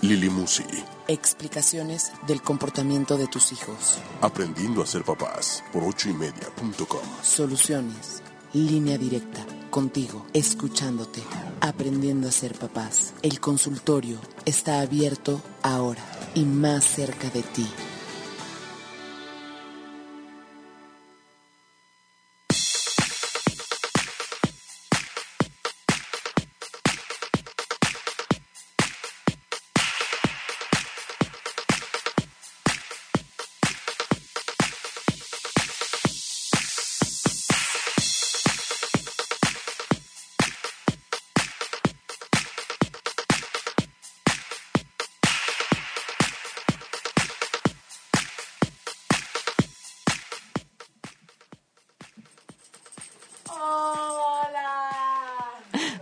Lili 0.00 0.28
Musi. 0.30 0.64
Explicaciones 1.08 2.12
del 2.26 2.42
comportamiento 2.42 3.16
de 3.16 3.26
tus 3.26 3.52
hijos. 3.52 3.98
Aprendiendo 4.20 4.82
a 4.82 4.86
ser 4.86 5.04
papás 5.04 5.62
por 5.72 5.84
ochoymedia.com. 5.84 7.00
Soluciones. 7.22 8.22
Línea 8.52 8.98
directa. 8.98 9.44
Contigo. 9.70 10.26
Escuchándote. 10.32 11.22
Aprendiendo 11.60 12.28
a 12.28 12.32
ser 12.32 12.54
papás. 12.54 13.14
El 13.22 13.40
consultorio 13.40 14.18
está 14.44 14.80
abierto 14.80 15.40
ahora 15.62 16.02
y 16.34 16.44
más 16.44 16.84
cerca 16.84 17.28
de 17.30 17.42
ti. 17.42 17.66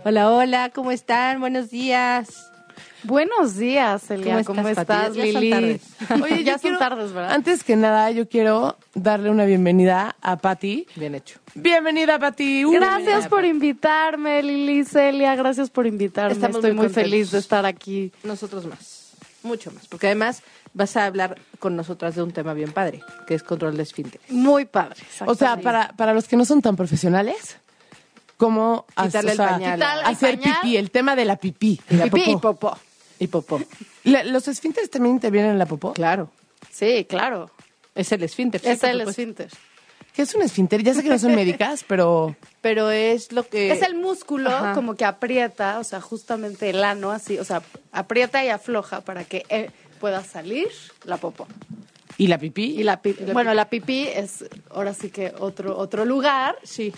Hola, 0.05 0.29
hola, 0.31 0.69
¿cómo 0.69 0.91
están? 0.91 1.39
Buenos 1.39 1.69
días. 1.69 2.51
Buenos 3.03 3.55
días, 3.55 4.01
Celia. 4.01 4.43
¿Cómo 4.43 4.57
¿Cómo 4.57 4.67
estás, 4.67 4.81
estás, 4.81 5.07
Pati? 5.09 5.17
Ya 5.17 5.31
son 5.31 5.41
Lili? 5.41 5.49
tardes. 5.51 5.81
Oye, 6.23 6.43
ya 6.43 6.57
son 6.57 6.77
tardes, 6.77 7.13
¿verdad? 7.13 7.31
Antes 7.31 7.63
que 7.63 7.77
nada, 7.77 8.11
yo 8.11 8.27
quiero 8.27 8.77
darle 8.93 9.29
una 9.29 9.45
bienvenida 9.45 10.17
a 10.21 10.37
Patti. 10.37 10.87
Bien 10.97 11.15
hecho. 11.15 11.39
Bienvenida, 11.55 12.19
Patti. 12.19 12.65
Uh, 12.65 12.71
Gracias 12.73 13.29
por 13.29 13.45
invitarme, 13.45 14.43
Lili, 14.43 14.83
Celia. 14.83 15.35
Gracias 15.35 15.69
por 15.69 15.87
invitarme. 15.87 16.33
Estamos 16.33 16.57
Estoy 16.57 16.73
muy 16.73 16.87
muy 16.87 16.93
feliz 16.93 17.31
de 17.31 17.39
estar 17.39 17.65
aquí. 17.65 18.11
Nosotros 18.23 18.65
más. 18.65 19.13
Mucho 19.43 19.71
más. 19.71 19.87
Porque 19.87 20.07
además 20.07 20.43
vas 20.73 20.97
a 20.97 21.05
hablar 21.05 21.37
con 21.59 21.77
nosotras 21.77 22.15
de 22.15 22.23
un 22.23 22.31
tema 22.31 22.53
bien 22.53 22.73
padre, 22.73 23.01
que 23.25 23.35
es 23.35 23.43
control 23.43 23.77
de 23.77 23.83
esfínteres. 23.83 24.29
Muy 24.29 24.65
padre. 24.65 25.01
O 25.25 25.35
sea, 25.35 25.57
para, 25.57 25.89
para 25.95 26.13
los 26.13 26.27
que 26.27 26.35
no 26.35 26.43
son 26.43 26.61
tan 26.61 26.75
profesionales, 26.75 27.57
¿cómo 28.43 28.85
Quitarle 29.01 29.31
o 29.31 29.35
sea, 29.35 29.45
el 29.45 29.51
pañal. 29.53 29.73
Quitarle 29.79 30.01
el 30.01 30.07
hacer 30.07 30.39
pañal. 30.39 30.57
pipí? 30.61 30.77
El 30.77 30.91
tema 30.91 31.15
de 31.15 31.25
la 31.25 31.35
pipí. 31.37 31.81
Y 31.89 31.95
la 31.95 32.03
Pipí 32.05 32.31
y 32.31 32.35
popó. 32.37 32.77
Y 33.19 33.27
popó. 33.27 33.61
La- 34.03 34.23
¿Los 34.23 34.47
esfínteres 34.47 34.89
también 34.89 35.15
intervienen 35.15 35.51
en 35.51 35.59
la 35.59 35.65
popó? 35.65 35.93
Claro. 35.93 36.29
Sí, 36.71 37.05
claro. 37.07 37.49
Es 37.95 38.11
el 38.11 38.23
esfínter. 38.23 38.59
sí, 38.61 38.69
es 38.69 38.83
el 38.83 39.01
esfínter. 39.01 39.49
¿Qué 40.13 40.21
es 40.23 40.35
un 40.35 40.41
esfínter? 40.43 40.83
Ya 40.83 40.93
sé 40.93 41.01
que 41.03 41.09
no 41.09 41.17
son 41.17 41.33
médicas, 41.35 41.83
pero... 41.87 42.35
Pero 42.61 42.91
es 42.91 43.31
lo 43.31 43.47
que... 43.47 43.71
Es 43.71 43.81
el 43.81 43.95
músculo 43.95 44.49
Ajá. 44.49 44.73
como 44.73 44.95
que 44.95 45.05
aprieta, 45.05 45.79
o 45.79 45.83
sea, 45.83 46.01
justamente 46.01 46.69
el 46.69 46.83
ano 46.83 47.11
así, 47.11 47.39
o 47.39 47.43
sea, 47.45 47.61
aprieta 47.91 48.43
y 48.45 48.49
afloja 48.49 49.01
para 49.01 49.23
que 49.23 49.43
eh, 49.49 49.71
pueda 49.99 50.23
salir 50.23 50.67
la 51.05 51.17
popó. 51.17 51.47
¿Y 52.17 52.27
la 52.27 52.37
pipí? 52.37 52.75
Y 52.79 52.83
la 52.83 53.01
pi- 53.01 53.15
Y 53.19 53.23
la 53.25 53.33
bueno, 53.33 53.49
pipí. 53.51 53.55
la 53.55 53.69
pipí 53.69 54.07
es 54.07 54.45
ahora 54.69 54.93
sí 54.93 55.09
que 55.09 55.33
otro 55.39 55.75
otro 55.77 56.05
lugar, 56.05 56.57
Sí, 56.63 56.93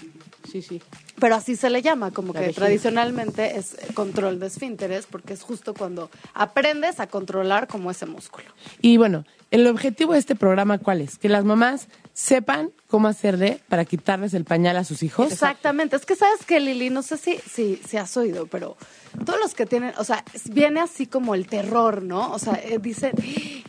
sí, 0.50 0.61
sí. 0.61 0.81
pero 1.19 1.35
así 1.35 1.56
se 1.56 1.69
le 1.69 1.81
llama, 1.81 2.11
como 2.11 2.33
La 2.33 2.39
que 2.39 2.47
vejiga. 2.47 2.66
tradicionalmente 2.66 3.57
es 3.57 3.78
control 3.94 4.39
de 4.39 4.47
esfínteres, 4.47 5.06
porque 5.06 5.33
es 5.33 5.41
justo 5.41 5.73
cuando 5.73 6.09
aprendes 6.33 7.00
a 7.00 7.07
controlar 7.07 7.67
como 7.67 7.91
ese 7.91 8.06
músculo. 8.06 8.47
Y 8.81 8.97
bueno, 8.97 9.25
el 9.51 9.67
objetivo 9.67 10.13
de 10.13 10.19
este 10.19 10.35
programa, 10.35 10.78
¿cuál 10.79 11.01
es? 11.01 11.17
Que 11.17 11.29
las 11.29 11.45
mamás 11.45 11.88
sepan 12.13 12.72
cómo 12.88 13.07
hacerle 13.07 13.59
para 13.67 13.85
quitarles 13.85 14.34
el 14.34 14.45
pañal 14.45 14.78
a 14.78 14.84
sus 14.84 15.03
hijos. 15.03 15.31
Exactamente. 15.31 15.95
Es 15.95 16.05
que 16.05 16.16
sabes 16.16 16.45
que 16.45 16.59
Lili, 16.59 16.89
no 16.89 17.01
sé 17.01 17.17
si, 17.17 17.38
si, 17.38 17.81
si 17.85 17.97
has 17.97 18.16
oído, 18.17 18.47
pero 18.47 18.78
todos 19.25 19.39
los 19.39 19.53
que 19.53 19.66
tienen, 19.66 19.94
o 19.97 20.03
sea, 20.03 20.23
viene 20.51 20.79
así 20.79 21.07
como 21.07 21.35
el 21.35 21.47
terror, 21.47 22.01
¿no? 22.01 22.31
O 22.31 22.39
sea, 22.39 22.53
eh, 22.63 22.79
dicen, 22.81 23.11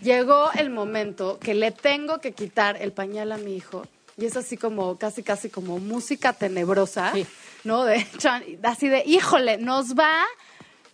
llegó 0.02 0.50
el 0.52 0.70
momento 0.70 1.38
que 1.40 1.54
le 1.54 1.72
tengo 1.72 2.20
que 2.20 2.32
quitar 2.32 2.80
el 2.80 2.92
pañal 2.92 3.32
a 3.32 3.36
mi 3.36 3.56
hijo. 3.56 3.84
Y 4.18 4.24
es 4.24 4.36
así 4.36 4.56
como, 4.56 4.96
casi, 4.96 5.22
casi 5.22 5.50
como 5.50 5.78
música 5.78 6.32
tenebrosa, 6.32 7.12
Sí. 7.12 7.26
¿no? 7.64 7.84
De, 7.84 8.06
así 8.62 8.88
de, 8.88 9.02
híjole, 9.06 9.58
nos 9.58 9.94
va 9.94 10.10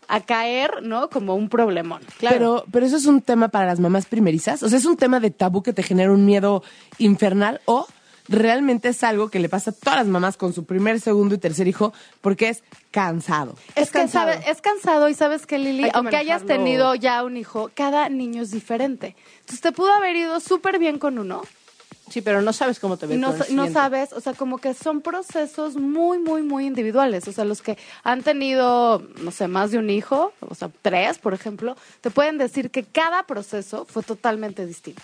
a 0.09 0.21
caer, 0.21 0.83
¿no? 0.83 1.09
Como 1.09 1.35
un 1.37 1.49
problemón. 1.49 2.03
Pero, 2.21 2.65
pero 2.73 2.85
eso 2.85 2.97
es 2.97 3.07
un 3.07 3.23
tema 3.23 3.49
para 3.49 3.67
las 3.67 3.79
mamás 3.81 4.07
primerizas. 4.07 4.63
O 4.63 4.69
sea, 4.69 4.79
es 4.79 4.85
un 4.85 4.97
tema 4.97 5.21
de 5.21 5.31
tabú 5.31 5.63
que 5.63 5.73
te 5.73 5.83
genera 5.83 6.11
un 6.13 6.27
miedo 6.27 6.63
infernal 6.99 7.61
o 7.65 7.87
realmente 8.29 8.89
es 8.89 9.03
algo 9.05 9.31
que 9.31 9.39
le 9.39 9.49
pasa 9.49 9.71
a 9.71 9.75
todas 9.75 9.99
las 10.01 10.07
mamás 10.09 10.37
con 10.37 10.53
su 10.53 10.65
primer, 10.65 11.01
segundo 11.01 11.35
y 11.35 11.39
tercer 11.39 11.67
hijo 11.69 11.93
porque 12.21 12.49
es 12.49 12.63
cansado. 12.91 13.55
Es, 13.75 13.91
que 13.91 14.01
cansado. 14.01 14.33
sabe- 14.33 14.51
es 14.51 14.61
cansado 14.61 15.09
y 15.09 15.15
sabes 15.15 15.47
que 15.47 15.59
Lili, 15.59 15.85
Hay 15.85 15.91
que 15.91 15.97
aunque 15.99 16.17
hayas 16.17 16.45
tenido 16.45 16.95
ya 16.97 17.23
un 17.25 17.37
hijo, 17.37 17.71
cada 17.75 18.09
niño 18.09 18.43
es 18.43 18.51
diferente. 18.51 19.15
Entonces 19.41 19.61
te 19.61 19.73
pudo 19.73 19.93
haber 19.93 20.17
ido 20.17 20.41
súper 20.41 20.79
bien 20.79 20.99
con 20.99 21.19
uno 21.19 21.43
Sí, 22.13 22.21
pero 22.21 22.43
no 22.43 22.53
sabes 22.53 22.79
cómo 22.79 22.99
te 22.99 23.07
y 23.07 23.09
ves 23.09 23.51
no, 23.51 23.71
sabes, 23.71 24.13
o 24.13 24.21
sea, 24.21 24.35
como 24.35 24.59
que 24.59 24.75
son 24.75 25.01
procesos 25.01 25.77
muy, 25.77 26.19
muy, 26.19 26.43
muy 26.43 26.67
individuales. 26.67 27.27
O 27.27 27.33
sea, 27.33 27.47
los 27.47 27.63
que 27.63 27.79
han 28.05 28.23
tenido, 28.23 29.03
no 29.23 29.31
sé, 29.31 29.49
más 29.49 29.71
de 29.71 29.79
un 29.79 29.89
hijo, 29.89 30.35
o 30.41 30.55
sea, 30.55 30.71
tres, 30.83 31.17
por 31.17 31.33
ejemplo, 31.33 31.75
te 32.03 32.11
pueden 32.11 32.37
decir 32.37 32.71
que 32.71 32.85
cada 32.85 33.23
proceso 33.23 33.87
fue 33.87 34.03
totalmente 34.03 34.67
distinto. 34.67 35.01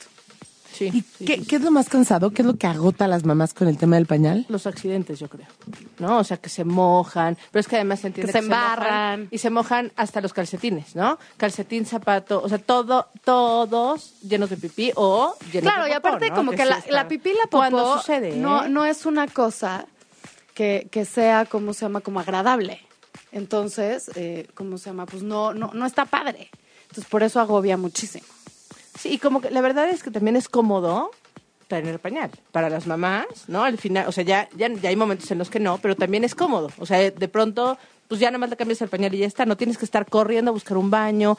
Sí, 0.73 0.87
¿Y 0.93 1.01
sí, 1.01 1.25
qué, 1.25 1.35
sí, 1.37 1.41
sí. 1.43 1.47
qué 1.49 1.57
es 1.57 1.63
lo 1.63 1.71
más 1.71 1.89
cansado? 1.89 2.31
¿Qué 2.31 2.43
es 2.43 2.47
lo 2.47 2.55
que 2.57 2.67
agota 2.67 3.07
a 3.07 3.09
las 3.09 3.25
mamás 3.25 3.53
con 3.55 3.67
el 3.69 3.77
tema 3.79 3.97
del 3.97 4.07
pañal? 4.07 4.47
Los 4.49 4.67
accidentes, 4.67 5.19
yo 5.19 5.29
creo. 5.29 5.47
¿No? 5.99 6.19
O 6.19 6.25
sea, 6.25 6.37
que 6.37 6.49
se 6.49 6.65
mojan. 6.65 7.37
Pero 7.51 7.61
es 7.61 7.67
que 7.69 7.77
además 7.77 8.01
se 8.01 8.09
entiende 8.09 8.33
Que 8.33 8.39
se 8.41 8.47
mojan, 8.47 8.63
embarran. 8.63 9.29
y 9.31 9.39
se 9.39 9.51
mojan 9.51 9.93
hasta 9.97 10.21
los 10.21 10.33
calcetines, 10.33 10.95
¿no? 10.95 11.19
Calcetín, 11.37 11.85
zapato, 11.87 12.41
o 12.43 12.49
sea, 12.49 12.59
todo, 12.59 13.09
todos 13.25 14.15
llenos 14.23 14.51
de 14.51 14.57
pipí 14.57 14.93
o 14.95 15.35
llenos 15.53 15.73
Claro, 15.73 15.85
de 15.85 15.91
y 15.91 15.95
popó, 15.95 16.09
aparte 16.09 16.31
¿no? 16.31 16.37
como 16.37 16.51
que, 16.53 16.65
la, 16.65 17.09
pipí 17.09 17.31
y 17.31 17.35
la 17.35 17.45
popó 17.45 17.59
¿Cuándo 17.59 17.97
sucede? 17.99 18.37
no, 18.37 18.65
eh? 18.65 18.69
no 18.69 18.85
es 18.85 19.07
una 19.07 19.27
cosa 19.27 19.87
que, 20.55 20.89
que 20.91 21.05
sea, 21.05 21.47
¿cómo 21.47 21.73
se 21.73 21.87
llama? 21.87 22.01
Como 22.03 22.21
agradable. 22.21 22.81
Entonces, 23.33 24.11
eh, 24.17 24.49
¿cómo 24.55 24.79
se 24.79 24.91
llama? 24.91 25.07
Pues 25.07 25.23
no, 25.23 25.55
no, 25.55 25.71
no 25.75 25.87
está 25.87 26.05
padre. 26.05 26.51
Entonces, 26.83 27.05
por 27.11 27.23
eso 27.23 27.39
agobia 27.41 27.77
muchísimo. 27.77 28.25
Sí, 28.99 29.15
y 29.15 29.19
como 29.19 29.41
que 29.41 29.51
la 29.51 29.61
verdad 29.61 29.89
es 29.89 30.03
que 30.03 30.11
también 30.11 30.35
es 30.37 30.49
cómodo 30.49 31.11
tener 31.69 32.01
pañal 32.01 32.31
para 32.51 32.69
las 32.69 32.87
mamás, 32.87 33.27
¿no? 33.47 33.63
Al 33.63 33.79
final, 33.79 34.09
o 34.09 34.13
sea, 34.13 34.25
ya, 34.25 34.49
ya, 34.57 34.69
ya 34.69 34.89
hay 34.89 34.97
momentos 34.97 35.31
en 35.31 35.39
los 35.39 35.51
que 35.51 35.61
no, 35.61 35.79
pero 35.79 35.95
también 35.95 36.25
es 36.25 36.35
cómodo. 36.35 36.71
O 36.79 36.87
sea, 36.87 36.99
de 37.11 37.29
pronto, 37.29 37.79
pues 38.09 38.21
ya 38.21 38.29
nada 38.31 38.39
más 38.39 38.51
le 38.51 38.57
cambias 38.57 38.81
el 38.81 38.89
pañal 38.89 39.15
y 39.15 39.19
ya 39.19 39.27
está. 39.27 39.45
No 39.45 39.57
tienes 39.57 39.77
que 39.77 39.85
estar 39.85 40.07
corriendo 40.07 40.51
a 40.51 40.53
buscar 40.53 40.79
un 40.79 40.91
baño, 40.91 41.37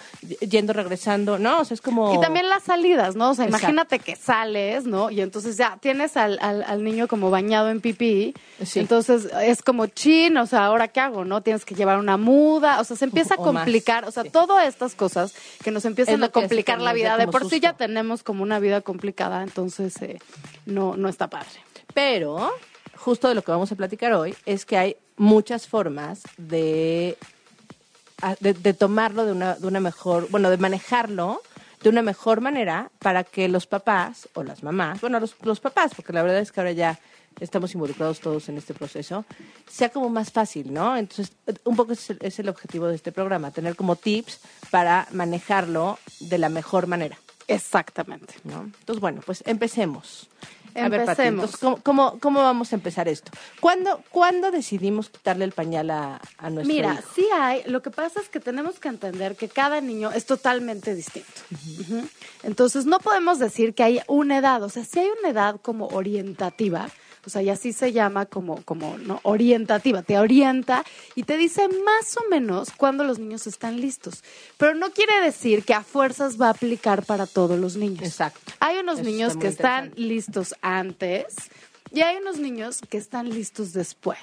yendo, 0.48 0.72
regresando, 0.72 1.40
¿no? 1.40 1.60
O 1.60 1.66
sea, 1.66 1.74
es 1.74 1.82
como... 1.82 2.14
Y 2.14 2.22
también 2.22 2.48
las 2.48 2.64
salidas, 2.64 3.16
¿no? 3.16 3.32
O 3.32 3.34
sea, 3.34 3.46
Exacto. 3.46 3.66
imagínate 3.66 4.00
que 4.00 4.16
sales, 4.16 4.86
¿no? 4.86 5.10
Y 5.10 5.22
entonces 5.22 5.58
ya 5.58 5.78
tienes 5.82 6.16
al, 6.16 6.38
al, 6.42 6.64
al 6.64 6.84
niño 6.84 7.08
como 7.08 7.32
bañado 7.32 7.70
en 7.72 7.82
pipí. 7.82 8.36
Sí. 8.64 8.80
Entonces 8.80 9.28
es 9.42 9.64
como 9.64 9.88
chin, 9.88 10.38
o 10.38 10.46
sea, 10.46 10.66
¿ahora 10.66 10.88
qué 10.88 11.00
hago, 11.00 11.26
no? 11.26 11.42
Tienes 11.42 11.66
que 11.66 11.74
llevar 11.74 11.98
una 11.98 12.18
muda, 12.18 12.80
o 12.80 12.84
sea, 12.84 12.96
se 12.96 13.06
empieza 13.06 13.34
a 13.34 13.38
complicar, 13.38 14.06
o 14.06 14.12
sea, 14.12 14.24
sí. 14.24 14.30
todas 14.30 14.68
estas 14.68 14.94
cosas 14.94 15.34
que 15.64 15.72
nos 15.72 15.86
empiezan 15.86 16.24
a 16.24 16.30
complicar 16.30 16.80
la 16.80 16.94
vida. 16.94 17.18
De 17.18 17.28
por 17.28 17.50
sí 17.50 17.60
ya 17.60 17.74
tenemos 17.74 18.22
como 18.22 18.44
una 18.44 18.60
vida 18.60 18.82
complicada, 18.82 19.42
entonces 19.44 20.00
eh, 20.02 20.20
no, 20.66 20.96
no 20.96 21.10
está 21.10 21.30
padre. 21.30 21.50
Pero 21.94 22.52
justo 22.96 23.28
de 23.28 23.36
lo 23.36 23.42
que 23.42 23.52
vamos 23.52 23.72
a 23.72 23.76
platicar 23.76 24.14
hoy 24.14 24.36
es 24.46 24.66
que 24.66 24.78
hay 24.78 24.98
muchas 25.20 25.68
formas 25.68 26.24
de, 26.38 27.18
de 28.40 28.74
tomarlo 28.74 29.26
de 29.26 29.34
una, 29.34 29.56
de 29.56 29.68
una 29.68 29.82
mejor, 29.82 30.28
bueno, 30.32 30.50
de 30.50 30.58
manejarlo 30.58 31.42
de 31.84 31.90
una 31.90 32.02
mejor 32.02 32.42
manera 32.42 32.90
para 33.00 33.24
que 33.24 33.48
los 33.48 33.68
papás 33.68 34.28
o 34.34 34.44
las 34.44 34.64
mamás, 34.64 35.00
bueno, 35.02 35.20
los, 35.20 35.36
los 35.44 35.60
papás, 35.60 35.92
porque 35.96 36.14
la 36.14 36.24
verdad 36.24 36.40
es 36.40 36.52
que 36.52 36.60
ahora 36.60 36.72
ya 36.72 37.00
estamos 37.40 37.74
involucrados 37.74 38.20
todos 38.20 38.50
en 38.50 38.58
este 38.58 38.74
proceso, 38.74 39.26
sea 39.70 39.90
como 39.90 40.10
más 40.10 40.32
fácil, 40.32 40.74
¿no? 40.74 40.98
Entonces, 40.98 41.34
un 41.64 41.76
poco 41.76 41.94
es 41.94 42.10
el, 42.10 42.18
es 42.22 42.40
el 42.40 42.50
objetivo 42.50 42.88
de 42.88 42.96
este 42.96 43.12
programa, 43.12 43.52
tener 43.52 43.76
como 43.76 43.96
tips 43.96 44.40
para 44.72 45.08
manejarlo 45.12 46.00
de 46.20 46.38
la 46.38 46.50
mejor 46.50 46.88
manera. 46.88 47.18
Exactamente. 47.50 48.36
¿no? 48.44 48.62
Entonces, 48.62 49.02
bueno, 49.02 49.22
pues 49.26 49.44
empecemos. 49.46 50.30
A 50.76 50.90
ver, 50.90 51.06
Pati, 51.06 51.22
Empecemos. 51.24 51.58
¿cómo, 51.58 51.78
cómo, 51.82 52.20
cómo 52.20 52.42
vamos 52.42 52.72
a 52.72 52.76
empezar 52.76 53.08
esto? 53.08 53.32
¿Cuándo, 53.60 54.02
¿cuándo 54.12 54.52
decidimos 54.52 55.10
quitarle 55.10 55.46
el 55.46 55.52
pañal 55.52 55.90
a, 55.92 56.22
a 56.38 56.50
nuestro 56.50 56.74
Mira, 56.74 56.94
hijo? 56.94 57.10
sí 57.16 57.28
hay, 57.34 57.64
lo 57.66 57.82
que 57.82 57.92
pasa 57.92 58.22
es 58.22 58.30
que 58.30 58.40
tenemos 58.40 58.80
que 58.80 58.88
entender 58.88 59.36
que 59.36 59.50
cada 59.50 59.82
niño 59.82 60.12
es 60.12 60.26
totalmente 60.26 60.94
distinto. 60.96 61.30
Entonces, 62.44 62.86
no 62.86 63.00
podemos 63.00 63.40
decir 63.40 63.74
que 63.74 63.84
hay 63.84 64.02
una 64.08 64.38
edad, 64.38 64.64
o 64.64 64.70
sea, 64.70 64.84
sí 64.86 65.00
hay 65.00 65.10
una 65.20 65.30
edad 65.30 65.60
como 65.62 65.88
orientativa, 65.88 66.90
o 67.26 67.30
sea, 67.30 67.42
y 67.42 67.50
así 67.50 67.74
se 67.74 67.92
llama 67.92 68.26
como, 68.26 68.64
como 68.64 68.98
¿no? 68.98 69.20
orientativa, 69.24 70.02
te 70.02 70.18
orienta 70.18 70.84
y 71.16 71.24
te 71.24 71.38
dice 71.38 71.68
más 71.68 72.18
o 72.18 72.30
menos 72.30 72.70
cuándo 72.76 73.04
los 73.04 73.20
niños 73.20 73.48
están 73.48 73.80
listos. 73.80 74.24
Pero 74.58 74.76
no 74.76 74.92
quiere 74.92 75.20
decir 75.22 75.64
que 75.64 75.74
a 75.74 75.84
fuerzas 75.84 76.40
va 76.40 76.48
a 76.48 76.52
aplicar 76.52 77.06
para 77.06 77.28
todos 77.28 77.60
los 77.60 77.76
niños. 77.76 78.04
Exacto. 78.04 78.40
Hay 78.60 78.78
unos 78.78 79.00
Eso 79.00 79.10
niños 79.10 79.38
que 79.38 79.48
están 79.48 79.92
listos 79.96 80.56
antes 80.62 81.36
y 81.92 82.02
hay 82.02 82.18
unos 82.18 82.38
niños 82.40 82.82
que 82.90 82.98
están 82.98 83.30
listos 83.30 83.74
después, 83.74 84.20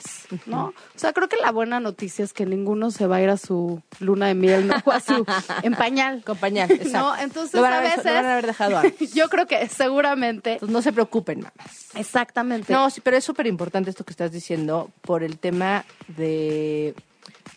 ¿no? 0.46 0.66
O 0.66 0.98
sea, 0.98 1.12
creo 1.12 1.28
que 1.28 1.36
la 1.36 1.50
buena 1.52 1.80
noticia 1.80 2.24
es 2.24 2.32
que 2.32 2.46
ninguno 2.46 2.90
se 2.90 3.06
va 3.06 3.16
a 3.16 3.22
ir 3.22 3.30
a 3.30 3.36
su 3.36 3.82
luna 4.00 4.26
de 4.28 4.34
miel, 4.34 4.68
¿no? 4.68 4.74
O 4.84 4.90
a 4.92 5.00
su 5.00 5.24
en 5.62 5.74
pañal. 5.74 6.22
Con 6.24 6.36
pañal, 6.38 6.70
exacto. 6.72 6.98
No, 6.98 7.16
entonces 7.16 7.60
a 7.60 7.78
a 7.78 7.80
veces 7.80 8.04
lo 8.04 8.12
van 8.14 8.24
a 8.24 8.32
haber 8.32 8.46
dejado 8.46 8.78
antes. 8.78 9.12
yo 9.14 9.28
creo 9.28 9.46
que 9.46 9.68
seguramente 9.68 10.54
Entonces, 10.54 10.72
no 10.72 10.82
se 10.82 10.92
preocupen, 10.92 11.40
mamás. 11.40 11.88
exactamente. 11.94 12.72
No, 12.72 12.88
sí, 12.90 13.00
pero 13.00 13.16
es 13.16 13.24
súper 13.24 13.46
importante 13.46 13.90
esto 13.90 14.04
que 14.04 14.12
estás 14.12 14.32
diciendo 14.32 14.90
por 15.02 15.22
el 15.22 15.38
tema 15.38 15.84
de... 16.08 16.94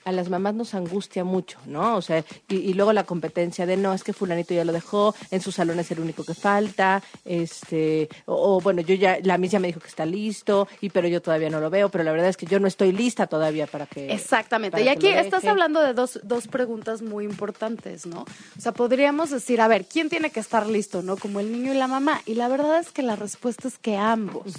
A 0.06 0.12
las 0.12 0.30
mamás 0.30 0.56
nos 0.56 0.74
angustia 0.74 1.24
mucho, 1.24 1.60
¿no? 1.66 1.98
O 1.98 2.02
sea, 2.02 2.24
y, 2.48 2.56
y 2.56 2.74
luego 2.74 2.94
la 2.94 3.04
competencia 3.04 3.66
de 3.66 3.78
no, 3.78 3.94
es 3.94 4.04
que 4.04 4.14
fulanito 4.14 4.54
ya 4.54 4.66
lo 4.66 4.74
dejó, 4.74 5.14
en 5.32 5.42
su 5.42 5.52
salón 5.52 5.80
es 5.80 5.92
el 5.92 6.00
único 6.00 6.24
que 6.24 6.34
falta, 6.34 7.04
este, 7.26 8.10
o, 8.26 8.56
o, 8.58 8.62
bueno, 8.62 8.82
yo 8.82 8.96
ya, 8.96 9.20
la 9.24 9.38
misa 9.38 9.60
me 9.60 9.68
dijo 9.68 9.80
que 9.80 9.88
está 9.88 10.06
listo, 10.06 10.68
y 10.82 10.90
pero 10.90 11.08
yo 11.08 11.22
todavía 11.22 11.50
no 11.50 11.60
lo 11.60 11.70
veo, 11.70 11.90
pero 11.90 12.04
la 12.04 12.12
verdad 12.12 12.30
es 12.30 12.38
que 12.38 12.46
yo 12.46 12.60
no 12.60 12.68
estoy 12.68 12.92
lista 12.92 13.28
todavía 13.28 13.68
para 13.68 13.86
que... 13.86 14.12
Exactamente. 14.12 14.72
para 14.72 14.82
Y 14.82 14.86
que 14.86 14.92
aquí 14.92 15.08
estás 15.08 15.46
hablando 15.46 15.82
de 15.82 15.94
dos, 15.94 16.20
dos 16.24 16.48
preguntas 16.48 17.02
muy 17.02 17.26
importantes, 17.26 18.06
¿no? 18.06 18.22
O 18.58 18.62
sea, 18.62 18.72
podríamos 18.72 19.30
decir, 19.30 19.62
a 19.62 19.68
ver, 19.68 19.86
¿quién 19.86 20.10
tiene 20.10 20.30
que 20.32 20.40
estar 20.40 20.68
listo, 20.68 21.02
no? 21.02 21.18
Como 21.18 21.40
el 21.40 21.52
niño 21.52 21.74
y 21.74 21.78
la 21.78 21.88
mamá. 21.88 22.22
Y 22.26 22.36
la 22.36 22.48
verdad 22.48 22.80
es 22.80 22.92
que 22.92 23.04
la 23.04 23.16
respuesta 23.16 23.68
es 23.68 23.78
que 23.78 23.98
ambos. 23.98 24.54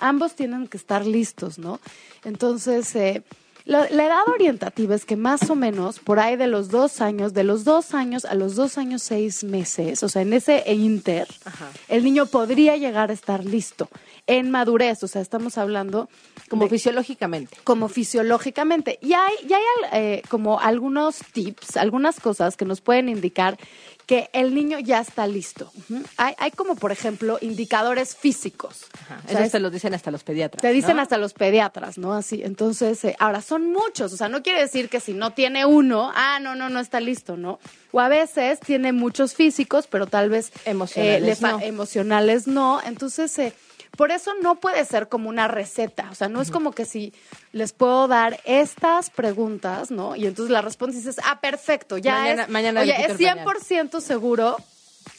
Ambos 0.00 0.34
tienen 0.34 0.68
que 0.68 0.76
estar 0.76 1.06
listos, 1.06 1.58
¿no? 1.58 1.80
Entonces, 2.24 2.94
eh, 2.94 3.22
la, 3.68 3.88
la 3.90 4.06
edad 4.06 4.26
orientativa 4.26 4.94
es 4.94 5.04
que 5.04 5.16
más 5.16 5.48
o 5.50 5.54
menos 5.54 5.98
por 6.00 6.18
ahí 6.18 6.36
de 6.36 6.46
los 6.46 6.68
dos 6.70 7.00
años, 7.00 7.34
de 7.34 7.44
los 7.44 7.64
dos 7.64 7.94
años 7.94 8.24
a 8.24 8.34
los 8.34 8.56
dos 8.56 8.78
años 8.78 9.02
seis 9.02 9.44
meses, 9.44 10.02
o 10.02 10.08
sea, 10.08 10.22
en 10.22 10.32
ese 10.32 10.64
inter, 10.72 11.28
Ajá. 11.44 11.68
el 11.88 12.02
niño 12.02 12.26
podría 12.26 12.76
llegar 12.76 13.10
a 13.10 13.12
estar 13.12 13.44
listo 13.44 13.88
en 14.26 14.50
madurez, 14.50 15.02
o 15.04 15.08
sea, 15.08 15.22
estamos 15.22 15.56
hablando 15.58 16.08
Como 16.48 16.64
de- 16.64 16.70
fisiológicamente. 16.70 17.56
como 17.64 17.88
fisiológicamente. 17.88 18.98
Y 19.02 19.12
hay, 19.14 19.34
y 19.48 19.52
hay 19.52 19.62
eh, 19.92 20.22
como 20.28 20.60
algunos 20.60 21.18
tips, 21.32 21.76
algunas 21.76 22.20
cosas 22.20 22.56
que 22.56 22.64
nos 22.64 22.80
pueden 22.80 23.08
indicar 23.08 23.58
que 24.08 24.30
el 24.32 24.54
niño 24.54 24.78
ya 24.78 25.00
está 25.00 25.26
listo. 25.26 25.70
Hay, 26.16 26.34
hay 26.38 26.50
como, 26.50 26.76
por 26.76 26.92
ejemplo, 26.92 27.36
indicadores 27.42 28.16
físicos. 28.16 28.86
O 28.94 29.28
sea, 29.28 29.36
Eso 29.36 29.38
es- 29.44 29.52
te 29.52 29.60
lo 29.60 29.68
dicen 29.70 29.92
hasta 29.92 30.10
los 30.10 30.24
pediatras. 30.24 30.62
te 30.62 30.72
dicen 30.72 30.96
¿no? 30.96 31.02
hasta 31.02 31.18
los 31.18 31.34
pediatras, 31.34 31.98
¿no? 31.98 32.14
Así, 32.14 32.40
entonces, 32.42 33.04
eh, 33.04 33.14
ahora 33.18 33.42
son 33.42 33.70
muchos, 33.70 34.14
o 34.14 34.16
sea, 34.16 34.30
no 34.30 34.42
quiere 34.42 34.60
decir 34.62 34.88
que 34.88 34.98
si 35.00 35.12
no 35.12 35.34
tiene 35.34 35.66
uno, 35.66 36.10
ah, 36.14 36.38
no, 36.40 36.54
no, 36.54 36.70
no 36.70 36.80
está 36.80 37.00
listo, 37.00 37.36
¿no? 37.36 37.60
O 37.92 38.00
a 38.00 38.08
veces 38.08 38.60
tiene 38.60 38.92
muchos 38.92 39.34
físicos, 39.34 39.86
pero 39.86 40.06
tal 40.06 40.30
vez 40.30 40.52
eh, 40.64 40.70
Emocionales 40.70 41.40
no. 41.42 41.60
emocionales 41.60 42.46
no. 42.46 42.80
Entonces, 42.84 43.38
eh, 43.38 43.52
por 43.98 44.12
eso 44.12 44.30
no 44.40 44.54
puede 44.60 44.84
ser 44.84 45.08
como 45.08 45.28
una 45.28 45.48
receta, 45.48 46.08
o 46.10 46.14
sea, 46.14 46.28
no 46.28 46.40
es 46.40 46.52
como 46.52 46.70
que 46.70 46.84
si 46.84 47.12
les 47.52 47.72
puedo 47.72 48.06
dar 48.06 48.38
estas 48.44 49.10
preguntas, 49.10 49.90
¿no? 49.90 50.14
Y 50.14 50.24
entonces 50.26 50.52
la 50.52 50.62
respuesta 50.62 50.96
dices, 50.96 51.16
ah, 51.24 51.40
perfecto, 51.40 51.98
ya 51.98 52.14
Mañana- 52.20 52.42
es, 52.44 52.48
mañana 52.48 52.80
oye, 52.82 52.92
es 52.92 53.10
el 53.10 53.16
pañal. 53.16 53.44
100% 53.44 54.00
seguro 54.00 54.56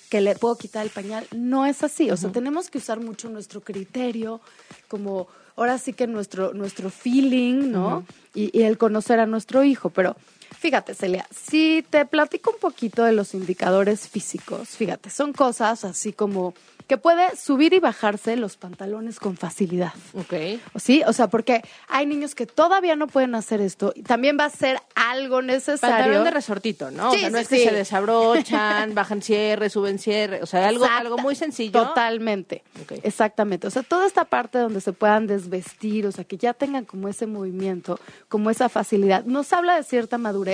que 0.10 0.22
le 0.22 0.34
puedo 0.36 0.56
quitar 0.58 0.84
el 0.86 0.90
pañal. 0.92 1.28
No 1.36 1.66
es 1.66 1.84
así. 1.84 2.10
O 2.10 2.18
sea, 2.18 2.32
tenemos 2.32 2.70
que 2.70 2.78
usar 2.80 3.00
mucho 3.02 3.30
nuestro 3.30 3.62
criterio, 3.62 4.40
como 4.88 5.28
ahora 5.58 5.78
sí 5.78 5.92
que 5.94 6.08
nuestro, 6.08 6.54
nuestro 6.54 6.90
feeling, 6.90 7.72
¿no? 7.72 8.06
y, 8.34 8.58
y 8.58 8.64
el 8.64 8.78
conocer 8.78 9.20
a 9.20 9.26
nuestro 9.26 9.64
hijo. 9.64 9.90
Pero 9.90 10.16
fíjate, 10.60 10.94
Celia, 10.94 11.26
si 11.32 11.86
te 11.90 12.06
platico 12.06 12.52
un 12.52 12.60
poquito 12.60 13.04
de 13.04 13.14
los 13.14 13.34
indicadores 13.34 14.10
físicos, 14.10 14.70
fíjate, 14.70 15.10
son 15.10 15.32
cosas 15.32 15.86
así 15.86 16.12
como 16.12 16.54
que 16.90 16.98
puede 16.98 17.36
subir 17.36 17.74
y 17.74 17.80
bajarse 17.80 18.36
los 18.36 18.58
pantalones 18.58 19.20
con 19.20 19.38
facilidad. 19.38 19.94
Ok. 20.16 20.60
¿Sí? 20.80 21.04
O 21.06 21.14
sea, 21.14 21.28
porque 21.28 21.62
hay 21.88 22.08
niños 22.08 22.34
que 22.34 22.48
todavía 22.48 22.96
no 22.96 23.06
pueden 23.06 23.36
hacer 23.36 23.62
esto 23.62 23.94
y 23.96 24.02
también 24.02 24.40
va 24.40 24.46
a 24.46 24.50
ser 24.50 24.82
algo 24.96 25.44
necesario. 25.44 25.96
Pantalón 25.96 26.24
de 26.24 26.32
resortito, 26.32 26.90
¿no? 26.90 27.12
Sí, 27.12 27.18
o 27.18 27.20
sea, 27.20 27.30
no 27.30 27.38
sí, 27.38 27.42
es 27.44 27.48
que 27.48 27.58
sí. 27.58 27.64
se 27.66 27.76
desabrochan, 27.76 28.96
bajan 28.96 29.22
cierre, 29.22 29.70
suben 29.70 30.00
cierre, 30.00 30.42
o 30.42 30.48
sea, 30.48 30.68
algo, 30.68 30.86
algo 30.86 31.20
muy 31.20 31.36
sencillo. 31.36 31.80
Totalmente. 31.80 32.64
Ok. 32.82 32.94
Exactamente. 33.04 33.68
O 33.68 33.70
sea, 33.70 33.84
toda 33.84 34.08
esta 34.08 34.26
parte 34.26 34.58
donde 34.58 34.82
se 34.82 34.92
puedan 34.92 35.28
desvestir, 35.28 36.08
o 36.08 36.12
sea, 36.12 36.24
que 36.24 36.38
ya 36.38 36.56
tengan 36.56 36.86
como 36.86 37.08
ese 37.08 37.28
movimiento, 37.28 38.00
como 38.30 38.50
esa 38.50 38.68
facilidad. 38.68 39.26
Nos 39.26 39.54
habla 39.54 39.76
de 39.76 39.84
cierta 39.84 40.18
madurez, 40.18 40.49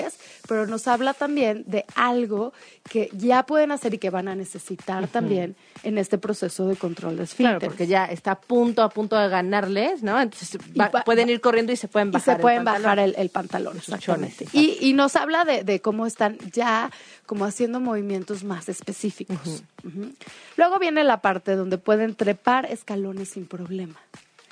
pero 0.47 0.67
nos 0.67 0.87
habla 0.87 1.13
también 1.13 1.63
de 1.67 1.85
algo 1.95 2.53
que 2.89 3.09
ya 3.13 3.45
pueden 3.45 3.71
hacer 3.71 3.93
y 3.93 3.97
que 3.97 4.09
van 4.09 4.27
a 4.27 4.35
necesitar 4.35 5.07
también 5.07 5.55
en 5.83 5.97
este 5.97 6.17
proceso 6.17 6.67
de 6.67 6.75
control 6.75 7.11
de 7.11 7.15
Claro, 7.15 7.23
esfínteres. 7.23 7.67
porque 7.67 7.87
ya 7.87 8.05
está 8.05 8.31
a 8.31 8.39
punto, 8.41 8.83
a 8.83 8.89
punto 8.89 9.17
de 9.17 9.27
ganarles, 9.29 10.03
¿no? 10.03 10.19
Entonces 10.19 10.57
Y 10.73 10.77
va- 10.77 10.89
va- 10.89 11.03
pueden 11.03 11.29
ir 11.29 11.41
corriendo 11.41 11.71
y 11.71 11.75
se 11.77 11.87
pueden 11.87 12.09
y 12.09 12.11
bajar. 12.11 12.35
se 12.35 12.41
pueden 12.41 12.59
el 12.59 12.65
bajar 12.65 12.99
el, 12.99 13.15
el 13.17 13.29
pantalón, 13.29 13.77
exactamente. 13.77 14.47
Y, 14.53 14.77
y 14.81 14.93
nos 14.93 15.15
habla 15.15 15.45
de, 15.45 15.63
de 15.63 15.79
cómo 15.81 16.05
están 16.05 16.37
ya 16.51 16.91
como 17.25 17.45
haciendo 17.45 17.79
movimientos 17.79 18.43
más 18.43 18.69
específicos. 18.69 19.63
Luego 20.57 20.79
viene 20.79 21.03
la 21.03 21.21
parte 21.21 21.55
donde 21.55 21.77
pueden 21.77 22.15
trepar 22.15 22.65
escalones 22.65 23.29
sin 23.29 23.45
problema. 23.47 23.95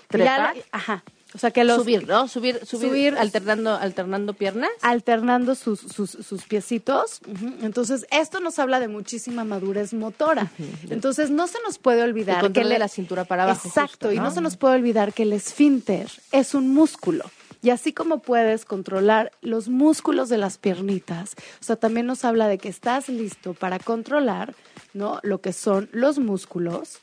¿Trepar? 0.08 0.56
La- 0.56 0.64
ajá. 0.72 1.04
O 1.36 1.40
sea 1.40 1.52
que 1.52 1.64
los 1.64 1.78
subir, 1.78 2.08
¿no? 2.08 2.28
Subir, 2.28 2.66
subir, 2.66 2.90
Subir. 2.90 3.18
alternando, 3.18 3.76
alternando 3.76 4.34
piernas. 4.34 4.70
alternando 4.82 5.56
sus, 5.56 5.80
sus, 5.80 6.12
sus 6.12 6.44
piecitos. 6.44 7.22
Entonces, 7.62 8.06
esto 8.12 8.40
nos 8.40 8.60
habla 8.60 8.80
de 8.80 8.88
muchísima 8.88 9.44
madurez 9.44 9.94
motora. 9.94 10.52
Entonces, 10.90 11.32
no 11.32 11.48
se 11.48 11.58
nos 11.66 11.80
puede 11.80 12.04
olvidar 12.04 12.46
El 12.46 12.54
que 12.54 12.64
de 12.64 12.80
la 12.80 12.88
cintura 12.88 13.26
para 13.26 13.44
abajo, 13.44 13.68
Exacto, 13.68 14.08
justo, 14.08 14.12
y 14.14 14.20
no 14.20 14.32
se 14.32 14.42
nos 14.42 14.58
puede 14.58 14.76
olvidar 14.76 15.14
que 15.14 15.24
el 15.24 15.34
esfínter 15.34 16.08
es 16.32 16.54
un 16.54 16.74
músculo. 16.74 17.26
Y 17.64 17.70
así 17.70 17.94
como 17.94 18.20
puedes 18.20 18.66
controlar 18.66 19.32
los 19.42 19.70
músculos 19.70 20.28
de 20.28 20.38
las 20.38 20.58
piernitas, 20.58 21.36
o 21.62 21.64
sea, 21.64 21.78
también 21.78 22.06
nos 22.06 22.26
habla 22.26 22.48
de 22.50 22.58
que 22.58 22.68
estás 22.68 23.08
listo 23.08 23.54
para 23.54 23.80
controlar, 23.80 24.54
¿no? 24.94 25.20
Lo 25.24 25.40
que 25.40 25.54
son 25.54 25.90
los 25.94 26.20
músculos 26.20 27.00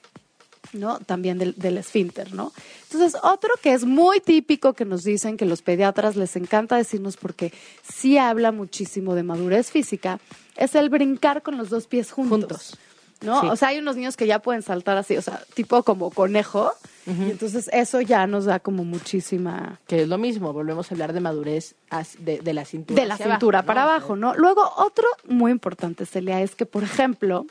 ¿no? 0.73 0.99
También 1.01 1.39
del, 1.39 1.55
del 1.57 1.79
esfínter, 1.79 2.33
¿no? 2.33 2.53
Entonces, 2.85 3.21
otro 3.23 3.51
que 3.63 3.73
es 3.73 3.85
muy 3.85 4.21
típico 4.21 4.73
que 4.75 4.85
nos 4.85 5.05
dicen 5.05 5.37
que 5.37 5.45
los 5.45 5.63
pediatras 5.63 6.17
les 6.17 6.37
encanta 6.37 6.77
decirnos 6.77 7.17
porque 7.17 7.53
sí 7.83 8.19
habla 8.19 8.53
muchísimo 8.53 9.15
de 9.15 9.23
madurez 9.23 9.71
física, 9.71 10.21
es 10.57 10.75
el 10.75 10.89
brincar 10.89 11.43
con 11.43 11.57
los 11.57 11.71
dos 11.71 11.87
pies 11.87 12.13
juntos. 12.13 12.39
Juntos. 12.39 12.79
¿No? 13.23 13.43
Sí. 13.43 13.49
O 13.49 13.57
sea, 13.57 13.69
hay 13.69 13.79
unos 13.79 13.97
niños 13.97 14.17
que 14.17 14.27
ya 14.27 14.39
pueden 14.39 14.63
saltar 14.63 14.97
así, 14.97 15.15
o 15.17 15.21
sea, 15.21 15.43
tipo 15.53 15.83
como 15.83 16.11
conejo, 16.11 16.73
y 17.07 17.31
entonces 17.31 17.69
eso 17.73 18.01
ya 18.01 18.27
nos 18.27 18.45
da 18.45 18.61
como 18.61 18.85
muchísima 18.85 19.81
Que 19.89 20.03
es 20.03 20.09
lo 20.09 20.17
mismo, 20.17 20.53
volvemos 20.53 20.91
a 20.91 20.95
hablar 20.95 21.13
de 21.13 21.21
madurez 21.21 21.75
de, 22.19 22.39
de 22.39 22.55
la 22.55 22.65
cintura. 22.65 22.99
de 23.01 23.07
la 23.07 23.15
hacia 23.15 23.27
cintura 23.33 23.59
abajo, 23.59 23.67
para 23.67 23.85
¿no? 23.85 23.91
abajo, 23.91 24.17
¿no? 24.17 24.35
Luego, 24.37 24.73
otro 24.77 25.07
muy 25.27 25.51
importante, 25.51 26.07
Celia, 26.07 26.41
es 26.41 26.55
que, 26.55 26.65
por 26.65 26.83
ejemplo, 26.83 27.47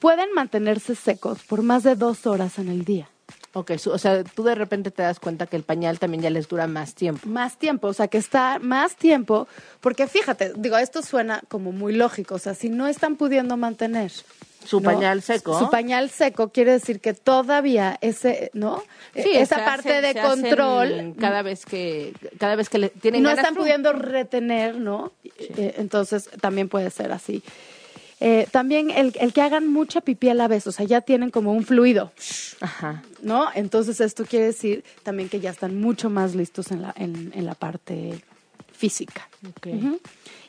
pueden 0.00 0.32
mantenerse 0.34 0.94
secos 0.96 1.42
por 1.44 1.62
más 1.62 1.84
de 1.84 1.94
dos 1.94 2.26
horas 2.26 2.58
en 2.58 2.68
el 2.68 2.84
día. 2.84 3.08
Ok, 3.52 3.72
o 3.86 3.98
sea, 3.98 4.22
tú 4.22 4.44
de 4.44 4.54
repente 4.54 4.90
te 4.92 5.02
das 5.02 5.18
cuenta 5.18 5.46
que 5.46 5.56
el 5.56 5.64
pañal 5.64 5.98
también 5.98 6.22
ya 6.22 6.30
les 6.30 6.48
dura 6.48 6.68
más 6.68 6.94
tiempo. 6.94 7.28
Más 7.28 7.58
tiempo, 7.58 7.88
o 7.88 7.92
sea, 7.92 8.06
que 8.06 8.18
está 8.18 8.58
más 8.60 8.94
tiempo, 8.94 9.48
porque 9.80 10.06
fíjate, 10.06 10.52
digo, 10.56 10.78
esto 10.78 11.02
suena 11.02 11.42
como 11.48 11.72
muy 11.72 11.92
lógico, 11.92 12.36
o 12.36 12.38
sea, 12.38 12.54
si 12.54 12.68
no 12.68 12.86
están 12.86 13.16
pudiendo 13.16 13.56
mantener 13.56 14.12
Su 14.64 14.80
¿no? 14.80 14.90
pañal 14.90 15.22
seco. 15.22 15.58
Su 15.58 15.68
pañal 15.68 16.10
seco 16.10 16.50
quiere 16.50 16.72
decir 16.72 17.00
que 17.00 17.12
todavía 17.12 17.98
ese, 18.00 18.52
¿no? 18.54 18.84
Sí, 19.14 19.30
Esa 19.34 19.56
se 19.56 19.62
parte 19.62 20.00
de 20.00 20.12
se 20.12 20.20
control 20.20 21.14
cada 21.18 21.42
vez 21.42 21.66
que 21.66 22.14
cada 22.38 22.54
vez 22.54 22.68
que 22.68 22.78
le 22.78 22.88
tienen 22.90 23.22
no 23.22 23.30
ganas, 23.30 23.44
están 23.44 23.56
pudiendo 23.56 23.92
retener, 23.92 24.76
¿no? 24.76 25.12
Eh, 25.24 25.74
entonces 25.78 26.30
también 26.40 26.68
puede 26.68 26.90
ser 26.90 27.10
así. 27.10 27.42
Eh, 28.20 28.46
también 28.50 28.90
el, 28.90 29.14
el 29.18 29.32
que 29.32 29.40
hagan 29.40 29.66
mucha 29.66 30.02
pipí 30.02 30.28
a 30.28 30.34
la 30.34 30.46
vez, 30.46 30.66
o 30.66 30.72
sea, 30.72 30.84
ya 30.84 31.00
tienen 31.00 31.30
como 31.30 31.52
un 31.54 31.64
fluido, 31.64 32.12
Ajá. 32.60 33.02
¿no? 33.22 33.48
Entonces 33.54 33.98
esto 34.00 34.26
quiere 34.26 34.46
decir 34.46 34.84
también 35.02 35.28
que 35.30 35.40
ya 35.40 35.48
están 35.50 35.80
mucho 35.80 36.10
más 36.10 36.34
listos 36.34 36.70
en 36.70 36.82
la, 36.82 36.92
en, 36.96 37.32
en 37.34 37.46
la 37.46 37.54
parte 37.54 38.22
física. 38.72 39.28
Ok. 39.48 39.66
Ujú. 39.68 40.00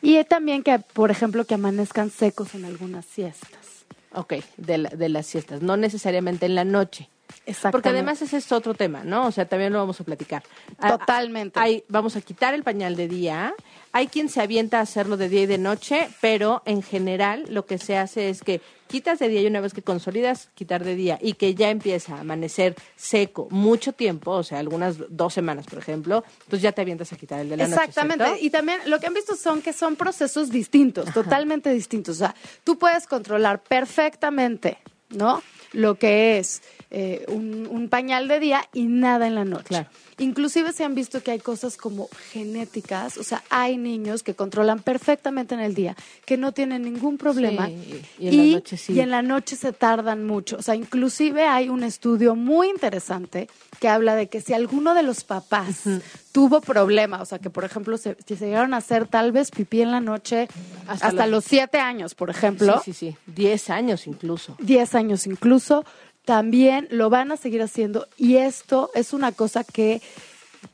Y 0.02 0.16
eh, 0.18 0.26
también 0.26 0.64
que, 0.64 0.80
por 0.80 1.12
ejemplo, 1.12 1.46
que 1.46 1.54
amanezcan 1.54 2.10
secos 2.10 2.56
en 2.56 2.66
algunas 2.66 3.06
siestas. 3.06 3.86
Ok, 4.14 4.34
de, 4.58 4.78
la- 4.78 4.90
de 4.90 5.08
las 5.08 5.26
siestas, 5.28 5.62
no 5.62 5.78
necesariamente 5.78 6.46
en 6.46 6.56
la 6.56 6.66
noche. 6.66 7.08
Exactamente. 7.46 7.72
Porque 7.72 7.90
además 7.90 8.22
ese 8.22 8.38
es 8.38 8.52
otro 8.52 8.74
tema, 8.74 9.04
¿no? 9.04 9.28
O 9.28 9.32
sea, 9.32 9.46
también 9.46 9.74
lo 9.74 9.80
vamos 9.80 10.00
a 10.02 10.04
platicar. 10.04 10.44
Ah, 10.80 10.98
Totalmente. 10.98 11.60
Hay, 11.60 11.84
vamos 11.88 12.16
a 12.16 12.22
quitar 12.22 12.54
el 12.54 12.64
pañal 12.64 12.96
de 12.96 13.08
día. 13.08 13.54
Hay 13.92 14.08
quien 14.08 14.30
se 14.30 14.42
avienta 14.42 14.80
a 14.80 14.82
hacerlo 14.82 15.18
de 15.18 15.30
día 15.30 15.42
y 15.42 15.46
de 15.48 15.58
noche, 15.58 16.10
pero 16.22 16.62
en 16.66 16.82
general 16.82 17.46
lo 17.50 17.66
que 17.66 17.78
se 17.78 17.98
hace 17.98 18.30
es 18.30 18.42
que 18.42 18.62
quitas 18.92 19.20
de 19.20 19.30
día 19.30 19.42
y 19.42 19.48
una 19.48 19.62
vez 19.62 19.74
que 19.74 19.82
consolidas, 19.82 20.50
quitar 20.54 20.84
de 20.84 20.96
día 20.96 21.18
y 21.22 21.34
que 21.34 21.56
ya 21.56 21.70
empieza 21.70 22.16
a 22.16 22.22
amanecer 22.22 22.76
seco 22.98 23.48
mucho 23.50 23.94
tiempo, 23.94 24.32
o 24.32 24.44
sea, 24.44 24.60
algunas 24.60 24.98
dos 25.10 25.34
semanas, 25.34 25.66
por 25.66 25.80
ejemplo, 25.80 26.26
entonces 26.44 26.62
ya 26.62 26.74
te 26.74 26.82
avientas 26.82 27.12
a 27.14 27.16
quitar 27.16 27.40
el 27.40 27.50
de 27.50 27.58
la 27.58 27.68
noche. 27.68 27.82
Exactamente. 27.86 28.26
Y 28.42 28.50
también 28.50 28.80
lo 28.88 29.00
que 29.00 29.08
han 29.08 29.14
visto 29.14 29.36
son 29.36 29.62
que 29.62 29.72
son 29.72 29.96
procesos 29.96 30.50
distintos, 30.50 31.12
totalmente 31.14 31.72
distintos. 31.72 32.18
O 32.18 32.20
sea, 32.20 32.36
tú 32.66 32.78
puedes 32.78 33.08
controlar 33.08 33.64
perfectamente, 33.64 34.78
¿no? 35.10 35.42
Lo 35.72 35.96
que 35.96 36.38
es 36.38 36.62
eh, 36.94 37.26
un, 37.30 37.68
un 37.72 37.88
pañal 37.90 38.28
de 38.28 38.40
día 38.40 38.66
y 38.74 38.84
nada 38.88 39.26
en 39.28 39.36
la 39.36 39.46
noche. 39.46 39.64
Claro. 39.70 39.90
Inclusive 40.18 40.74
se 40.74 40.84
han 40.84 40.94
visto 40.94 41.24
que 41.24 41.32
hay 41.32 41.40
cosas 41.40 41.78
como 41.78 42.10
genéticas, 42.32 43.18
o 43.18 43.24
sea, 43.24 43.44
hay 43.50 43.78
niños 43.78 44.24
que 44.24 44.36
controlan 44.36 44.80
perfectamente 44.80 45.56
en 45.56 45.62
el 45.62 45.74
día, 45.74 45.96
que 46.26 46.38
no 46.38 46.52
tienen 46.52 46.84
ningún 46.84 47.18
problema 47.18 47.68
Sí, 47.68 48.02
y 48.20 48.28
en 48.28 48.38
la 48.38 48.56
noche 48.56 48.78
sí. 48.78 48.94
y 48.94 49.00
en 49.00 49.10
la 49.10 49.22
noche 49.22 49.56
se 49.56 49.72
tardan 49.74 50.26
mucho. 50.28 50.58
O 50.58 50.62
sea, 50.62 50.76
inclusive 50.76 51.44
hay 51.46 51.70
un 51.70 51.84
estudio 51.84 52.36
muy 52.36 52.70
interesante 52.70 53.48
que 53.80 53.88
habla 53.88 54.16
de 54.16 54.28
que 54.28 54.42
si 54.42 54.54
alguno 54.54 54.94
de 54.94 55.02
los 55.04 55.24
papás 55.24 55.84
tuvo 56.32 56.62
problema, 56.62 57.22
o 57.22 57.26
sea, 57.26 57.40
que 57.40 57.50
por 57.50 57.64
ejemplo 57.64 57.98
se, 57.98 58.16
si 58.28 58.36
se 58.36 58.46
llegaron 58.46 58.74
a 58.74 58.78
hacer 58.78 59.08
tal 59.08 59.32
vez 59.32 59.50
pipí 59.50 59.82
en 59.82 59.92
la 59.92 60.02
noche 60.02 60.48
hasta, 60.88 61.08
Hasta 61.08 61.26
los... 61.28 61.46
siete 61.46 61.80
años, 61.80 62.16
por 62.16 62.30
ejemplo, 62.30 62.82
Sí, 62.84 62.94
sí, 62.94 63.12
sí. 63.12 63.18
Diez 63.26 63.70
años 63.70 64.06
incluso. 64.08 64.56
10 64.60 64.96
años 64.96 65.26
incluso, 65.26 65.84
también 66.26 66.88
lo 66.92 67.10
van 67.10 67.32
a 67.32 67.38
seguir 67.38 67.62
haciendo 67.62 68.08
y 68.18 68.38
esto 68.38 68.92
es 68.94 69.14
una 69.14 69.32
cosa 69.32 69.64
que 69.64 70.02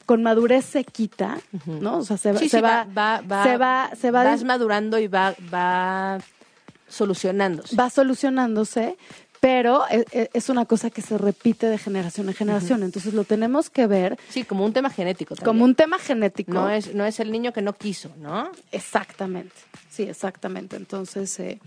con 0.05 0.21
madurez 0.23 0.65
se 0.65 0.83
quita, 0.83 1.37
¿no? 1.65 1.97
O 1.99 2.03
sea, 2.03 2.17
se, 2.17 2.31
va- 2.33 2.39
Sí, 2.39 2.49
se 2.49 2.57
sí, 2.57 2.61
va, 2.63 2.85
va, 2.97 3.21
va, 3.21 3.43
se 3.43 3.57
va, 3.57 3.91
se 3.99 4.11
va, 4.11 4.23
vas 4.23 4.43
madurando 4.43 4.99
y 4.99 5.07
va, 5.07 5.33
va 5.53 6.19
solucionándose. 6.89 7.75
va 7.75 7.89
solucionándose, 7.89 8.97
pero 9.39 9.83
e- 9.89 10.05
e- 10.11 10.29
es 10.33 10.49
una 10.49 10.65
cosa 10.65 10.89
que 10.89 11.01
se 11.01 11.17
repite 11.17 11.67
de 11.67 11.77
generación 11.77 12.27
en 12.27 12.33
generación. 12.35 12.83
Entonces 12.83 13.13
lo 13.13 13.23
tenemos 13.23 13.69
que 13.69 13.87
ver 13.87 14.17
Sí, 14.29 14.43
como 14.43 14.65
un 14.65 14.73
tema 14.73 14.89
genético 14.89 15.35
también. 15.35 15.45
como 15.45 15.63
un 15.65 15.75
tema 15.75 15.99
genético. 15.99 16.51
no 16.53 16.69
es 16.69 16.93
no 16.93 17.05
es 17.05 17.19
el 17.19 17.31
niño 17.31 17.53
que 17.53 17.61
no 17.61 17.73
quiso, 17.73 18.09
¿no? 18.17 18.49
Exactamente, 18.71 19.55
sí, 19.89 20.03
exactamente. 20.03 20.75
Entonces 20.75 21.39
eh, 21.39 21.59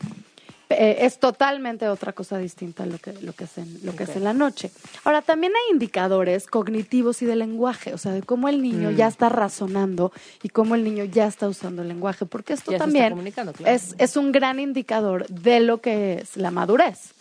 eh, 0.71 1.05
es 1.05 1.19
totalmente 1.19 1.89
otra 1.89 2.13
cosa 2.13 2.39
distinta 2.39 2.85
a 2.85 2.87
lo 2.87 2.99
que, 2.99 3.13
lo 3.15 3.33
que, 3.35 3.45
es 3.45 3.59
en, 3.59 3.81
lo 3.83 3.95
que 3.97 4.05
es 4.05 4.17
en 4.17 4.25
la 4.25 4.33
noche. 4.33 4.71
Ahora, 5.05 5.21
también 5.23 5.53
hay 5.55 5.73
indicadores 5.73 6.47
cognitivos 6.47 7.21
y 7.23 7.27
de 7.27 7.37
lenguaje, 7.37 7.93
o 7.93 7.99
sea, 7.99 8.13
de 8.13 8.23
cómo 8.23 8.49
el 8.49 8.59
Mm. 8.59 8.63
niño 8.63 8.91
ya 8.93 9.09
está 9.09 9.29
razonando 9.29 10.13
y 10.43 10.49
cómo 10.49 10.75
el 10.75 10.85
niño 10.85 11.05
ya 11.05 11.27
está 11.27 11.49
usando 11.49 11.83
el 11.83 11.89
lenguaje, 11.89 12.25
porque 12.27 12.53
esto 12.53 12.71
Ya 12.73 12.79
también 12.79 13.15
claro. 13.33 13.53
es, 13.67 13.95
es 13.99 14.17
un 14.17 14.33
gran 14.33 14.61
indicador 14.61 15.27
de 15.29 15.61
lo 15.61 15.81
que 15.81 16.21
es 16.23 16.37
la 16.37 16.51
madurez. 16.51 17.13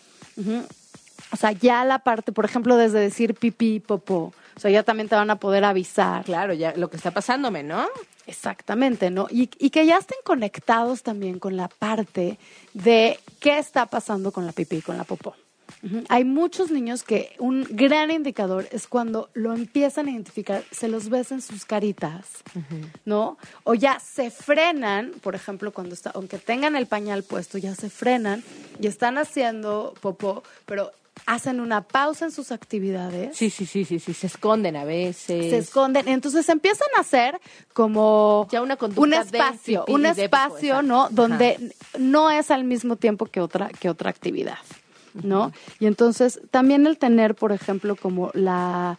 O 1.32 1.36
sea, 1.36 1.52
ya 1.52 1.84
la 1.84 1.98
parte, 2.00 2.32
por 2.32 2.44
ejemplo, 2.44 2.76
desde 2.76 2.98
decir 2.98 3.34
pipí, 3.34 3.78
popó, 3.80 4.32
o 4.56 4.60
sea, 4.60 4.70
ya 4.70 4.82
también 4.82 5.08
te 5.08 5.14
van 5.14 5.30
a 5.30 5.36
poder 5.36 5.64
avisar. 5.64 6.24
Claro, 6.24 6.52
ya 6.54 6.72
lo 6.76 6.90
que 6.90 6.96
está 6.96 7.10
pasándome, 7.12 7.62
¿no? 7.62 7.86
Exactamente, 8.26 9.10
¿no? 9.10 9.26
Y, 9.30 9.50
y 9.58 9.70
que 9.70 9.86
ya 9.86 9.98
estén 9.98 10.18
conectados 10.24 11.02
también 11.02 11.38
con 11.38 11.56
la 11.56 11.68
parte 11.68 12.38
de 12.74 13.18
qué 13.40 13.58
está 13.58 13.86
pasando 13.86 14.32
con 14.32 14.46
la 14.46 14.52
pipí 14.52 14.76
y 14.76 14.82
con 14.82 14.96
la 14.96 15.04
popó. 15.04 15.34
Hay 16.08 16.24
muchos 16.24 16.70
niños 16.70 17.02
que 17.02 17.34
un 17.38 17.66
gran 17.70 18.10
indicador 18.10 18.68
es 18.70 18.86
cuando 18.86 19.30
lo 19.34 19.54
empiezan 19.54 20.08
a 20.08 20.10
identificar, 20.10 20.62
se 20.70 20.88
los 20.88 21.08
ves 21.08 21.32
en 21.32 21.40
sus 21.40 21.64
caritas, 21.64 22.26
¿no? 23.04 23.38
O 23.64 23.74
ya 23.74 23.98
se 24.00 24.30
frenan, 24.30 25.12
por 25.22 25.34
ejemplo, 25.34 25.72
cuando 25.72 25.94
está, 25.94 26.10
aunque 26.10 26.38
tengan 26.38 26.76
el 26.76 26.86
pañal 26.86 27.22
puesto, 27.22 27.56
ya 27.56 27.74
se 27.74 27.88
frenan 27.88 28.42
y 28.78 28.88
están 28.88 29.16
haciendo 29.16 29.94
popó, 30.00 30.42
pero 30.66 30.92
hacen 31.26 31.60
una 31.60 31.82
pausa 31.82 32.24
en 32.24 32.32
sus 32.32 32.52
actividades 32.52 33.36
Sí, 33.36 33.50
sí, 33.50 33.66
sí, 33.66 33.84
sí, 33.84 33.98
sí, 33.98 34.14
se 34.14 34.26
esconden 34.26 34.76
a 34.76 34.84
veces. 34.84 35.50
se 35.50 35.58
esconden. 35.58 36.08
Entonces 36.08 36.48
empiezan 36.48 36.88
a 36.96 37.00
hacer 37.00 37.40
como 37.72 38.46
Ya 38.50 38.62
una 38.62 38.76
conducta 38.76 39.02
un 39.02 39.14
espacio, 39.14 39.84
un 39.88 40.02
de 40.02 40.24
espacio. 40.24 40.82
¿no? 40.82 41.02
Ajá. 41.04 41.10
Donde 41.12 41.74
no 41.98 42.30
es 42.30 42.50
al 42.50 42.64
mismo 42.64 42.96
tiempo 42.96 43.26
que 43.26 43.40
otra 43.40 43.68
que 43.68 43.88
otra 43.88 44.10
actividad, 44.10 44.58
¿no? 45.14 45.52
Y 45.78 45.86
entonces 45.86 46.40
también 46.50 46.86
el 46.86 46.98
tener, 46.98 47.34
por 47.34 47.52
ejemplo, 47.52 47.96
como 47.96 48.30
la 48.34 48.98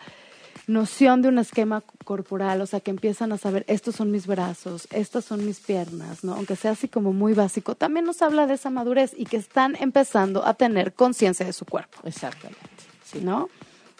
noción 0.71 1.21
de 1.21 1.27
un 1.27 1.37
esquema 1.39 1.83
corporal, 2.05 2.61
o 2.61 2.65
sea, 2.65 2.79
que 2.79 2.91
empiezan 2.91 3.31
a 3.31 3.37
saber, 3.37 3.63
estos 3.67 3.95
son 3.95 4.09
mis 4.11 4.25
brazos, 4.27 4.87
estas 4.91 5.25
son 5.25 5.45
mis 5.45 5.59
piernas, 5.59 6.23
¿no? 6.23 6.33
Aunque 6.33 6.55
sea 6.55 6.71
así 6.71 6.87
como 6.87 7.13
muy 7.13 7.33
básico, 7.33 7.75
también 7.75 8.05
nos 8.05 8.21
habla 8.21 8.47
de 8.47 8.55
esa 8.55 8.69
madurez 8.69 9.11
y 9.15 9.25
que 9.25 9.37
están 9.37 9.75
empezando 9.79 10.45
a 10.45 10.53
tener 10.55 10.93
conciencia 10.93 11.45
de 11.45 11.53
su 11.53 11.65
cuerpo. 11.65 11.99
Exactamente. 12.05 12.59
Sí. 13.05 13.19
¿no? 13.21 13.49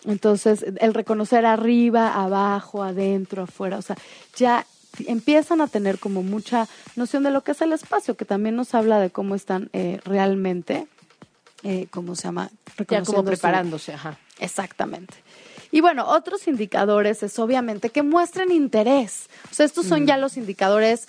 Entonces, 0.05 0.65
el 0.79 0.93
reconocer 0.93 1.45
arriba, 1.45 2.13
abajo, 2.23 2.81
adentro, 2.83 3.43
afuera, 3.43 3.77
o 3.77 3.81
sea, 3.81 3.95
ya 4.35 4.65
empiezan 5.05 5.61
a 5.61 5.67
tener 5.67 5.99
como 5.99 6.23
mucha 6.23 6.67
noción 6.95 7.23
de 7.23 7.31
lo 7.31 7.41
que 7.43 7.51
es 7.51 7.61
el 7.61 7.71
espacio, 7.73 8.15
que 8.15 8.25
también 8.25 8.55
nos 8.55 8.73
habla 8.73 8.99
de 8.99 9.09
cómo 9.09 9.35
están 9.35 9.69
eh, 9.73 9.99
realmente, 10.05 10.87
eh, 11.63 11.87
¿cómo 11.91 12.15
se 12.15 12.23
llama? 12.23 12.49
Ya 12.89 13.03
como 13.03 13.19
su- 13.19 13.25
preparándose, 13.25 13.93
ajá. 13.93 14.17
Exactamente. 14.39 15.13
Y 15.71 15.81
bueno, 15.81 16.05
otros 16.07 16.47
indicadores 16.47 17.23
es 17.23 17.39
obviamente 17.39 17.89
que 17.89 18.03
muestren 18.03 18.51
interés. 18.51 19.29
O 19.49 19.53
sea, 19.53 19.65
estos 19.65 19.85
son 19.85 20.05
ya 20.05 20.17
los 20.17 20.37
indicadores 20.37 21.07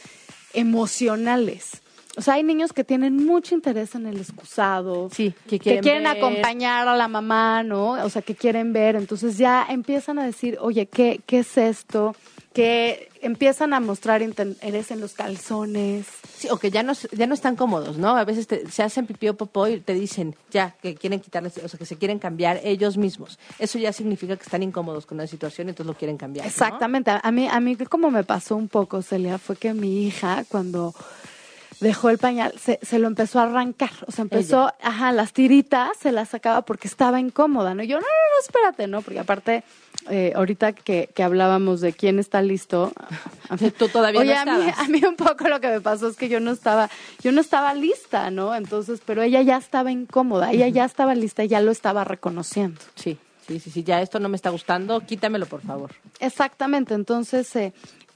emocionales. 0.55 1.83
O 2.17 2.21
sea, 2.21 2.35
hay 2.35 2.43
niños 2.43 2.73
que 2.73 2.85
tienen 2.85 3.25
mucho 3.25 3.55
interés 3.55 3.95
en 3.95 4.07
el 4.07 4.19
excusado. 4.19 5.09
Sí, 5.13 5.35
que 5.45 5.59
que 5.59 5.59
quieren 5.59 5.83
quieren 5.83 6.05
ver. 6.05 6.17
acompañar 6.19 6.87
a 6.87 6.95
la 6.95 7.09
mamá, 7.09 7.63
¿no? 7.63 7.93
O 8.05 8.09
sea, 8.11 8.21
que 8.21 8.35
quieren 8.35 8.73
ver. 8.73 8.97
Entonces 8.97 9.39
ya 9.39 9.67
empiezan 9.69 10.19
a 10.19 10.27
decir, 10.27 10.59
oye, 10.61 10.87
¿qué, 10.87 11.21
qué 11.27 11.39
es 11.39 11.57
esto? 11.57 12.15
Que 12.53 13.09
empiezan 13.23 13.73
a 13.73 13.81
mostrar 13.81 14.21
interés 14.21 14.91
en 14.91 15.01
los 15.01 15.15
calzones. 15.15 16.07
Sí, 16.37 16.49
o 16.51 16.57
que 16.59 16.71
ya 16.71 16.83
no, 16.83 16.93
ya 17.13 17.27
no 17.27 17.35
están 17.35 17.57
cómodos, 17.57 17.97
¿no? 17.97 18.17
A 18.17 18.25
veces 18.25 18.47
te- 18.49 18.69
se 18.71 18.83
hacen 18.83 19.07
pipí 19.07 19.29
o 19.29 19.35
popó 19.37 19.69
y 19.69 19.81
te 19.81 19.95
dicen 19.95 20.35
ya 20.51 20.75
que 20.83 20.95
quieren 20.97 21.21
quitarles, 21.21 21.57
o 21.59 21.69
sea, 21.69 21.79
que 21.79 21.87
se 21.87 21.97
quieren 21.97 22.19
cambiar 22.19 22.61
ellos 22.65 22.97
mismos. 22.97 23.39
Eso 23.59 23.79
ya 23.79 23.93
significa 23.93 24.37
que 24.37 24.43
están 24.43 24.63
incómodos 24.63 25.07
con 25.07 25.19
la 25.19 25.27
situación 25.27 25.69
y 25.69 25.71
entonces 25.71 25.87
lo 25.87 25.95
quieren 25.97 26.17
cambiar. 26.19 26.45
¿no? 26.45 26.51
Exactamente. 26.51 27.13
A 27.23 27.31
mí, 27.31 27.49
a 27.49 27.61
mí 27.61 27.77
como 27.77 28.11
me 28.11 28.25
pasó 28.25 28.57
un 28.57 28.69
poco, 28.69 29.03
Celia, 29.03 29.39
fue 29.39 29.57
que 29.57 29.73
mi 29.73 30.05
hija 30.07 30.45
cuando 30.49 30.95
dejó 31.83 32.09
el 32.09 32.17
pañal, 32.19 32.55
se, 32.59 32.79
se 32.83 32.99
lo 32.99 33.07
empezó 33.09 33.39
a 33.41 33.43
arrancar. 33.43 33.91
O 34.07 34.13
sea, 34.13 34.23
empezó, 34.23 34.73
ajá, 34.83 35.13
las 35.13 35.33
tiritas 35.33 35.91
se 36.01 36.13
las 36.13 36.31
sacaba 36.31 36.63
porque 36.63 36.89
estaba 36.89 37.21
incómoda, 37.21 37.75
¿no? 37.75 37.83
Y 37.83 37.89
yo, 37.89 37.97
no, 37.97 38.03
no, 38.03 38.07
no, 38.07 38.41
espérate, 38.47 38.87
¿no? 38.87 39.03
Porque 39.03 39.19
aparte, 39.21 39.65
eh, 40.09 40.33
ahorita 40.35 40.73
que, 40.73 41.11
que 41.15 41.23
hablábamos 41.23 41.81
de 41.81 41.93
quién 41.93 42.19
está 42.19 42.41
listo. 42.41 42.93
a 43.51 43.57
mí- 43.57 43.71
Tú 43.73 43.89
todavía 43.89 44.21
no 44.21 44.31
Oye, 44.31 44.37
a 44.37 44.45
mí, 44.45 44.51
estabas. 44.69 44.79
a 44.79 44.89
mí 44.91 45.03
un 45.05 45.17
poco 45.17 45.49
lo 45.49 45.61
que 45.61 45.69
me 45.69 45.81
pasó 45.81 46.09
es 46.09 46.17
que 46.17 46.29
yo 46.29 46.41
no 46.41 46.53
estaba, 46.53 46.89
yo 47.23 47.33
no 47.33 47.41
estaba 47.41 47.75
lista, 47.75 48.31
¿no? 48.31 48.55
Entonces, 48.55 49.03
pero 49.05 49.23
ella 49.23 49.43
ya 49.43 49.57
estaba 49.59 49.91
incómoda, 49.91 50.53
ella 50.53 50.69
ya 50.69 50.85
estaba 50.85 51.15
lista, 51.15 51.45
ya 51.45 51.61
lo 51.61 51.71
estaba 51.73 52.05
reconociendo. 52.05 52.81
Sí, 52.95 53.19
sí, 53.47 53.59
sí, 53.61 53.71
sí, 53.71 53.83
ya 53.83 54.01
esto 54.01 54.21
no 54.21 54.29
me 54.29 54.37
está 54.37 54.51
gustando, 54.51 55.01
quítamelo, 55.01 55.47
por 55.47 55.61
favor. 55.63 55.91
Exactamente, 56.21 56.95
entonces 56.95 57.55
eh, 57.57 57.73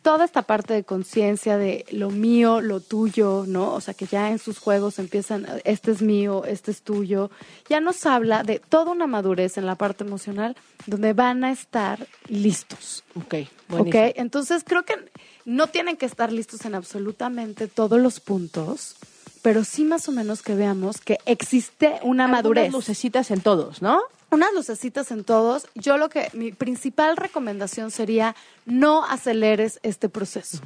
toda 0.06 0.24
esta 0.24 0.42
parte 0.42 0.72
de 0.72 0.84
conciencia 0.84 1.58
de 1.58 1.84
lo 1.90 2.10
mío, 2.10 2.60
lo 2.60 2.78
tuyo, 2.78 3.42
¿no? 3.44 3.74
O 3.74 3.80
sea, 3.80 3.92
que 3.92 4.06
ya 4.06 4.30
en 4.30 4.38
sus 4.38 4.60
juegos 4.60 5.00
empiezan, 5.00 5.48
este 5.64 5.90
es 5.90 6.00
mío, 6.00 6.44
este 6.44 6.70
es 6.70 6.82
tuyo, 6.82 7.28
ya 7.68 7.80
nos 7.80 8.06
habla 8.06 8.44
de 8.44 8.60
toda 8.60 8.92
una 8.92 9.08
madurez 9.08 9.58
en 9.58 9.66
la 9.66 9.74
parte 9.74 10.04
emocional 10.04 10.54
donde 10.86 11.12
van 11.12 11.42
a 11.42 11.50
estar 11.50 12.06
listos. 12.28 13.02
Ok, 13.16 13.24
¿Ok? 13.24 13.48
buenísimo. 13.68 14.04
Entonces 14.14 14.62
creo 14.64 14.84
que 14.84 14.94
no 15.44 15.66
tienen 15.66 15.96
que 15.96 16.06
estar 16.06 16.30
listos 16.30 16.64
en 16.66 16.76
absolutamente 16.76 17.66
todos 17.66 18.00
los 18.00 18.20
puntos, 18.20 18.94
pero 19.42 19.64
sí 19.64 19.84
más 19.84 20.08
o 20.08 20.12
menos 20.12 20.40
que 20.42 20.54
veamos 20.54 21.00
que 21.00 21.18
existe 21.26 21.98
una 22.04 22.26
Algunas 22.26 22.30
madurez 22.30 22.72
lucecitas 22.72 23.32
en 23.32 23.40
todos, 23.40 23.82
¿no? 23.82 24.00
Unas 24.30 24.52
lucecitas 24.54 25.10
en 25.10 25.24
todos. 25.24 25.66
Yo 25.74 25.96
lo 25.98 26.08
que, 26.08 26.28
mi 26.32 26.52
principal 26.52 27.16
recomendación 27.16 27.90
sería 27.90 28.34
no 28.64 29.04
aceleres 29.04 29.78
este 29.82 30.08
proceso. 30.08 30.58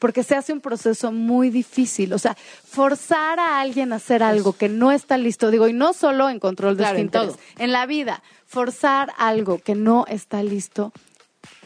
Porque 0.00 0.24
se 0.24 0.34
hace 0.34 0.52
un 0.52 0.60
proceso 0.60 1.12
muy 1.12 1.50
difícil. 1.50 2.12
O 2.12 2.18
sea, 2.18 2.36
forzar 2.64 3.38
a 3.38 3.60
alguien 3.60 3.92
a 3.92 3.96
hacer 3.96 4.22
algo 4.24 4.52
que 4.52 4.68
no 4.68 4.90
está 4.90 5.16
listo, 5.16 5.50
digo, 5.52 5.68
y 5.68 5.72
no 5.72 5.92
solo 5.92 6.28
en 6.28 6.40
control 6.40 6.76
de 6.76 6.82
Claro, 6.82 6.98
en 6.98 7.06
esfínteres, 7.06 7.28
todo. 7.36 7.38
en 7.64 7.72
la 7.72 7.86
vida, 7.86 8.22
forzar 8.46 9.12
algo 9.18 9.58
que 9.58 9.76
no 9.76 10.04
está 10.08 10.42
listo 10.42 10.92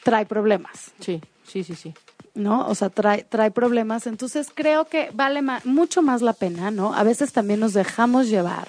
trae 0.05 0.27
problemas. 0.27 0.91
Sí, 1.01 1.21
sí, 1.47 1.65
sí, 1.65 1.75
sí. 1.75 1.95
¿no? 2.35 2.67
O 2.69 2.75
sea, 2.75 2.89
trae, 2.91 3.25
trae 3.25 3.51
problemas. 3.51 4.07
Entonces 4.07 4.49
creo 4.55 4.87
que 4.87 5.11
vale 5.15 5.41
ma- 5.43 5.61
mucho 5.65 6.03
más 6.03 6.21
la 6.23 6.33
pena, 6.35 6.71
¿no? 6.71 6.95
A 6.95 7.03
veces 7.05 7.33
también 7.33 7.61
nos 7.61 7.73
dejamos 7.73 8.29
llevar, 8.29 8.69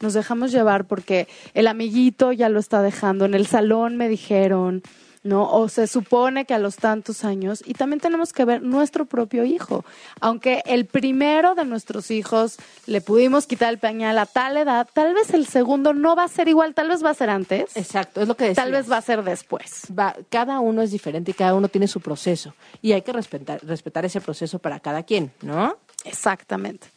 nos 0.00 0.14
dejamos 0.14 0.52
llevar 0.52 0.86
porque 0.86 1.28
el 1.54 1.66
amiguito 1.66 2.32
ya 2.32 2.48
lo 2.48 2.60
está 2.60 2.82
dejando, 2.82 3.24
en 3.24 3.34
el 3.34 3.46
salón 3.46 3.96
me 3.96 4.08
dijeron, 4.08 4.82
¿no? 5.24 5.50
O 5.50 5.68
se 5.68 5.86
supone 5.88 6.44
que 6.44 6.54
a 6.54 6.58
los 6.58 6.76
tantos 6.76 7.24
años, 7.24 7.62
y 7.66 7.74
también 7.74 8.00
tenemos 8.00 8.32
que 8.32 8.44
ver 8.44 8.62
nuestro 8.62 9.04
propio 9.04 9.44
hijo. 9.44 9.84
Aunque 10.20 10.62
el 10.64 10.86
primero 10.86 11.54
de 11.54 11.64
nuestros 11.64 12.10
hijos 12.10 12.56
le 12.86 13.00
pudimos 13.00 13.46
quitar 13.46 13.70
el 13.70 13.78
pañal 13.78 14.16
a 14.18 14.26
tal 14.26 14.56
edad, 14.56 14.88
tal 14.92 15.14
vez 15.14 15.34
el 15.34 15.46
segundo 15.46 15.92
no 15.92 16.14
va 16.16 16.24
a 16.24 16.28
ser 16.28 16.48
igual, 16.48 16.72
tal 16.72 16.88
vez 16.88 17.04
va 17.04 17.10
a 17.10 17.14
ser 17.14 17.30
antes, 17.30 17.76
Exacto, 17.76 18.22
es 18.22 18.28
lo 18.28 18.36
que 18.36 18.44
decía. 18.44 18.62
tal 18.62 18.72
vez 18.72 18.90
va 18.90 18.96
a 18.96 19.02
ser 19.02 19.22
después. 19.24 19.82
va, 19.96 20.14
cada 20.30 20.60
uno 20.60 20.82
es 20.82 20.92
diferente 20.92 21.32
y 21.32 21.34
cada 21.34 21.54
uno 21.54 21.68
tiene 21.68 21.88
su 21.88 22.00
proceso. 22.00 22.54
Y 22.80 22.92
hay 22.92 23.02
que 23.02 23.12
respetar, 23.12 23.60
respetar 23.66 24.04
ese 24.04 24.20
proceso 24.20 24.60
para 24.60 24.78
cada 24.80 25.02
quien, 25.02 25.32
¿no? 25.42 25.76
Exactamente. 26.04 26.88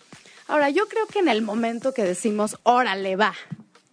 Ahora, 0.51 0.69
yo 0.69 0.85
creo 0.89 1.07
que 1.07 1.19
en 1.19 1.29
el 1.29 1.41
momento 1.41 1.93
que 1.93 2.03
decimos, 2.03 2.57
órale, 2.63 3.15
va, 3.15 3.33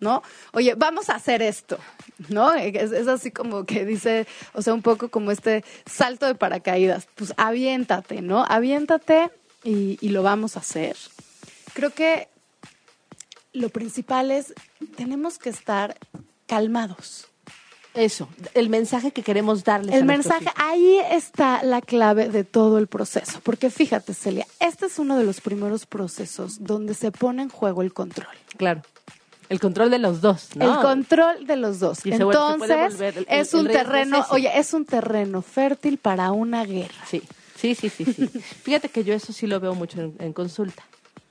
¿no? 0.00 0.24
Oye, 0.52 0.74
vamos 0.74 1.08
a 1.08 1.14
hacer 1.14 1.40
esto, 1.40 1.78
¿no? 2.30 2.52
Es, 2.52 2.90
así 3.06 3.30
como 3.30 3.64
que 3.64 3.84
dice, 3.84 4.26
o 4.54 4.60
sea, 4.60 4.74
un 4.74 4.82
poco 4.82 5.08
como 5.08 5.30
este 5.30 5.64
salto 5.86 6.26
de 6.26 6.34
paracaídas. 6.34 7.06
Pues 7.14 7.32
aviéntate, 7.36 8.22
¿no? 8.22 8.44
Aviéntate 8.44 9.30
y, 9.62 9.98
y 10.00 10.08
lo 10.08 10.24
vamos 10.24 10.56
a 10.56 10.58
hacer. 10.58 10.96
Creo 11.74 11.90
que 11.94 12.26
lo 13.52 13.68
principal 13.68 14.32
es, 14.32 14.52
tenemos 14.96 15.38
que 15.38 15.50
estar 15.50 15.96
calmados. 16.46 17.28
Eso, 17.94 18.28
el 18.54 18.68
mensaje 18.68 19.10
que 19.10 19.22
queremos 19.22 19.64
darles. 19.64 19.94
El 19.94 20.02
a 20.02 20.04
mensaje, 20.04 20.44
hijos. 20.44 20.54
ahí 20.56 20.98
está 21.10 21.62
la 21.64 21.80
clave 21.80 22.28
de 22.28 22.44
todo 22.44 22.78
el 22.78 22.86
proceso. 22.86 23.40
Porque 23.42 23.70
fíjate, 23.70 24.14
Celia, 24.14 24.46
este 24.60 24.86
es 24.86 24.98
uno 24.98 25.16
de 25.16 25.24
los 25.24 25.40
primeros 25.40 25.86
procesos 25.86 26.64
donde 26.64 26.94
se 26.94 27.10
pone 27.10 27.42
en 27.42 27.48
juego 27.48 27.82
el 27.82 27.92
control. 27.92 28.28
Claro. 28.56 28.82
El 29.48 29.58
control 29.60 29.90
de 29.90 29.98
los 29.98 30.20
dos, 30.20 30.50
¿no? 30.54 30.74
El 30.74 30.80
control 30.82 31.46
de 31.46 31.56
los 31.56 31.80
dos. 31.80 32.04
Y 32.04 32.12
Entonces, 32.12 33.00
el- 33.00 33.26
es 33.28 33.54
el 33.54 33.60
un 33.60 33.66
es 33.68 33.72
terreno, 33.72 34.18
ese. 34.20 34.26
oye, 34.30 34.58
es 34.58 34.74
un 34.74 34.84
terreno 34.84 35.40
fértil 35.42 35.96
para 35.98 36.30
una 36.32 36.64
guerra. 36.66 36.94
Sí, 37.08 37.22
sí, 37.56 37.74
sí, 37.74 37.88
sí, 37.88 38.04
sí. 38.04 38.28
Fíjate 38.62 38.90
que 38.90 39.02
yo 39.04 39.14
eso 39.14 39.32
sí 39.32 39.46
lo 39.46 39.58
veo 39.58 39.74
mucho 39.74 40.02
en, 40.02 40.14
en 40.18 40.34
consulta, 40.34 40.84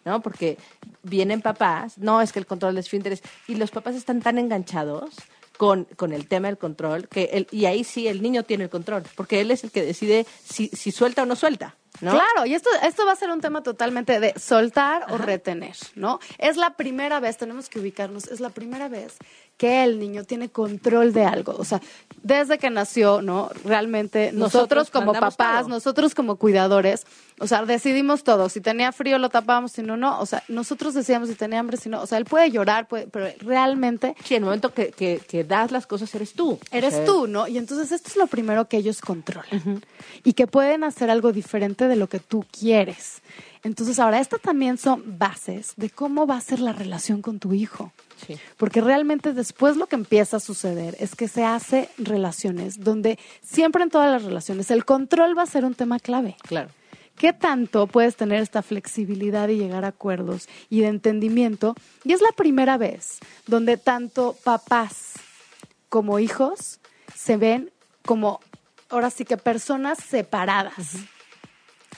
¿no? 0.03 0.19
Porque 0.21 0.57
vienen 1.03 1.41
papás, 1.43 1.99
no, 1.99 2.19
es 2.19 2.33
que 2.33 2.39
el 2.39 2.47
control 2.47 2.73
de 2.73 2.81
esfínteres, 2.81 3.21
y 3.47 3.53
los 3.55 3.69
papás 3.69 3.93
están 3.95 4.19
tan 4.19 4.39
enganchados 4.39 5.11
con, 5.57 5.85
con 5.95 6.13
el 6.13 6.27
tema 6.27 6.47
del 6.47 6.57
control, 6.57 7.07
que 7.07 7.25
el, 7.33 7.47
y 7.51 7.65
ahí 7.65 7.83
sí 7.83 8.07
el 8.07 8.21
niño 8.21 8.43
tiene 8.43 8.65
el 8.65 8.69
control, 8.69 9.03
porque 9.15 9.41
él 9.41 9.51
es 9.51 9.63
el 9.63 9.71
que 9.71 9.83
decide 9.83 10.25
si, 10.43 10.67
si 10.69 10.91
suelta 10.91 11.23
o 11.23 11.25
no 11.25 11.35
suelta, 11.35 11.75
¿no? 12.01 12.11
Claro, 12.11 12.45
y 12.45 12.53
esto, 12.53 12.69
esto 12.83 13.05
va 13.05 13.13
a 13.13 13.15
ser 13.15 13.29
un 13.29 13.41
tema 13.41 13.63
totalmente 13.63 14.19
de 14.19 14.33
soltar 14.39 15.05
o 15.09 15.17
retener, 15.17 15.75
¿no? 15.95 16.19
Es 16.37 16.57
la 16.57 16.71
primera 16.71 17.19
vez, 17.19 17.37
tenemos 17.37 17.69
que 17.69 17.79
ubicarnos, 17.79 18.27
es 18.27 18.39
la 18.39 18.49
primera 18.49 18.87
vez 18.87 19.17
que 19.57 19.83
el 19.83 19.99
niño 19.99 20.23
tiene 20.23 20.49
control 20.49 21.13
de 21.13 21.25
algo. 21.25 21.55
O 21.57 21.65
sea, 21.65 21.81
desde 22.21 22.59
que 22.59 22.69
nació, 22.69 23.23
¿no? 23.23 23.49
Realmente 23.65 24.31
nosotros, 24.31 24.87
Nosotros 24.87 24.91
como 24.91 25.13
papás, 25.13 25.61
todo. 25.61 25.69
nosotros 25.69 26.13
como 26.13 26.35
cuidadores, 26.35 27.07
o 27.39 27.47
sea, 27.47 27.65
decidimos 27.65 28.23
todo. 28.23 28.49
Si 28.49 28.61
tenía 28.61 28.91
frío 28.91 29.17
lo 29.17 29.29
tapábamos, 29.29 29.71
si 29.71 29.81
no, 29.81 29.97
no. 29.97 30.19
O 30.19 30.27
sea, 30.27 30.43
nosotros 30.47 30.93
decíamos 30.93 31.29
si 31.29 31.35
tenía 31.35 31.59
hambre, 31.59 31.77
si 31.77 31.89
no. 31.89 32.01
O 32.01 32.05
sea, 32.05 32.19
él 32.19 32.25
puede 32.25 32.51
llorar, 32.51 32.87
puede, 32.87 33.07
pero 33.07 33.27
realmente 33.39 34.15
Sí, 34.23 34.35
en 34.35 34.43
el 34.43 34.45
momento 34.45 34.73
que, 34.73 34.91
que, 34.91 35.19
que 35.27 35.43
das 35.43 35.71
las 35.71 35.87
cosas 35.87 36.13
eres 36.13 36.33
tú. 36.33 36.59
Eres 36.71 36.93
O 36.93 36.97
sea, 36.97 37.05
tú, 37.05 37.27
¿no? 37.27 37.47
Y 37.47 37.57
entonces 37.57 37.91
esto 37.91 38.09
es 38.09 38.15
lo 38.15 38.27
primero 38.27 38.67
que 38.67 38.77
ellos 38.77 39.01
controlan. 39.01 39.83
Y 40.23 40.33
que 40.33 40.45
pueden 40.45 40.83
hacer 40.83 41.09
algo 41.09 41.31
diferente 41.31 41.86
de 41.87 41.95
lo 41.95 42.07
que 42.07 42.19
tú 42.19 42.45
quieres. 42.51 43.21
Entonces, 43.63 43.99
ahora, 43.99 44.19
estas 44.19 44.41
también 44.41 44.77
son 44.77 45.17
bases 45.17 45.73
de 45.75 45.89
cómo 45.89 46.25
va 46.25 46.37
a 46.37 46.41
ser 46.41 46.59
la 46.59 46.73
relación 46.73 47.21
con 47.21 47.39
tu 47.39 47.53
hijo. 47.53 47.91
Sí. 48.25 48.37
Porque 48.57 48.81
realmente 48.81 49.33
después 49.33 49.77
lo 49.77 49.87
que 49.87 49.95
empieza 49.95 50.37
a 50.37 50.39
suceder 50.39 50.95
es 50.99 51.15
que 51.15 51.27
se 51.27 51.43
hace 51.43 51.89
relaciones 51.97 52.79
donde 52.79 53.19
siempre 53.41 53.83
en 53.83 53.89
todas 53.89 54.11
las 54.11 54.23
relaciones 54.23 54.71
el 54.71 54.85
control 54.85 55.37
va 55.37 55.43
a 55.43 55.47
ser 55.47 55.65
un 55.65 55.75
tema 55.75 55.99
clave. 55.99 56.35
Claro. 56.43 56.69
¿Qué 57.17 57.33
tanto 57.33 57.87
puedes 57.87 58.15
tener 58.15 58.41
esta 58.41 58.61
flexibilidad 58.61 59.49
y 59.49 59.57
llegar 59.57 59.85
a 59.85 59.89
acuerdos 59.89 60.47
y 60.69 60.81
de 60.81 60.87
entendimiento? 60.87 61.75
Y 62.03 62.13
es 62.13 62.21
la 62.21 62.31
primera 62.35 62.77
vez 62.77 63.19
donde 63.47 63.77
tanto 63.77 64.35
papás 64.43 65.13
como 65.89 66.19
hijos 66.19 66.79
se 67.15 67.37
ven 67.37 67.71
como, 68.05 68.39
ahora 68.89 69.09
sí 69.09 69.25
que 69.25 69.35
personas 69.35 69.97
separadas, 69.97 70.97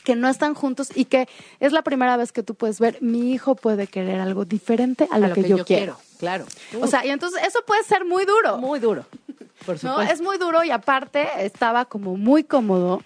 que 0.03 0.15
no 0.15 0.29
están 0.29 0.53
juntos 0.53 0.89
y 0.95 1.05
que 1.05 1.27
es 1.59 1.71
la 1.71 1.81
primera 1.81 2.17
vez 2.17 2.31
que 2.31 2.43
tú 2.43 2.55
puedes 2.55 2.79
ver, 2.79 2.97
mi 3.01 3.31
hijo 3.31 3.55
puede 3.55 3.87
querer 3.87 4.19
algo 4.19 4.45
diferente 4.45 5.07
a 5.11 5.19
lo, 5.19 5.33
que, 5.33 5.47
yo, 5.47 5.65
quiero. 5.65 5.97
Claro. 6.19 6.45
O 6.81 6.87
sea, 6.87 7.05
y 7.05 7.09
entonces 7.09 7.41
eso 7.47 7.59
puede 7.65 7.83
ser 7.83 8.05
muy 8.05 8.25
duro. 8.25 8.57
muy 8.57 8.79
duro. 8.79 9.05
Por 9.65 9.75
¿no? 9.83 9.91
supuesto. 9.91 10.13
Es 10.13 10.21
muy 10.21 10.37
duro 10.37 10.63
y 10.63 10.71
aparte 10.71 11.27
estaba 11.39 11.85
como 11.85 12.17
muy 12.17 12.43
cómodo 12.43 13.03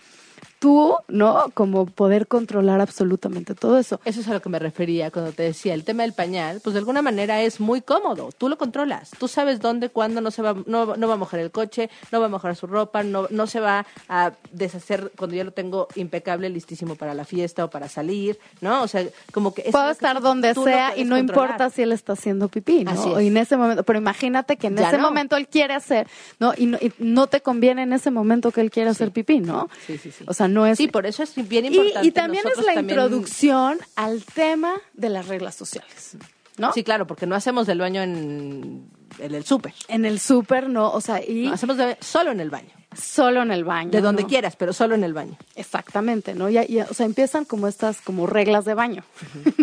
tú, 0.64 0.96
¿no? 1.10 1.52
Como 1.54 1.88
poder 1.88 2.26
controlar 2.26 2.80
absolutamente 2.80 3.54
todo 3.54 3.78
eso. 3.78 4.00
Eso 4.06 4.22
es 4.22 4.28
a 4.30 4.34
lo 4.34 4.42
que 4.42 4.48
me 4.48 4.60
refería 4.60 5.12
cuando 5.12 5.34
te 5.34 5.44
decía 5.44 5.74
el 5.74 5.84
tema 5.84 6.04
del 6.04 6.14
pañal, 6.14 6.62
pues 6.64 6.74
de 6.74 6.80
alguna 6.80 7.02
manera 7.02 7.42
es 7.42 7.60
muy 7.60 7.82
cómodo, 7.82 8.30
tú 8.38 8.48
lo 8.48 8.58
controlas, 8.58 9.12
tú 9.20 9.28
sabes 9.28 9.60
dónde, 9.60 9.90
cuándo 9.90 10.22
no 10.22 10.32
se 10.32 10.42
va, 10.42 10.56
no, 10.66 10.96
no 10.96 11.08
va 11.10 11.16
a 11.16 11.18
mojar 11.18 11.42
el 11.42 11.52
coche, 11.52 11.90
no 12.14 12.22
va 12.22 12.28
a 12.28 12.30
mojar 12.30 12.56
su 12.56 12.66
ropa, 12.66 13.04
no, 13.04 13.28
no 13.30 13.46
se 13.46 13.60
va 13.60 13.86
a 14.08 14.32
deshacer 14.54 15.12
cuando 15.18 15.36
yo 15.36 15.44
lo 15.44 15.52
tengo 15.52 15.90
impecable, 15.96 16.50
listísimo 16.50 16.96
para 16.96 17.14
la 17.14 17.26
fiesta 17.26 17.66
o 17.66 17.70
para 17.70 17.90
salir, 17.90 18.40
¿no? 18.62 18.84
O 18.84 18.88
sea, 18.88 19.04
como 19.34 19.54
que 19.54 19.64
Puedo 19.64 19.88
que 19.88 19.92
estar 19.92 20.22
donde 20.22 20.54
sea 20.54 20.98
y 20.98 21.04
no 21.04 21.18
controlar. 21.18 21.50
importa 21.52 21.70
si 21.72 21.82
él 21.82 21.92
está 21.92 22.14
haciendo 22.14 22.48
pipí, 22.48 22.86
¿no? 22.86 22.92
Así 22.92 23.12
es. 23.12 23.22
Y 23.22 23.28
en 23.28 23.36
ese 23.36 23.58
momento, 23.58 23.84
pero 23.84 24.00
imagínate 24.00 24.56
que 24.56 24.68
en 24.68 24.78
Ya 24.78 24.88
ese 24.88 24.98
no. 24.98 25.04
momento 25.04 25.36
él 25.36 25.50
quiere 25.50 25.74
hacer, 25.74 26.08
¿no? 26.40 26.54
Y, 26.56 26.68
no? 26.68 26.78
y 26.80 26.94
no 27.00 27.28
te 27.28 27.42
conviene 27.42 27.82
en 27.84 27.92
ese 27.92 28.12
momento 28.12 28.50
que 28.52 28.62
él 28.62 28.72
quiera 28.72 28.92
hacer 28.92 29.12
pipí, 29.12 29.42
¿no? 29.42 29.70
Sí, 29.86 29.98
sí, 29.98 30.10
sí. 30.10 30.24
O 30.26 30.34
sea, 30.34 30.48
no 30.54 30.66
es... 30.66 30.78
Sí, 30.78 30.88
por 30.88 31.06
eso 31.06 31.24
es 31.24 31.34
bien 31.48 31.66
y, 31.66 31.68
importante. 31.70 32.08
y 32.08 32.12
también 32.12 32.44
es 32.48 32.58
la 32.58 32.74
también- 32.74 32.90
introducción 33.00 33.80
al 33.96 34.24
tema 34.24 34.74
de 34.94 35.10
las 35.10 35.28
reglas 35.28 35.56
sociales, 35.56 36.18
¿no? 36.58 36.72
Sí, 36.74 36.84
claro, 36.84 37.08
porque 37.08 37.26
no 37.26 37.36
hacemos 37.36 37.68
del 37.68 37.80
baño 37.80 38.02
en, 38.02 38.88
en 39.20 39.36
el 39.36 39.44
súper, 39.46 39.74
En 39.88 40.06
el 40.06 40.20
súper, 40.20 40.70
¿no? 40.70 40.92
O 40.92 41.02
sea, 41.02 41.24
y 41.24 41.48
no, 41.48 41.54
hacemos 41.54 41.78
de- 41.78 41.98
solo 42.02 42.32
en 42.32 42.40
el 42.40 42.50
baño, 42.50 42.70
solo 42.96 43.42
en 43.42 43.52
el 43.52 43.64
baño. 43.64 43.92
de 43.92 44.02
donde 44.02 44.24
¿no? 44.24 44.30
quieras, 44.30 44.56
pero 44.56 44.72
solo 44.74 44.96
en 44.96 45.04
el 45.04 45.14
baño. 45.14 45.38
Exactamente, 45.56 46.34
¿no? 46.36 46.50
Y, 46.50 46.58
y, 46.60 46.80
o 46.82 46.94
sea, 46.94 47.06
empiezan 47.06 47.46
como 47.46 47.68
estas 47.68 48.02
como 48.02 48.28
reglas 48.28 48.66
de 48.66 48.74
baño. 48.76 49.04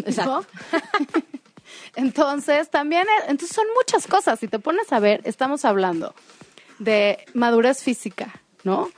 Exacto. 0.04 0.44
entonces, 1.96 2.70
también, 2.70 3.02
eh, 3.02 3.24
entonces 3.28 3.54
son 3.54 3.66
muchas 3.76 4.06
cosas. 4.06 4.38
Si 4.38 4.48
te 4.48 4.58
pones 4.58 4.92
a 4.92 4.98
ver, 5.00 5.20
estamos 5.24 5.64
hablando 5.64 6.14
de 6.78 7.18
madurez 7.34 7.82
física, 7.82 8.40
¿no? 8.64 8.90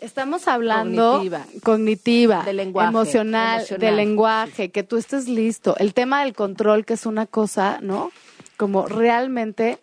Estamos 0.00 0.48
hablando 0.48 1.12
Cognitiva. 1.12 1.46
cognitiva, 1.62 2.42
De 2.44 2.52
lenguaje, 2.52 2.88
emocional, 2.90 3.58
emocional. 3.60 3.80
de 3.80 3.92
lenguaje, 3.96 4.70
que 4.70 4.82
tú 4.82 4.96
estés 4.96 5.28
listo. 5.28 5.76
El 5.78 5.94
tema 5.94 6.22
del 6.24 6.34
control, 6.34 6.84
que 6.84 6.94
es 6.94 7.06
una 7.06 7.26
cosa, 7.26 7.78
¿no? 7.80 8.10
Como 8.56 8.86
realmente 8.86 9.78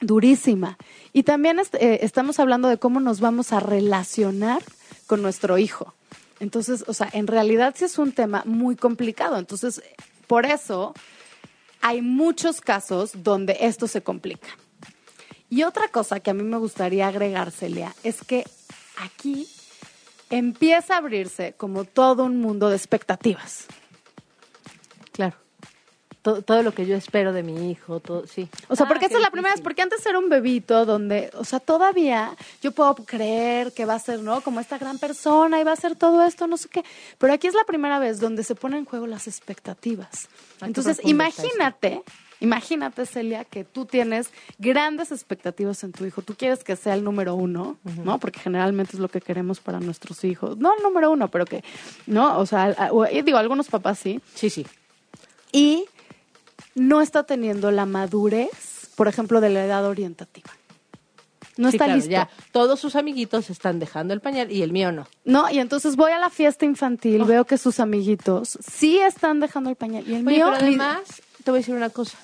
durísima. 0.00 0.76
Y 1.12 1.22
también 1.22 1.58
est- 1.58 1.74
eh, 1.76 2.00
estamos 2.02 2.38
hablando 2.40 2.68
de 2.68 2.78
cómo 2.78 3.00
nos 3.00 3.20
vamos 3.20 3.52
a 3.52 3.60
relacionar 3.60 4.62
con 5.06 5.22
nuestro 5.22 5.56
hijo. 5.58 5.94
Entonces, 6.40 6.84
o 6.86 6.92
sea, 6.94 7.08
en 7.12 7.26
realidad 7.26 7.74
sí 7.76 7.84
es 7.84 7.98
un 7.98 8.12
tema 8.12 8.42
muy 8.44 8.76
complicado. 8.76 9.38
Entonces, 9.38 9.82
por 10.26 10.46
eso 10.46 10.94
hay 11.80 12.02
muchos 12.02 12.60
casos 12.60 13.12
donde 13.22 13.56
esto 13.60 13.86
se 13.86 14.02
complica. 14.02 14.48
Y 15.50 15.62
otra 15.62 15.88
cosa 15.88 16.20
que 16.20 16.30
a 16.30 16.34
mí 16.34 16.42
me 16.42 16.58
gustaría 16.58 17.08
agregar, 17.08 17.50
Celia, 17.50 17.94
es 18.04 18.22
que 18.24 18.44
aquí 18.98 19.48
empieza 20.30 20.94
a 20.94 20.98
abrirse 20.98 21.54
como 21.56 21.84
todo 21.84 22.24
un 22.24 22.40
mundo 22.40 22.68
de 22.68 22.76
expectativas. 22.76 23.66
Claro. 25.12 25.36
Todo, 26.28 26.42
todo 26.42 26.62
lo 26.62 26.72
que 26.72 26.84
yo 26.84 26.94
espero 26.94 27.32
de 27.32 27.42
mi 27.42 27.70
hijo, 27.70 28.00
todo, 28.00 28.26
sí. 28.26 28.50
O 28.68 28.76
sea, 28.76 28.84
Ah, 28.84 28.88
porque 28.88 29.06
esta 29.06 29.16
es 29.16 29.22
la 29.22 29.30
primera 29.30 29.54
vez, 29.54 29.62
porque 29.62 29.80
antes 29.80 30.04
era 30.04 30.18
un 30.18 30.28
bebito 30.28 30.84
donde, 30.84 31.30
o 31.32 31.44
sea, 31.44 31.58
todavía 31.58 32.36
yo 32.60 32.72
puedo 32.72 32.94
creer 32.96 33.72
que 33.72 33.86
va 33.86 33.94
a 33.94 33.98
ser, 33.98 34.20
¿no? 34.20 34.42
Como 34.42 34.60
esta 34.60 34.76
gran 34.76 34.98
persona 34.98 35.58
y 35.58 35.64
va 35.64 35.72
a 35.72 35.76
ser 35.76 35.96
todo 35.96 36.22
esto, 36.22 36.46
no 36.46 36.58
sé 36.58 36.68
qué. 36.68 36.84
Pero 37.16 37.32
aquí 37.32 37.46
es 37.46 37.54
la 37.54 37.64
primera 37.64 37.98
vez 37.98 38.20
donde 38.20 38.44
se 38.44 38.54
ponen 38.54 38.80
en 38.80 38.84
juego 38.84 39.06
las 39.06 39.26
expectativas. 39.26 40.28
Entonces, 40.60 41.00
imagínate, 41.02 42.02
imagínate, 42.40 43.06
Celia, 43.06 43.46
que 43.46 43.64
tú 43.64 43.86
tienes 43.86 44.28
grandes 44.58 45.10
expectativas 45.10 45.82
en 45.82 45.92
tu 45.92 46.04
hijo. 46.04 46.20
Tú 46.20 46.34
quieres 46.34 46.62
que 46.62 46.76
sea 46.76 46.92
el 46.92 47.04
número 47.04 47.36
uno, 47.36 47.78
¿no? 48.04 48.18
Porque 48.18 48.40
generalmente 48.40 48.96
es 48.96 49.00
lo 49.00 49.08
que 49.08 49.22
queremos 49.22 49.60
para 49.60 49.80
nuestros 49.80 50.24
hijos. 50.24 50.58
No 50.58 50.76
el 50.76 50.82
número 50.82 51.10
uno, 51.10 51.28
pero 51.28 51.46
que, 51.46 51.64
¿no? 52.06 52.38
O 52.38 52.44
sea, 52.44 52.90
y 53.10 53.22
digo, 53.22 53.38
algunos 53.38 53.68
papás 53.68 53.98
sí. 53.98 54.20
Sí, 54.34 54.50
sí. 54.50 54.66
Y 55.52 55.86
no 56.78 57.00
está 57.00 57.24
teniendo 57.24 57.70
la 57.70 57.86
madurez, 57.86 58.90
por 58.96 59.08
ejemplo, 59.08 59.40
de 59.40 59.50
la 59.50 59.64
edad 59.64 59.84
orientativa. 59.86 60.50
No 61.56 61.70
Sí, 61.70 61.76
está 61.76 61.86
claro, 61.86 61.96
listo. 61.96 62.10
Ya 62.12 62.28
todos 62.52 62.78
sus 62.78 62.94
amiguitos 62.94 63.50
están 63.50 63.80
dejando 63.80 64.14
el 64.14 64.20
pañal 64.20 64.52
y 64.52 64.62
el 64.62 64.72
mío 64.72 64.92
no. 64.92 65.08
No, 65.24 65.50
y 65.50 65.58
entonces 65.58 65.96
voy 65.96 66.12
a 66.12 66.18
la 66.18 66.30
fiesta 66.30 66.64
infantil, 66.64 67.24
veo 67.24 67.44
que 67.46 67.58
sus 67.58 67.80
amiguitos 67.80 68.58
sí 68.64 68.98
están 68.98 69.40
dejando 69.40 69.68
el 69.70 69.76
pañal 69.76 70.04
y 70.08 70.14
el 70.14 70.26
Oye, 70.26 70.36
mío 70.36 70.50
pero 70.52 70.64
además, 70.66 71.20
te 71.42 71.50
voy 71.50 71.58
a 71.58 71.60
decir 71.60 71.74
una 71.74 71.90
cosa. 71.90 72.16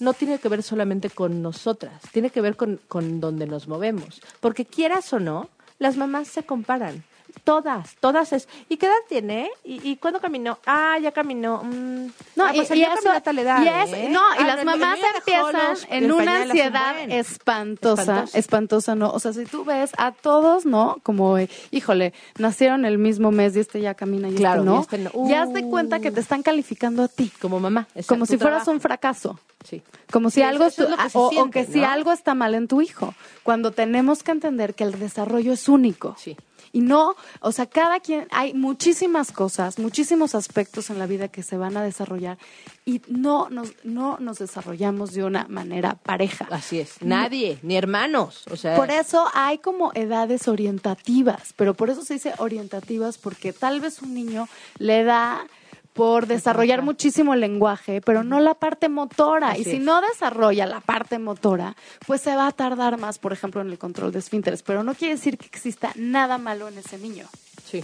no 0.00 0.14
tiene 0.14 0.38
que 0.40 0.48
ver 0.48 0.64
solamente 0.64 1.10
con 1.10 1.42
nosotras, 1.42 2.02
tiene 2.12 2.30
que 2.30 2.40
ver 2.40 2.56
con, 2.56 2.80
con 2.88 3.20
donde 3.20 3.46
nos 3.46 3.68
movemos. 3.68 4.20
Porque 4.40 4.64
quieras 4.64 5.12
o 5.12 5.20
no, 5.20 5.48
las 5.78 5.96
mamás 5.96 6.26
se 6.26 6.42
comparan. 6.42 7.04
Todas, 7.46 7.94
todas 8.00 8.32
es. 8.32 8.48
¿Y 8.68 8.76
qué 8.76 8.86
edad 8.86 8.94
tiene? 9.08 9.48
¿Y, 9.62 9.88
y 9.88 9.96
cuándo 9.98 10.20
caminó? 10.20 10.58
Ah, 10.66 10.98
ya 11.00 11.12
caminó. 11.12 11.62
Mm. 11.62 12.06
No, 12.34 12.44
Ah, 12.44 12.50
pues 12.52 12.68
y, 12.70 12.72
el 12.72 12.78
y 12.78 12.82
mío 12.82 12.88
eso- 12.92 13.02
caminó 13.04 13.12
a 13.16 13.20
tal 13.20 13.38
edad, 13.38 13.62
y 13.62 13.68
es- 13.68 13.92
¿eh? 13.96 14.08
no, 14.10 14.20
y 14.34 14.38
Ah, 14.40 14.46
las 14.48 14.64
mamás 14.64 14.98
empiezan 15.16 15.52
los- 15.70 15.86
en 15.88 16.10
una 16.10 16.42
ansiedad 16.42 16.96
espantosa, 17.08 18.02
Espantosa. 18.02 18.38
espantosa, 18.38 18.94
¿no? 18.96 19.10
O 19.12 19.20
sea, 19.20 19.32
si 19.32 19.44
tú 19.44 19.64
ves 19.64 19.92
a 19.96 20.10
todos, 20.10 20.66
¿no? 20.66 20.96
Como, 21.04 21.38
eh, 21.38 21.48
híjole, 21.70 22.12
nacieron 22.36 22.84
el 22.84 22.98
mismo 22.98 23.30
mes 23.30 23.54
y 23.56 23.60
este 23.60 23.80
ya 23.80 23.94
camina 23.94 24.28
y 24.28 24.34
Claro, 24.34 24.62
este 24.62 24.66
no. 24.66 24.76
y 24.76 24.80
este 24.80 24.98
no. 24.98 25.28
Ya 25.28 25.46
te 25.52 25.62
cuenta 25.68 26.00
que 26.00 26.10
te 26.10 26.18
están 26.18 26.42
calificando 26.42 27.04
a 27.04 27.08
ti. 27.08 27.30
Como 27.40 27.60
mamá. 27.60 27.86
exacto, 27.90 28.08
Como 28.08 28.26
si 28.26 28.38
fueras 28.38 28.64
trabajo. 28.64 28.70
un 28.72 28.80
fracaso. 28.80 29.38
Sí. 29.64 29.82
Como 30.10 30.30
si 30.30 30.36
Sí, 30.36 30.42
algo 30.42 30.64
es 30.66 30.74
que 30.76 30.82
o, 30.82 30.88
o 31.26 31.30
siente, 31.30 31.64
si 31.66 31.84
algo 31.84 32.10
está 32.12 32.34
mal 32.34 32.54
en 32.56 32.66
tu 32.68 32.82
hijo, 32.82 33.14
cuando 33.44 33.70
tenemos 33.70 34.22
que 34.24 34.32
entender 34.32 34.74
que 34.74 34.82
el 34.84 34.98
desarrollo 34.98 35.52
es 35.52 35.68
único. 35.68 36.16
Sí. 36.18 36.36
Y 36.76 36.80
no, 36.82 37.16
o 37.40 37.52
sea, 37.52 37.64
cada 37.64 38.00
quien, 38.00 38.28
hay 38.30 38.52
muchísimas 38.52 39.32
cosas, 39.32 39.78
muchísimos 39.78 40.34
aspectos 40.34 40.90
en 40.90 40.98
la 40.98 41.06
vida 41.06 41.28
que 41.28 41.42
se 41.42 41.56
van 41.56 41.74
a 41.78 41.82
desarrollar 41.82 42.36
y 42.84 43.00
no 43.08 43.48
nos, 43.48 43.72
no 43.82 44.18
nos 44.20 44.40
desarrollamos 44.40 45.14
de 45.14 45.24
una 45.24 45.46
manera 45.48 45.94
pareja. 45.94 46.46
Así 46.50 46.78
es. 46.78 47.00
Nadie, 47.00 47.58
ni 47.62 47.78
hermanos. 47.78 48.44
O 48.50 48.56
sea, 48.56 48.76
Por 48.76 48.90
eso 48.90 49.26
hay 49.32 49.56
como 49.56 49.90
edades 49.94 50.48
orientativas, 50.48 51.54
pero 51.56 51.72
por 51.72 51.88
eso 51.88 52.04
se 52.04 52.12
dice 52.12 52.34
orientativas 52.36 53.16
porque 53.16 53.54
tal 53.54 53.80
vez 53.80 54.02
un 54.02 54.12
niño 54.12 54.46
le 54.78 55.02
da 55.02 55.46
por 55.96 56.26
desarrollar 56.26 56.82
muchísimo 56.82 57.32
el 57.32 57.40
lenguaje, 57.40 58.02
pero 58.02 58.22
no 58.22 58.38
la 58.38 58.54
parte 58.54 58.90
motora. 58.90 59.52
Así 59.52 59.62
y 59.62 59.64
si 59.64 59.76
es. 59.76 59.82
no 59.82 60.00
desarrolla 60.02 60.66
la 60.66 60.80
parte 60.80 61.18
motora, 61.18 61.74
pues 62.06 62.20
se 62.20 62.36
va 62.36 62.46
a 62.46 62.52
tardar 62.52 62.98
más, 62.98 63.18
por 63.18 63.32
ejemplo, 63.32 63.62
en 63.62 63.70
el 63.70 63.78
control 63.78 64.12
de 64.12 64.18
esfínteres. 64.18 64.62
Pero 64.62 64.84
no 64.84 64.94
quiere 64.94 65.14
decir 65.14 65.38
que 65.38 65.46
exista 65.46 65.92
nada 65.96 66.36
malo 66.36 66.68
en 66.68 66.78
ese 66.78 66.98
niño. 66.98 67.26
sí. 67.64 67.82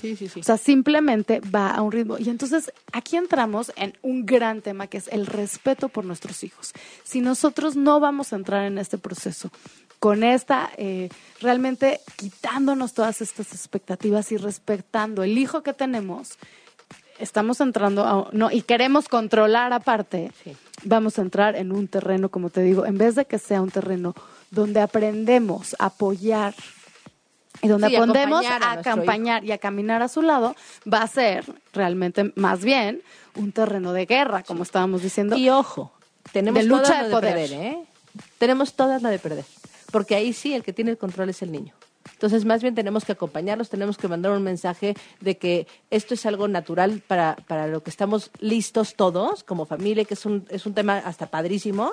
Sí, 0.00 0.16
sí, 0.16 0.28
sí. 0.28 0.40
O 0.40 0.42
sea, 0.42 0.58
simplemente 0.58 1.40
va 1.40 1.70
a 1.70 1.80
un 1.80 1.92
ritmo. 1.92 2.18
Y 2.18 2.28
entonces 2.28 2.72
aquí 2.92 3.16
entramos 3.16 3.72
en 3.76 3.96
un 4.02 4.26
gran 4.26 4.60
tema 4.60 4.88
que 4.88 4.98
es 4.98 5.08
el 5.08 5.24
respeto 5.24 5.88
por 5.88 6.04
nuestros 6.04 6.42
hijos. 6.42 6.72
Si 7.04 7.20
nosotros 7.20 7.76
no 7.76 8.00
vamos 8.00 8.32
a 8.32 8.36
entrar 8.36 8.66
en 8.66 8.76
este 8.76 8.98
proceso 8.98 9.50
con 10.00 10.24
esta, 10.24 10.70
eh, 10.76 11.08
realmente 11.40 12.00
quitándonos 12.16 12.92
todas 12.92 13.22
estas 13.22 13.52
expectativas 13.52 14.32
y 14.32 14.36
respetando 14.36 15.22
el 15.22 15.38
hijo 15.38 15.62
que 15.62 15.72
tenemos, 15.72 16.38
estamos 17.24 17.60
entrando 17.60 18.04
a, 18.04 18.28
no 18.32 18.50
y 18.50 18.62
queremos 18.62 19.08
controlar 19.08 19.72
aparte, 19.72 20.30
Sí. 20.44 20.56
vamos 20.84 21.18
a 21.18 21.22
entrar 21.22 21.56
en 21.56 21.72
un 21.72 21.88
terreno, 21.88 22.28
como 22.28 22.50
te 22.50 22.60
digo, 22.62 22.86
en 22.86 22.96
vez 22.98 23.14
de 23.16 23.24
que 23.24 23.38
sea 23.38 23.60
un 23.60 23.70
terreno 23.70 24.14
donde 24.50 24.80
aprendemos 24.80 25.74
a 25.80 25.86
apoyar 25.86 26.54
y 27.62 27.68
donde 27.68 27.88
Sí, 27.88 27.96
aprendemos 27.96 28.44
a 28.46 28.72
acompañar 28.72 29.44
y 29.44 29.52
a 29.52 29.58
caminar 29.58 30.02
a 30.02 30.08
su 30.08 30.22
lado, 30.22 30.54
va 30.92 31.02
a 31.02 31.06
ser 31.08 31.44
realmente 31.72 32.32
más 32.36 32.62
bien 32.62 33.00
un 33.36 33.52
terreno 33.52 33.92
de 33.92 34.06
guerra, 34.06 34.42
como 34.42 34.62
estábamos 34.62 35.02
diciendo. 35.02 35.36
Y 35.36 35.48
ojo, 35.48 35.92
tenemos 36.32 36.60
De 36.62 36.68
lucha 36.68 36.82
todas 36.82 37.02
de 37.04 37.08
la 37.08 37.08
de 37.08 37.10
poder. 37.14 37.34
perder, 37.50 37.52
¿eh? 37.62 37.78
Tenemos 38.38 38.74
todas 38.74 39.02
la 39.02 39.10
de 39.10 39.18
perder. 39.18 39.44
Porque 39.90 40.14
ahí 40.14 40.32
sí, 40.32 40.54
el 40.54 40.62
que 40.62 40.72
tiene 40.72 40.90
el 40.90 40.98
control 40.98 41.30
es 41.30 41.42
el 41.42 41.50
niño. 41.52 41.72
Entonces, 42.14 42.44
más 42.44 42.62
bien 42.62 42.74
tenemos 42.74 43.04
que 43.04 43.12
acompañarlos, 43.12 43.68
tenemos 43.70 43.98
que 43.98 44.08
mandar 44.08 44.32
un 44.32 44.42
mensaje 44.42 44.94
de 45.20 45.36
que 45.36 45.66
esto 45.90 46.14
es 46.14 46.24
algo 46.26 46.48
natural 46.48 47.02
para, 47.06 47.36
para 47.46 47.66
lo 47.66 47.82
que 47.82 47.90
estamos 47.90 48.30
listos 48.40 48.94
todos, 48.94 49.44
como 49.44 49.66
familia, 49.66 50.04
que 50.04 50.14
es 50.14 50.24
un, 50.24 50.46
es 50.48 50.64
un 50.66 50.74
tema 50.74 50.98
hasta 50.98 51.26
padrísimo, 51.26 51.92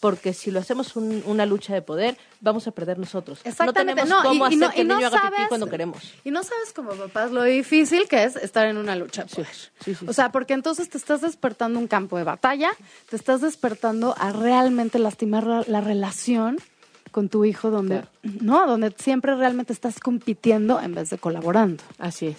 porque 0.00 0.32
si 0.32 0.52
lo 0.52 0.60
hacemos 0.60 0.94
un- 0.94 1.24
una 1.26 1.44
lucha 1.44 1.74
de 1.74 1.82
poder, 1.82 2.16
vamos 2.40 2.68
a 2.68 2.70
perder 2.70 3.00
nosotros. 3.00 3.40
Exactamente, 3.42 4.00
No 4.02 4.06
tenemos 4.06 4.08
no, 4.24 4.28
cómo 4.28 4.46
y- 4.46 4.50
y 4.50 4.54
hacer 4.54 4.58
no- 4.68 4.70
que 4.74 4.80
el 4.82 4.88
niño 4.88 5.06
haga 5.08 5.20
pipí 5.22 5.34
sabes- 5.34 5.48
cuando 5.48 5.66
queremos. 5.68 6.14
Y 6.24 6.30
no 6.30 6.44
sabes 6.44 6.72
como 6.72 6.90
papás 6.92 7.32
lo 7.32 7.42
difícil 7.42 8.06
que 8.08 8.22
es 8.22 8.36
estar 8.36 8.68
en 8.68 8.76
una 8.76 8.94
lucha. 8.94 9.24
de 9.24 9.28
Sí, 9.30 9.42
sí, 9.84 9.94
sí, 9.96 10.06
o 10.08 10.12
sea, 10.12 10.30
porque 10.30 10.54
entonces 10.54 10.88
te 10.88 10.98
estás 10.98 11.20
despertando 11.22 11.80
un 11.80 11.88
campo 11.88 12.16
de 12.16 12.22
batalla, 12.22 12.70
te 13.10 13.16
estás 13.16 13.40
despertando 13.40 14.14
a 14.16 14.30
realmente 14.30 15.00
lastimar 15.00 15.44
la, 15.44 15.64
la 15.66 15.80
relación 15.80 16.58
con 17.10 17.28
tu 17.28 17.44
hijo 17.44 17.70
donde 17.70 18.04
no, 18.22 18.66
donde 18.66 18.94
siempre 18.98 19.34
realmente 19.34 19.72
estás 19.72 20.00
compitiendo 20.00 20.80
en 20.80 20.94
vez 20.94 21.10
de 21.10 21.18
colaborando. 21.18 21.82
Así 21.98 22.28
es. 22.28 22.36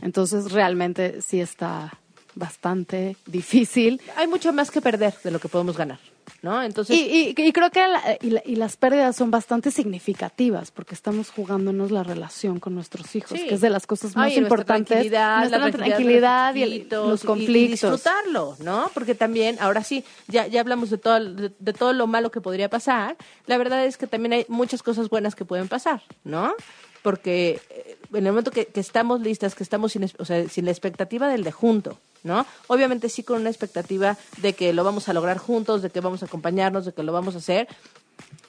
Entonces, 0.00 0.52
realmente 0.52 1.20
sí 1.22 1.40
está 1.40 1.92
bastante 2.40 3.16
difícil. 3.26 4.00
Hay 4.16 4.26
mucho 4.26 4.52
más 4.52 4.72
que 4.72 4.80
perder 4.80 5.14
de 5.22 5.30
lo 5.30 5.38
que 5.38 5.48
podemos 5.48 5.76
ganar, 5.76 6.00
¿no? 6.42 6.60
Entonces, 6.62 6.96
Y, 6.96 7.34
y- 7.36 7.40
y 7.40 7.52
creo 7.52 7.70
que 7.70 7.78
la- 7.86 8.18
y, 8.20 8.30
la- 8.30 8.42
y 8.44 8.56
las 8.56 8.76
pérdidas 8.76 9.14
son 9.14 9.30
bastante 9.30 9.70
significativas 9.70 10.72
porque 10.72 10.94
estamos 10.94 11.30
jugándonos 11.30 11.90
la 11.92 12.02
relación 12.02 12.58
con 12.58 12.74
nuestros 12.74 13.14
hijos, 13.14 13.38
Sí. 13.38 13.46
que 13.46 13.54
es 13.54 13.60
de 13.60 13.70
las 13.70 13.86
cosas 13.86 14.16
más 14.16 14.26
Ay, 14.26 14.32
y 14.32 14.40
nuestra 14.40 14.56
importantes. 14.56 14.88
tranquilidad, 14.88 15.38
nuestra 15.38 15.58
la 15.58 15.70
tranquilidad, 15.70 16.54
y, 16.56 16.84
los 16.90 17.22
y- 17.22 17.26
conflictos. 17.26 17.54
Y, 17.54 17.68
disfrutarlo, 17.68 18.56
¿no? 18.60 18.90
Porque 18.94 19.14
también, 19.14 19.56
ahora 19.60 19.84
sí, 19.84 20.02
ya, 20.26 20.46
ya 20.48 20.60
hablamos 20.60 20.90
de 20.90 20.98
todo, 20.98 21.22
de, 21.22 21.52
de 21.56 21.72
todo 21.72 21.92
lo 21.92 22.06
malo 22.08 22.30
que 22.30 22.40
podría 22.40 22.68
pasar. 22.68 23.16
La 23.46 23.58
verdad 23.58 23.84
es 23.84 23.96
que 23.96 24.06
también 24.08 24.32
hay 24.32 24.44
muchas 24.48 24.82
cosas 24.82 25.08
buenas 25.10 25.34
que 25.36 25.44
pueden 25.44 25.68
pasar, 25.68 26.02
¿no? 26.24 26.54
Porque 27.02 27.60
eh, 27.70 27.96
en 28.12 28.26
el 28.26 28.32
momento 28.32 28.50
que, 28.50 28.66
que 28.66 28.80
estamos 28.80 29.20
listas, 29.22 29.54
que 29.54 29.62
estamos 29.62 29.92
sin, 29.92 30.02
es- 30.04 30.14
o 30.18 30.24
sea, 30.24 30.46
sin 30.48 30.64
la 30.66 30.70
expectativa 30.70 31.28
del 31.28 31.44
de 31.44 31.52
junto, 31.52 31.98
¿no? 32.22 32.46
Obviamente 32.66 33.08
sí 33.08 33.22
con 33.22 33.40
una 33.40 33.50
expectativa 33.50 34.16
de 34.38 34.52
que 34.54 34.72
lo 34.72 34.84
vamos 34.84 35.08
a 35.08 35.12
lograr 35.12 35.38
juntos, 35.38 35.82
de 35.82 35.90
que 35.90 36.00
vamos 36.00 36.22
a 36.22 36.26
acompañarnos, 36.26 36.84
de 36.84 36.92
que 36.92 37.02
lo 37.02 37.12
vamos 37.12 37.34
a 37.34 37.38
hacer, 37.38 37.68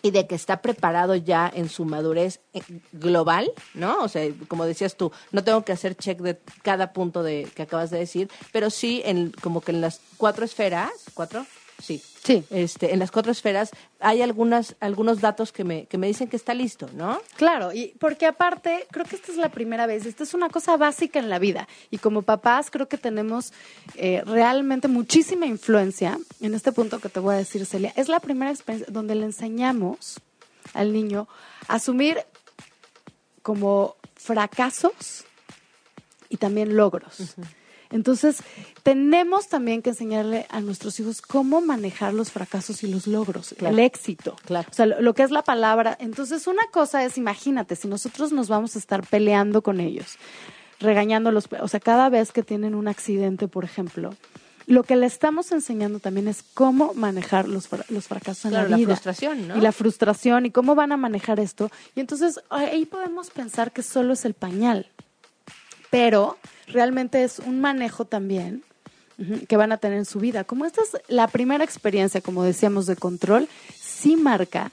y 0.01 0.12
de 0.12 0.27
que 0.27 0.36
está 0.36 0.62
preparado 0.62 1.15
ya 1.15 1.51
en 1.53 1.69
su 1.69 1.86
madurez 1.86 2.39
eh, 2.53 2.62
global, 2.91 3.51
¿no? 3.73 3.99
O 4.03 4.07
sea, 4.07 4.27
como 4.47 4.65
decías 4.65 4.95
tú, 4.95 5.12
no 5.31 5.43
tengo 5.43 5.63
que 5.63 5.71
hacer 5.71 5.95
check 5.95 6.19
de 6.19 6.39
cada 6.63 6.93
punto 6.93 7.23
de 7.23 7.47
que 7.55 7.63
acabas 7.63 7.91
de 7.91 7.99
decir, 7.99 8.29
pero 8.51 8.69
sí 8.69 9.01
en 9.05 9.31
como 9.31 9.62
que 9.62 9.71
en 9.71 9.81
las 9.81 10.01
cuatro 10.17 10.45
esferas, 10.45 10.91
cuatro, 11.13 11.45
sí, 11.82 12.02
Sí. 12.24 12.44
este, 12.52 12.94
en 12.94 13.00
las 13.00 13.12
cuatro 13.12 13.32
esferas 13.32 13.72
hay 14.00 14.22
algunas 14.22 14.76
algunos 14.80 15.22
datos 15.22 15.52
que 15.52 15.63
me 15.63 15.86
que 15.88 15.98
me 15.98 16.08
dicen 16.08 16.28
que 16.28 16.36
está 16.38 16.54
listo, 16.54 16.89
¿no? 16.94 17.20
Claro, 17.36 17.74
y 17.74 17.96
porque 18.00 18.26
aparte, 18.28 18.88
creo 18.91 19.06
que 19.06 19.15
esta 19.15 19.32
es 19.32 19.38
la 19.38 19.50
primera 19.50 19.88
vez, 19.88 20.06
esta 20.06 20.24
es 20.24 20.34
una 20.34 20.50
cosa 20.50 20.78
básica 20.78 21.20
en 21.20 21.30
la 21.30 21.39
vida. 21.39 21.67
Y 21.89 21.98
como 21.98 22.22
papás, 22.22 22.70
creo 22.70 22.88
que 22.88 22.98
tenemos 22.98 23.54
eh, 23.96 24.22
realmente 24.26 24.88
muchísima 24.88 25.46
influencia 25.48 26.20
en 26.39 26.54
este 26.54 26.72
punto 26.72 27.00
que 27.00 27.10
te 27.10 27.20
voy 27.20 27.36
a 27.36 27.38
decir, 27.39 27.65
Celia. 27.65 27.91
Es 27.96 28.08
la 28.08 28.20
primera 28.20 28.52
experiencia 28.52 28.91
donde 28.94 29.15
le 29.15 29.26
enseñamos 29.26 30.20
al 30.74 30.94
niño 30.94 31.28
a 31.67 31.76
asumir 31.76 32.20
como 33.41 33.96
fracasos 34.15 35.26
y 36.30 36.38
también 36.38 36.76
logros. 36.78 37.36
Entonces, 37.91 38.38
tenemos 38.84 39.47
también 39.47 39.82
que 39.82 39.89
enseñarle 39.91 40.45
a 40.49 40.62
nuestros 40.62 40.99
hijos 40.99 41.21
cómo 41.21 41.62
manejar 41.62 42.13
los 42.13 42.32
fracasos 42.32 42.84
y 42.84 42.88
los 42.88 43.06
logros, 43.08 43.54
Claro. 43.58 43.73
el 43.75 43.80
éxito. 43.80 44.36
Claro. 44.45 44.67
O 44.71 44.73
sea, 44.73 44.86
lo, 44.86 45.01
lo 45.01 45.13
que 45.13 45.23
es 45.23 45.32
la 45.32 45.43
palabra. 45.43 45.97
Entonces, 45.99 46.47
una 46.47 46.63
cosa 46.71 47.04
es, 47.04 47.17
imagínate, 47.17 47.75
si 47.75 47.88
nosotros 47.88 48.32
nos 48.32 48.47
vamos 48.47 48.75
a 48.75 48.80
estar 48.80 49.06
peleando 49.06 49.62
con 49.62 49.80
ellos, 49.80 50.17
regañándolos, 50.80 51.47
o 51.62 51.67
sea, 51.67 51.80
cada 51.80 52.10
vez 52.10 52.32
que 52.32 52.43
tienen 52.43 52.75
un 52.75 52.88
accidente, 52.88 53.47
por 53.47 53.63
ejemplo, 53.63 54.15
lo 54.67 54.84
que 54.84 54.95
le 54.95 55.06
estamos 55.08 55.51
enseñando 55.51 55.99
también 55.99 56.27
es 56.27 56.43
cómo 56.54 56.93
manejar 56.93 57.47
los, 57.47 57.67
los 57.89 58.08
fracasos 58.08 58.45
en 58.45 58.51
Claro, 58.51 58.65
la 58.65 58.71
la 58.71 58.77
vida. 58.77 58.88
frustración, 58.95 59.47
¿no? 59.47 59.58
Y 59.58 59.62
la 59.62 59.71
frustración 59.71 60.45
y 60.45 60.51
cómo 60.51 60.75
van 60.75 60.91
a 60.91 60.97
manejar 60.97 61.39
esto. 61.39 61.69
Y 61.95 61.99
entonces 61.99 62.39
ahí 62.49 62.86
podemos 62.86 63.32
pensar 63.32 63.71
que 63.73 63.84
solo 63.84 64.13
es 64.13 64.23
el 64.23 64.34
pañal, 64.34 64.88
pero 65.91 66.38
realmente 66.65 67.23
es 67.23 67.38
un 67.38 67.62
manejo 67.62 68.06
también 68.06 68.63
que 69.47 69.58
van 69.58 69.71
a 69.71 69.77
tener 69.77 69.99
en 69.99 70.06
su 70.06 70.19
vida. 70.19 70.43
Como 70.45 70.65
esta 70.65 70.82
es 70.82 70.97
la 71.08 71.27
primera 71.27 71.63
experiencia, 71.63 72.21
como 72.21 72.43
decíamos, 72.43 72.88
de 72.88 72.95
control, 72.95 73.47
sí 73.80 74.15
marca 74.15 74.71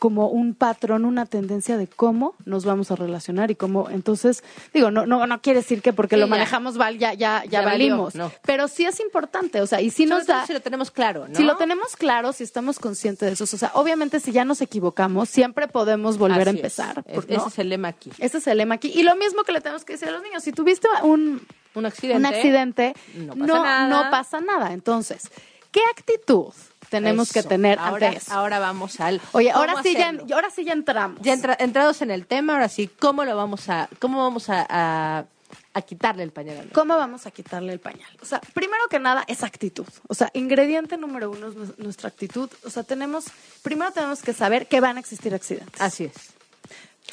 como 0.00 0.28
un 0.28 0.54
patrón, 0.54 1.04
una 1.04 1.26
tendencia 1.26 1.76
de 1.76 1.86
cómo 1.86 2.34
nos 2.44 2.64
vamos 2.64 2.90
a 2.90 2.96
relacionar 2.96 3.52
y 3.52 3.54
cómo, 3.54 3.88
entonces, 3.90 4.42
digo, 4.74 4.90
no, 4.90 5.06
no, 5.06 5.24
no 5.28 5.40
quiere 5.42 5.60
decir 5.60 5.82
que 5.82 5.92
porque 5.92 6.16
Sí, 6.16 6.20
lo 6.20 6.26
ya. 6.26 6.30
manejamos 6.30 6.74
mal 6.76 6.98
ya, 6.98 7.12
ya, 7.14 7.44
ya, 7.44 7.50
Ya 7.50 7.58
valió, 7.60 7.96
valimos, 7.98 8.14
no. 8.16 8.32
pero 8.44 8.66
sí 8.66 8.84
es 8.86 8.98
importante, 8.98 9.60
o 9.60 9.66
sea, 9.68 9.80
y 9.80 9.90
sí 9.90 10.04
Sobre 10.08 10.18
nos 10.18 10.26
da, 10.26 10.46
si 10.46 10.52
lo 10.54 10.60
tenemos 10.60 10.90
claro, 10.90 11.28
¿no? 11.28 11.34
si 11.36 11.44
lo 11.44 11.56
tenemos 11.56 11.94
claro, 11.96 12.32
si 12.32 12.42
estamos 12.42 12.78
conscientes 12.80 13.28
de 13.28 13.32
eso, 13.34 13.44
o 13.44 13.58
sea, 13.58 13.70
obviamente 13.74 14.18
si 14.18 14.32
ya 14.32 14.44
nos 14.44 14.60
equivocamos, 14.62 15.28
siempre 15.28 15.68
podemos 15.68 16.16
volver 16.18 16.48
a 16.48 16.50
Así 16.50 16.58
empezar. 16.58 17.04
Es- 17.06 17.14
¿por- 17.14 17.24
Ese 17.30 17.48
es 17.48 17.58
el 17.58 17.68
lema 17.68 17.88
aquí. 17.88 18.10
Ese 18.18 18.38
es 18.38 18.46
el 18.46 18.56
lema 18.58 18.76
aquí. 18.76 18.90
Y 18.94 19.02
lo 19.02 19.14
mismo 19.16 19.44
que 19.44 19.52
le 19.52 19.60
tenemos 19.60 19.84
que 19.84 19.92
decir 19.92 20.08
a 20.08 20.12
los 20.12 20.22
niños, 20.22 20.42
si 20.42 20.52
tuviste 20.52 20.88
un, 21.02 21.46
Un 21.74 21.86
accidente. 21.86 22.16
un 22.18 22.26
accidente, 22.26 22.94
no 23.16 23.34
no, 23.34 23.46
pasa 23.46 23.62
nada. 23.62 23.88
no 23.88 24.10
pasa 24.10 24.40
nada. 24.40 24.72
Entonces, 24.72 25.30
¿qué 25.70 25.80
actitud 25.94 26.52
tenemos 26.90 27.32
que 27.32 27.42
tener 27.42 27.78
ahora? 27.78 28.12
Ahora 28.30 28.58
vamos 28.58 29.00
al. 29.00 29.20
Oye, 29.32 29.50
¿cómo 29.52 29.60
ahora 29.60 29.82
sí, 29.82 29.94
ya, 29.94 30.12
ahora 30.34 30.50
sí 30.50 30.64
ya 30.64 30.72
entramos. 30.72 31.18
Ya 31.22 31.32
entra- 31.32 31.56
entrados 31.58 32.02
en 32.02 32.10
el 32.10 32.26
tema, 32.26 32.54
ahora 32.54 32.68
sí, 32.68 32.88
¿cómo 32.98 33.24
lo 33.24 33.36
vamos 33.36 33.68
a, 33.68 33.88
cómo 33.98 34.22
vamos 34.22 34.50
a, 34.50 34.66
a- 34.68 35.24
a 35.72 35.82
quitarle 35.82 36.22
el 36.24 36.32
pañal? 36.32 36.68
¿Cómo 36.72 36.96
vamos 36.96 37.26
a 37.26 37.30
quitarle 37.30 37.72
el 37.72 37.78
pañal? 37.80 38.08
O 38.20 38.24
sea, 38.26 38.40
primero 38.54 38.82
que 38.90 38.98
nada 38.98 39.24
es 39.28 39.42
actitud. 39.44 39.86
O 40.08 40.14
sea, 40.14 40.30
ingrediente 40.34 40.96
número 40.96 41.30
uno 41.30 41.48
es 41.48 41.54
nu- 41.54 41.74
nuestra 41.78 42.08
actitud. 42.08 42.50
O 42.64 42.70
sea, 42.70 42.82
tenemos, 42.82 43.26
primero 43.62 43.90
tenemos 43.92 44.20
que 44.22 44.32
saber 44.32 44.66
que 44.66 44.80
van 44.80 44.96
a 44.96 45.00
existir 45.00 45.32
accidentes. 45.34 45.80
Así 45.80 46.04
es. 46.04 46.14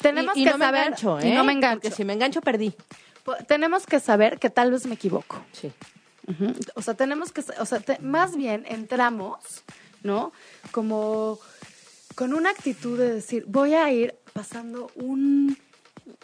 tenemos 0.00 0.36
y, 0.36 0.42
y 0.42 0.44
que 0.44 0.50
no 0.50 0.58
me 0.58 0.64
saber 0.64 0.82
engancho, 0.86 1.20
y 1.20 1.28
¿eh? 1.30 1.34
no 1.34 1.44
me 1.44 1.52
engancho. 1.52 1.80
Porque 1.82 1.96
si 1.96 2.04
me 2.04 2.12
engancho, 2.14 2.40
perdí. 2.40 2.74
Tenemos 3.46 3.86
que 3.86 4.00
saber 4.00 4.38
que 4.38 4.48
tal 4.50 4.70
vez 4.72 4.86
me 4.86 4.94
equivoco. 4.94 5.40
Sí. 5.52 5.70
O 6.74 6.82
sea, 6.82 6.94
tenemos 6.94 7.32
que, 7.32 7.42
o 7.58 7.64
sea, 7.66 7.80
te- 7.80 7.98
más 8.00 8.36
bien 8.36 8.64
entramos, 8.68 9.38
¿no? 10.02 10.32
Como 10.70 11.38
con 12.14 12.34
una 12.34 12.50
actitud 12.50 12.98
de 12.98 13.14
decir, 13.14 13.44
voy 13.46 13.74
a 13.74 13.90
ir 13.92 14.14
pasando 14.32 14.90
un, 14.96 15.56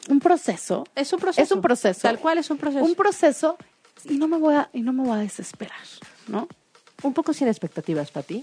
un 0.08 0.20
proceso. 0.20 0.84
Es 0.94 1.12
un 1.12 1.20
proceso. 1.20 1.42
Es 1.42 1.50
un 1.52 1.62
proceso. 1.62 2.00
Tal 2.02 2.18
cual 2.18 2.38
es 2.38 2.50
un 2.50 2.58
proceso. 2.58 2.84
Un 2.84 2.94
proceso 2.94 3.56
y 4.04 4.16
no 4.18 4.28
me 4.28 4.36
voy 4.36 4.54
a, 4.56 4.68
y 4.72 4.82
no 4.82 4.92
me 4.92 5.02
voy 5.04 5.12
a 5.18 5.20
desesperar, 5.22 5.80
¿no? 6.28 6.48
Un 7.02 7.14
poco 7.14 7.32
sin 7.32 7.48
expectativas, 7.48 8.10
Pati. 8.10 8.42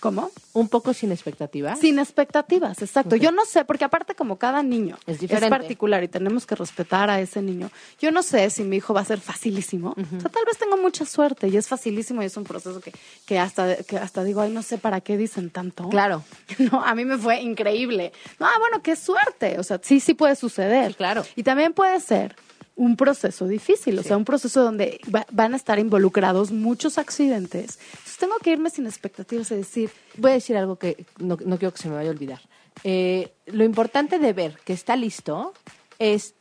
¿Cómo? 0.00 0.30
Un 0.54 0.68
poco 0.68 0.94
sin 0.94 1.12
expectativas. 1.12 1.78
Sin 1.78 1.98
expectativas, 1.98 2.80
exacto. 2.80 3.16
Yo 3.16 3.30
no 3.32 3.44
sé, 3.44 3.66
porque 3.66 3.84
aparte 3.84 4.14
como 4.14 4.38
cada 4.38 4.62
niño 4.62 4.98
Es 5.06 5.20
diferente. 5.20 5.50
particular 5.50 6.02
y 6.02 6.08
tenemos 6.08 6.46
que 6.46 6.54
respetar 6.54 7.10
a 7.10 7.20
ese 7.20 7.42
niño, 7.42 7.70
yo 8.00 8.10
no 8.10 8.22
sé 8.22 8.48
si 8.48 8.62
mi 8.64 8.76
hijo 8.76 8.94
va 8.94 9.02
a 9.02 9.04
ser 9.04 9.20
facilísimo. 9.20 9.90
O 9.90 10.20
sea, 10.20 10.30
tal 10.30 10.44
vez 10.46 10.56
tengo 10.58 10.78
mucha 10.78 11.04
suerte 11.04 11.48
y 11.48 11.56
es 11.58 11.68
facilísimo 11.68 12.22
y 12.22 12.26
es 12.26 12.36
un 12.38 12.44
proceso 12.44 12.80
que, 12.80 12.92
que, 13.26 13.38
hasta, 13.38 13.76
que 13.76 13.98
hasta 13.98 14.24
digo, 14.24 14.40
ay, 14.40 14.50
no 14.50 14.62
sé 14.62 14.78
para 14.78 15.02
qué 15.02 15.16
dicen 15.16 15.50
tanto. 15.50 15.88
Claro. 15.88 16.24
No, 16.70 16.82
a 16.84 16.94
mí 16.94 17.04
me 17.04 17.16
fue 17.18 17.40
increíble. 17.40 18.12
No, 18.38 18.46
ah, 18.46 18.58
bueno, 18.58 18.82
qué 18.82 18.94
suerte. 18.96 19.58
O 19.58 19.62
sea, 19.62 19.80
sí, 19.82 19.98
sí 20.00 20.14
puede 20.14 20.36
suceder. 20.36 20.88
Sí, 20.90 20.94
claro. 20.94 21.24
Y 21.36 21.42
también 21.42 21.72
puede 21.72 21.98
ser 22.00 22.36
un 22.80 22.96
proceso 22.96 23.46
difícil, 23.46 23.98
o 23.98 24.02
sea, 24.02 24.16
un 24.16 24.24
proceso 24.24 24.62
donde 24.62 25.00
va- 25.14 25.26
van 25.30 25.52
a 25.52 25.56
estar 25.56 25.78
involucrados 25.78 26.50
muchos 26.50 26.96
accidentes. 26.96 27.78
Entonces 27.90 28.16
tengo 28.18 28.36
que 28.42 28.52
irme 28.52 28.70
sin 28.70 28.86
expectativas 28.86 29.50
y 29.50 29.56
decir, 29.56 29.90
Voy 30.16 30.30
a 30.30 30.34
decir 30.34 30.56
algo 30.56 30.76
que 30.76 31.04
no, 31.18 31.36
no 31.44 31.58
quiero 31.58 31.72
que 31.74 31.82
se 31.82 31.88
me 31.88 31.94
vaya 31.96 32.08
a 32.08 32.12
olvidar. 32.12 32.40
Eh, 32.84 33.32
lo 33.46 33.64
importante 33.64 34.18
de 34.18 34.32
ver 34.32 34.58
que 34.64 34.72
está 34.72 34.96
listo 34.96 35.52
es 35.98 36.34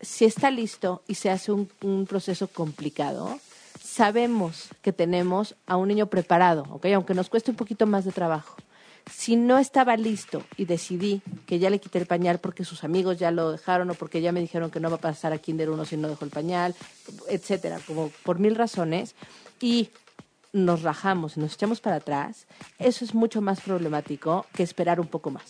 si 0.00 0.26
está 0.26 0.50
listo 0.50 1.02
y 1.08 1.14
se 1.14 1.30
hace 1.30 1.52
un, 1.52 1.68
un 1.82 2.06
proceso 2.06 2.48
complicado, 2.48 3.40
sabemos 3.82 4.68
que 4.82 4.92
tenemos 4.92 5.54
a 5.66 5.76
un 5.78 5.88
niño 5.88 6.06
preparado, 6.08 6.64
¿ok? 6.70 6.84
Aunque 6.94 7.14
nos 7.14 7.30
cueste 7.30 7.50
un 7.50 7.56
poquito 7.56 7.86
más 7.86 8.04
de 8.04 8.12
trabajo. 8.12 8.56
Si 9.10 9.36
no 9.36 9.58
estaba 9.58 9.96
listo 9.96 10.42
y 10.56 10.64
decidí 10.64 11.22
que 11.46 11.58
ya 11.58 11.70
le 11.70 11.78
quité 11.78 11.98
el 11.98 12.06
pañal 12.06 12.38
porque 12.40 12.64
sus 12.64 12.82
amigos 12.84 13.18
ya 13.18 13.30
lo 13.30 13.52
dejaron 13.52 13.90
o 13.90 13.94
porque 13.94 14.20
ya 14.20 14.32
me 14.32 14.40
dijeron 14.40 14.70
que 14.70 14.80
no 14.80 14.90
va 14.90 14.96
a 14.96 15.00
pasar 15.00 15.32
a 15.32 15.38
Kinder 15.38 15.70
1 15.70 15.84
si 15.84 15.96
no 15.96 16.08
dejo 16.08 16.24
el 16.24 16.30
pañal, 16.32 16.74
etcétera, 17.28 17.78
como 17.86 18.10
por 18.24 18.38
mil 18.40 18.56
razones, 18.56 19.14
y 19.60 19.90
nos 20.52 20.82
rajamos 20.82 21.36
y 21.36 21.40
nos 21.40 21.54
echamos 21.54 21.80
para 21.80 21.96
atrás, 21.96 22.46
eso 22.78 23.04
es 23.04 23.14
mucho 23.14 23.40
más 23.40 23.60
problemático 23.60 24.46
que 24.54 24.62
esperar 24.64 24.98
un 25.00 25.06
poco 25.06 25.30
más. 25.30 25.44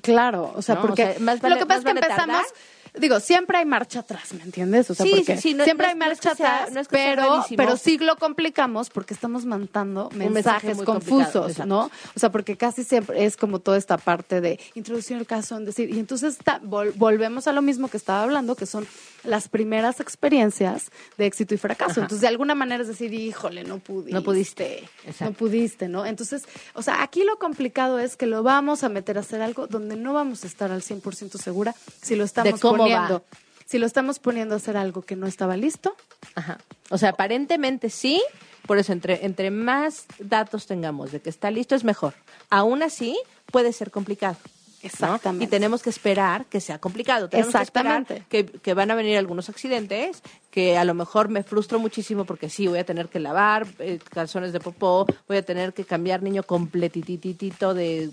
Claro, 0.00 0.52
o 0.54 0.62
sea, 0.62 0.76
¿No? 0.76 0.82
porque 0.82 1.02
O 1.04 1.10
sea, 1.12 1.20
más 1.20 1.40
vale- 1.40 1.54
lo 1.56 1.60
que 1.60 1.66
pasa 1.66 1.78
es 1.80 1.84
que 1.84 1.94
más 1.94 2.00
vale 2.00 2.12
empezamos, 2.14 2.42
tardar. 2.42 2.60
Digo, 2.94 3.20
siempre 3.20 3.58
hay 3.58 3.64
marcha 3.64 4.00
atrás, 4.00 4.32
¿me 4.34 4.42
entiendes? 4.42 4.90
O 4.90 4.94
sea, 4.94 5.04
Sí, 5.06 5.12
porque 5.16 5.36
sí, 5.36 5.42
sí, 5.50 5.54
no- 5.54 5.64
siempre 5.64 5.86
no 5.86 5.90
hay 5.90 5.94
es- 5.94 5.98
no 5.98 6.04
es 6.04 6.08
marcha 6.18 6.30
que 6.30 6.36
sea- 6.36 6.56
atrás, 6.56 6.72
no 6.74 6.80
es 6.80 6.88
que 6.88 6.96
sea 6.96 7.14
pero, 7.16 7.44
pero 7.56 7.76
sí 7.76 7.98
lo 7.98 8.16
complicamos 8.16 8.90
porque 8.90 9.14
estamos 9.14 9.44
mandando 9.44 10.10
mensaje 10.14 10.30
mensajes 10.68 10.82
confusos. 10.82 11.58
¿no? 11.66 11.90
O 12.14 12.20
sea, 12.20 12.30
porque 12.30 12.56
casi 12.56 12.84
siempre 12.84 13.24
es 13.24 13.36
como 13.36 13.58
toda 13.60 13.78
esta 13.78 13.96
parte 13.98 14.40
de 14.40 14.60
introducir 14.74 15.16
el 15.16 15.26
caso, 15.26 15.56
en 15.56 15.64
decir, 15.64 15.88
y 15.94 15.98
entonces 15.98 16.34
está- 16.38 16.60
vol- 16.60 16.92
volvemos 16.96 17.46
a 17.48 17.52
lo 17.52 17.62
mismo 17.62 17.88
que 17.88 17.96
estaba 17.96 18.22
hablando, 18.22 18.56
que 18.56 18.66
son 18.66 18.86
las 19.24 19.48
primeras 19.48 20.00
experiencias 20.00 20.90
de 21.16 21.26
éxito 21.26 21.54
y 21.54 21.58
fracaso. 21.58 22.00
Entonces, 22.00 22.20
de 22.20 22.28
alguna 22.28 22.54
manera 22.54 22.82
es 22.82 22.88
decir, 22.88 23.12
híjole, 23.14 23.64
no 23.64 23.78
pudiste. 23.78 24.12
No 24.12 24.22
pudiste. 24.22 24.88
No 25.20 25.32
pudiste, 25.32 25.88
¿no? 25.88 26.04
Entonces, 26.06 26.44
o 26.74 26.82
sea, 26.82 27.02
aquí 27.02 27.22
lo 27.24 27.38
complicado 27.38 27.98
es 27.98 28.16
que 28.16 28.26
lo 28.26 28.42
vamos 28.42 28.82
a 28.84 28.88
meter 28.88 29.18
a 29.18 29.20
hacer 29.20 29.40
algo 29.42 29.66
donde 29.66 29.96
no 29.96 30.12
vamos 30.12 30.44
a 30.44 30.46
estar 30.46 30.70
al 30.72 30.82
100% 30.82 31.38
segura 31.38 31.74
si 32.02 32.16
lo 32.16 32.24
estamos 32.24 32.60
cómo 32.60 32.81
poniendo. 32.84 33.14
va. 33.18 33.38
Si 33.64 33.78
lo 33.78 33.86
estamos 33.86 34.18
poniendo 34.18 34.54
a 34.54 34.58
hacer 34.58 34.76
algo 34.76 35.02
que 35.02 35.16
no 35.16 35.26
estaba 35.26 35.56
listo, 35.56 35.96
Ajá. 36.34 36.58
O 36.90 36.98
sea, 36.98 37.10
aparentemente 37.10 37.90
sí, 37.90 38.22
por 38.66 38.78
eso 38.78 38.92
entre, 38.92 39.24
entre 39.24 39.50
más 39.50 40.06
datos 40.18 40.66
tengamos 40.66 41.12
de 41.12 41.20
que 41.20 41.30
está 41.30 41.50
listo 41.50 41.74
es 41.74 41.84
mejor. 41.84 42.14
Aún 42.50 42.82
así, 42.82 43.18
puede 43.46 43.72
ser 43.72 43.90
complicado. 43.90 44.36
¿no? 44.82 44.88
Exactamente. 44.88 45.44
Y 45.44 45.48
tenemos 45.48 45.82
que 45.82 45.90
esperar 45.90 46.46
que 46.46 46.60
sea 46.60 46.80
complicado. 46.80 47.28
Tenemos 47.28 47.54
Exactamente. 47.54 48.24
que 48.28 48.38
esperar 48.40 48.52
que, 48.52 48.60
que 48.60 48.74
van 48.74 48.90
a 48.90 48.96
venir 48.96 49.16
algunos 49.16 49.48
accidentes, 49.48 50.22
que 50.50 50.76
a 50.76 50.84
lo 50.84 50.92
mejor 50.92 51.28
me 51.28 51.44
frustro 51.44 51.78
muchísimo 51.78 52.24
porque 52.24 52.50
sí, 52.50 52.66
voy 52.66 52.80
a 52.80 52.84
tener 52.84 53.08
que 53.08 53.20
lavar 53.20 53.66
eh, 53.78 54.00
calzones 54.10 54.52
de 54.52 54.58
popó, 54.58 55.06
voy 55.28 55.36
a 55.36 55.44
tener 55.44 55.72
que 55.72 55.84
cambiar 55.84 56.22
niño 56.22 56.42
completititito 56.42 57.74
de 57.74 58.10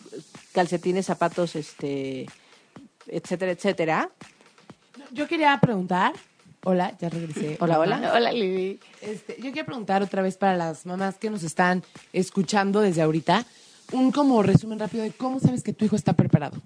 calcetines, 0.54 1.08
zapatos, 1.08 1.56
este, 1.56 2.28
etcétera, 3.08 3.52
etcétera. 3.52 4.12
Yo 5.12 5.28
quería 5.28 5.58
preguntar. 5.60 6.14
Hola, 6.64 6.96
ya 7.00 7.10
regresé. 7.10 7.58
Hola, 7.62 7.78
Mamá. 7.78 7.98
hola. 7.98 8.14
hola 8.16 8.32
Lili. 8.32 8.80
Este, 9.02 9.36
yo 9.42 9.52
quiero 9.52 9.66
preguntar 9.66 10.04
otra 10.04 10.22
vez 10.22 10.38
para 10.38 10.56
las 10.56 10.86
mamás 10.86 11.18
que 11.18 11.30
nos 11.30 11.44
están 11.44 11.84
escuchando 12.12 12.82
desde 12.82 13.02
ahorita, 13.02 13.46
un 13.94 14.12
como 14.12 14.44
resumen 14.44 14.78
rápido 14.80 15.04
de 15.04 15.12
cómo 15.12 15.40
sabes 15.40 15.64
que 15.64 15.74
tu 15.74 15.86
hijo 15.86 15.96
está 15.96 16.14
preparado. 16.14 16.62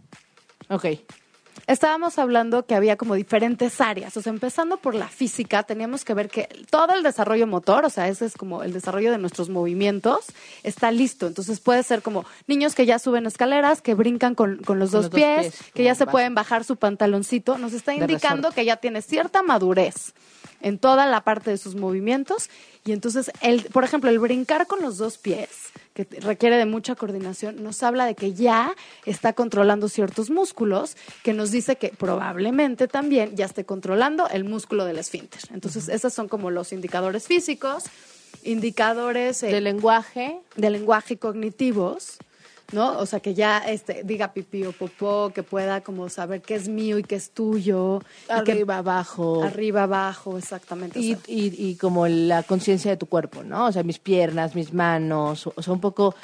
Ok. 0.70 0.86
Estábamos 1.66 2.20
hablando 2.20 2.66
que 2.66 2.76
había 2.76 2.98
como 2.98 3.16
diferentes 3.16 3.80
áreas, 3.80 4.18
o 4.18 4.22
sea, 4.22 4.32
empezando 4.32 4.78
por 4.78 4.96
la 4.96 5.08
física, 5.08 5.64
teníamos 5.64 6.04
que 6.04 6.14
ver 6.14 6.30
que 6.30 6.50
todo 6.70 6.94
el 6.94 7.04
desarrollo 7.04 7.48
motor, 7.48 7.86
o 7.86 7.90
sea, 7.90 8.10
ese 8.10 8.26
es 8.26 8.34
como 8.34 8.64
el 8.64 8.74
desarrollo 8.74 9.12
de 9.12 9.18
nuestros 9.18 9.50
movimientos, 9.50 10.26
está 10.64 10.92
listo. 10.92 11.28
Entonces 11.28 11.62
puede 11.62 11.84
ser 11.84 12.02
como 12.02 12.26
niños 12.48 12.76
que 12.76 12.86
ya 12.86 13.00
suben 13.00 13.26
escaleras, 13.26 13.82
que 13.82 13.94
brincan 13.94 14.36
con, 14.36 14.58
con 14.58 14.78
los, 14.78 14.92
Con 14.92 15.04
dos, 15.04 15.04
los 15.06 15.12
dos 15.12 15.20
pies, 15.20 15.56
pies, 15.56 15.72
que 15.74 15.84
ya 15.84 15.96
se 15.96 16.06
pueden 16.06 16.36
bajar 16.36 16.66
su 16.66 16.76
pantaloncito, 16.76 17.58
nos 17.58 17.74
está 17.74 17.94
indicando 17.94 18.52
que 18.52 18.66
ya 18.66 18.78
tiene 18.78 19.02
cierta 19.02 19.42
madurez 19.42 20.14
en 20.64 20.80
toda 20.80 21.06
la 21.06 21.22
parte 21.22 21.52
de 21.52 21.58
sus 21.58 21.76
movimientos. 21.76 22.50
Y 22.86 22.92
entonces, 22.92 23.32
el, 23.42 23.64
por 23.66 23.84
ejemplo, 23.84 24.10
el 24.10 24.20
brincar 24.20 24.66
con 24.66 24.82
los 24.82 24.98
dos 24.98 25.18
pies, 25.18 25.50
que 25.94 26.08
requiere 26.22 26.58
de 26.58 26.66
mucha 26.66 26.96
coordinación, 26.96 27.64
nos 27.64 27.84
habla 27.84 28.06
de 28.06 28.16
que 28.16 28.34
ya 28.34 28.76
está 29.06 29.34
controlando 29.34 29.90
ciertos 29.90 30.30
músculos, 30.30 30.98
que 31.24 31.34
nos 31.34 31.52
dice 31.52 31.76
que 31.76 31.90
probablemente 31.90 32.88
también 32.88 33.36
ya 33.36 33.46
esté 33.46 33.64
controlando 33.66 34.28
el 34.30 34.44
músculo 34.44 34.86
del 34.86 34.98
esfínter. 34.98 35.42
Entonces, 35.54 35.90
esos 35.90 36.14
son 36.14 36.28
como 36.28 36.50
los 36.52 36.74
indicadores 36.74 37.28
físicos, 37.28 37.86
indicadores 38.44 39.44
eh, 39.44 39.48
De 39.48 39.62
lenguaje, 39.62 40.40
de 40.56 40.70
lenguaje 40.70 41.18
cognitivos, 41.18 42.18
¿no? 42.74 42.98
O 43.00 43.06
sea, 43.06 43.20
que 43.22 43.34
ya 43.34 43.60
este, 43.60 44.02
diga 44.04 44.34
pipí 44.34 44.66
o 44.66 44.72
popó, 44.74 45.32
que 45.34 45.44
pueda 45.44 45.82
como 45.82 46.10
saber 46.10 46.42
qué 46.42 46.56
es 46.56 46.68
mío 46.68 46.98
y 46.98 47.04
qué 47.04 47.16
es 47.16 47.30
tuyo. 47.32 48.02
y 48.26 48.44
que- 48.44 48.52
arriba, 48.52 48.78
abajo. 48.80 49.44
arriba, 49.44 49.84
abajo, 49.84 50.38
exactamente. 50.38 51.00
o 51.00 51.02
Y, 51.02 51.10
sea, 51.16 51.20
y, 51.28 51.70
y 51.70 51.76
como 51.78 52.08
la 52.08 52.44
conciencia 52.44 52.92
de 52.92 52.98
tu 52.98 53.06
cuerpo, 53.06 53.44
¿no? 53.44 53.68
O 53.68 53.72
sea, 53.72 53.84
mis 53.84 54.00
piernas, 54.00 54.56
mis 54.56 54.74
manos, 54.74 55.48
o 55.48 55.62
sea, 55.62 55.74
un 55.74 55.80
poco 55.82 56.16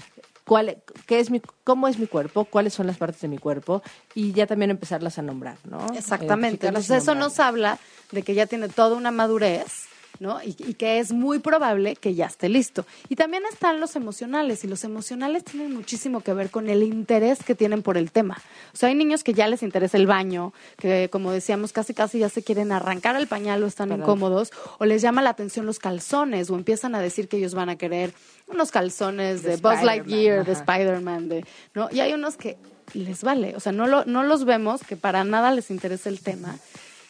cuál, 0.44 0.78
qué 1.06 1.20
es 1.20 1.30
mi, 1.30 1.42
cómo 1.64 1.88
es 1.88 2.00
mi 2.00 2.08
cuerpo, 2.08 2.46
cuáles 2.46 2.74
son 2.74 2.88
las 2.88 2.98
partes 2.98 3.22
de 3.22 3.28
mi 3.28 3.38
cuerpo 3.38 3.84
y 4.16 4.32
ya 4.34 4.48
también 4.48 4.72
empezarlas 4.72 5.20
a 5.20 5.22
nombrar, 5.22 5.58
¿no? 5.70 5.86
Exactamente. 5.96 6.68
Entonces 6.68 7.04
eso 7.04 7.14
nos 7.14 7.40
habla 7.40 7.78
de 8.12 8.24
que 8.24 8.34
ya 8.34 8.48
tiene 8.48 8.68
toda 8.70 8.96
una 8.98 9.12
madurez, 9.12 9.86
¿no? 10.20 10.42
Y, 10.44 10.56
y 10.60 10.74
que 10.74 11.00
es 11.00 11.12
muy 11.12 11.40
probable 11.40 11.96
que 11.96 12.14
ya 12.14 12.26
esté 12.26 12.50
listo. 12.50 12.86
Y 13.08 13.16
también 13.16 13.44
están 13.52 13.80
los 13.80 13.96
emocionales, 13.96 14.64
y 14.64 14.68
los 14.68 14.84
emocionales 14.84 15.44
tienen 15.44 15.74
muchísimo 15.74 16.22
que 16.22 16.34
ver 16.34 16.50
con 16.50 16.70
el 16.70 16.84
interés 16.84 17.44
que 17.44 17.56
tienen 17.56 17.82
por 17.82 17.98
el 17.98 18.12
tema. 18.12 18.38
O 18.74 18.78
sea, 18.78 18.90
hay 18.90 18.96
niños 18.96 19.24
que 19.24 19.34
ya 19.34 19.48
les 19.48 19.64
interesa 19.64 19.98
el 19.98 20.08
baño, 20.08 20.54
que 20.78 21.10
como 21.10 21.32
decíamos, 21.32 21.72
casi 21.74 21.94
casi 21.94 22.20
ya 22.20 22.30
se 22.30 22.44
quieren 22.44 22.72
arrancar 22.72 23.16
el 23.16 23.28
pañal 23.28 23.64
o 23.64 23.68
están 23.68 23.90
Perdón. 23.90 24.04
incómodos, 24.04 24.52
o 24.78 24.86
les 24.86 25.02
llama 25.02 25.22
la 25.22 25.32
atención 25.32 25.66
los 25.66 25.80
calzones, 25.80 26.50
o 26.50 26.56
empiezan 26.56 26.96
a 26.96 27.02
decir 27.02 27.28
que 27.28 27.38
ellos 27.38 27.54
van 27.54 27.70
a 27.70 27.78
querer 27.78 28.14
unos 28.48 28.72
calzones 28.72 29.44
de, 29.44 29.52
De 29.52 29.58
Buzz 29.58 29.84
Lightyear, 29.84 30.46
de. 30.46 30.52
Spider-Man, 30.54 31.30
de, 31.30 31.46
¿no? 31.74 31.90
Y 31.92 32.00
hay 32.00 32.14
unos 32.14 32.36
que 32.36 32.58
les 32.94 33.24
vale, 33.24 33.56
o 33.56 33.60
sea, 33.60 33.72
no, 33.72 33.88
lo, 33.88 34.06
no 34.06 34.24
los 34.24 34.46
vemos, 34.46 34.82
que 34.82 34.98
para 34.98 35.24
nada 35.24 35.52
les 35.52 35.70
interesa 35.70 36.10
el 36.10 36.20
tema. 36.20 36.58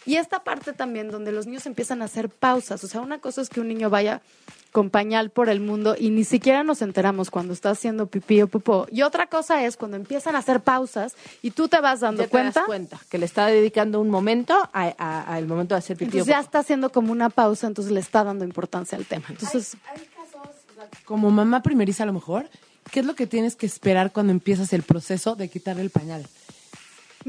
Y 0.09 0.15
esta 0.15 0.43
parte 0.43 0.73
también 0.73 1.11
donde 1.11 1.31
los 1.31 1.45
niños 1.45 1.67
empiezan 1.67 2.01
a 2.01 2.05
hacer 2.05 2.29
pausas, 2.29 2.83
o 2.83 2.87
sea, 2.87 3.01
una 3.01 3.19
cosa 3.19 3.41
es 3.41 3.49
que 3.49 3.61
un 3.61 3.67
niño 3.67 3.91
vaya 3.91 4.21
con 4.71 4.89
pañal 4.89 5.29
por 5.29 5.49
el 5.49 5.59
mundo 5.59 5.95
y 5.99 6.09
ni 6.09 6.23
siquiera 6.23 6.63
nos 6.63 6.81
enteramos 6.81 7.29
cuando 7.29 7.53
está 7.53 7.69
haciendo 7.69 8.07
pipí 8.07 8.41
o 8.41 8.47
popó. 8.47 8.87
Y 8.91 9.03
otra 9.03 9.27
cosa 9.27 9.63
es 9.65 9.77
cuando 9.77 9.97
empiezan 9.97 10.35
a 10.35 10.39
hacer 10.39 10.61
pausas 10.61 11.15
y 11.43 11.51
tú 11.51 11.67
te 11.67 11.79
vas 11.79 11.99
dando 11.99 12.21
Ya 12.23 12.27
te 12.27 12.31
cuenta, 12.31 12.59
das 12.61 12.65
cuenta 12.67 12.99
que 13.09 13.17
le 13.19 13.25
está 13.25 13.45
dedicando 13.47 13.99
un 14.01 14.09
momento 14.09 14.55
a- 14.73 14.93
a- 14.97 15.21
al 15.35 15.45
momento 15.45 15.75
de 15.75 15.79
hacer 15.79 15.95
pipí. 15.95 16.05
entonces 16.17 16.27
o 16.27 16.31
ya 16.31 16.39
está 16.39 16.57
haciendo 16.59 16.91
como 16.91 17.11
una 17.11 17.29
pausa, 17.29 17.67
entonces 17.67 17.91
le 17.93 17.99
está 17.99 18.23
dando 18.23 18.43
importancia 18.45 18.97
al 18.97 19.05
tema. 19.05 19.25
Entonces, 19.29 19.77
Como 21.05 21.29
mamá 21.29 21.61
primeriza 21.61 22.03
a 22.03 22.05
lo 22.05 22.13
mejor, 22.13 22.49
¿qué 22.91 23.01
es 23.01 23.05
lo 23.05 23.13
que 23.15 23.27
tienes 23.27 23.55
que 23.55 23.65
esperar 23.67 24.11
cuando 24.11 24.31
empiezas 24.31 24.71
el 24.73 24.81
proceso 24.83 25.35
de 25.35 25.49
quitarle 25.49 25.81
el 25.83 25.89
pañal? 25.91 26.25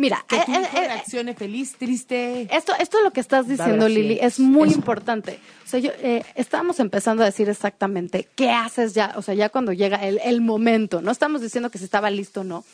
Mira, 0.00 0.24
Que 0.26 0.36
tu 0.46 0.52
eh, 0.52 0.54
hijo 0.54 0.62
eh, 0.62 0.68
eh, 0.82 0.88
reaccione 0.88 1.34
feliz, 1.34 1.76
triste. 1.76 2.48
Esto, 2.50 2.72
esto 2.80 2.96
es 2.96 3.04
lo 3.04 3.10
que 3.10 3.20
estás 3.20 3.46
diciendo, 3.46 3.86
Lili, 3.86 4.18
es. 4.18 4.40
muy 4.40 4.70
Eso. 4.70 4.78
importante. 4.78 5.38
O 5.66 5.68
sea, 5.68 5.78
yo 5.78 5.90
eh, 5.98 6.24
estábamos 6.36 6.80
empezando 6.80 7.22
a 7.22 7.26
decir 7.26 7.50
exactamente 7.50 8.26
qué 8.34 8.50
haces 8.50 8.94
ya, 8.94 9.12
o 9.16 9.20
sea, 9.20 9.34
ya 9.34 9.50
cuando 9.50 9.74
llega 9.74 9.96
el, 9.98 10.18
el 10.24 10.40
momento. 10.40 11.02
No 11.02 11.10
estamos 11.10 11.42
diciendo 11.42 11.70
que 11.70 11.76
si 11.76 11.84
estaba 11.84 12.10
listo 12.10 12.40
o 12.40 12.44
no. 12.44 12.64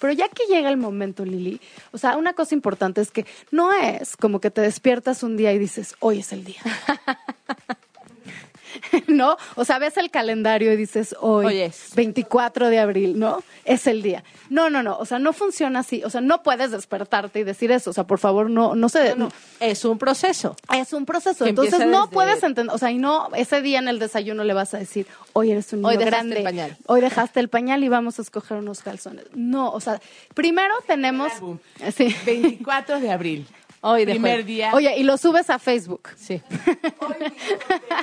Pero 0.00 0.12
ya 0.12 0.28
que 0.28 0.44
llega 0.46 0.68
el 0.68 0.76
momento, 0.76 1.24
Lili, 1.24 1.60
o 1.90 1.98
sea, 1.98 2.16
una 2.16 2.34
cosa 2.34 2.54
importante 2.54 3.00
es 3.00 3.10
que 3.10 3.26
no 3.50 3.72
es 3.72 4.16
como 4.16 4.40
que 4.40 4.52
te 4.52 4.60
despiertas 4.60 5.24
un 5.24 5.36
día 5.36 5.52
y 5.52 5.58
dices, 5.58 5.96
hoy 5.98 6.20
es 6.20 6.32
el 6.32 6.44
día. 6.44 6.60
¿No? 9.06 9.36
O 9.54 9.64
sea, 9.64 9.78
ves 9.78 9.96
el 9.96 10.10
calendario 10.10 10.72
y 10.72 10.76
dices, 10.76 11.14
hoy, 11.20 11.46
Hoy 11.46 11.60
es. 11.60 11.94
24 11.94 12.68
de 12.68 12.78
abril, 12.78 13.18
¿no? 13.18 13.42
Es 13.64 13.86
el 13.86 14.02
día. 14.02 14.22
No, 14.50 14.70
no, 14.70 14.82
no. 14.82 14.96
O 14.98 15.04
sea, 15.04 15.18
no 15.18 15.32
funciona 15.32 15.80
así. 15.80 16.02
O 16.04 16.10
sea, 16.10 16.20
no 16.20 16.42
puedes 16.42 16.70
despertarte 16.70 17.40
y 17.40 17.44
decir 17.44 17.72
eso. 17.72 17.90
O 17.90 17.92
sea, 17.92 18.04
por 18.04 18.18
favor, 18.18 18.48
no, 18.50 18.74
no 18.74 18.88
se. 18.88 19.16
No, 19.16 19.28
es 19.60 19.84
un 19.84 19.98
proceso. 19.98 20.56
Es 20.74 20.92
un 20.92 21.04
proceso. 21.06 21.44
Que 21.44 21.50
Entonces 21.50 21.86
no 21.86 22.02
desde- 22.02 22.12
puedes 22.14 22.42
entender, 22.42 22.74
o 22.74 22.78
sea, 22.78 22.90
y 22.90 22.98
no 22.98 23.28
ese 23.34 23.62
día 23.62 23.78
en 23.78 23.88
el 23.88 23.98
desayuno 23.98 24.44
le 24.44 24.54
vas 24.54 24.72
a 24.74 24.78
decir, 24.78 25.06
hoy 25.32 25.50
eres 25.50 25.72
un 25.72 25.80
niño 25.80 25.88
Hoy 25.88 25.96
dejaste 25.96 26.16
grande, 26.16 26.36
el 26.38 26.44
pañal". 26.44 26.76
hoy 26.86 27.00
dejaste 27.00 27.40
el 27.40 27.48
pañal 27.48 27.82
y 27.84 27.88
vamos 27.88 28.18
a 28.18 28.22
escoger 28.22 28.58
unos 28.58 28.80
calzones. 28.82 29.24
No, 29.34 29.70
o 29.72 29.80
sea, 29.80 30.00
primero 30.34 30.74
tenemos, 30.86 31.32
sí. 31.96 32.14
24 32.24 33.00
de 33.00 33.10
abril. 33.10 33.46
Hoy 33.88 34.04
Primer 34.04 34.44
día. 34.44 34.72
Oye, 34.74 34.98
y 34.98 35.04
lo 35.04 35.16
subes 35.16 35.48
a 35.48 35.60
Facebook. 35.60 36.08
Sí. 36.16 36.42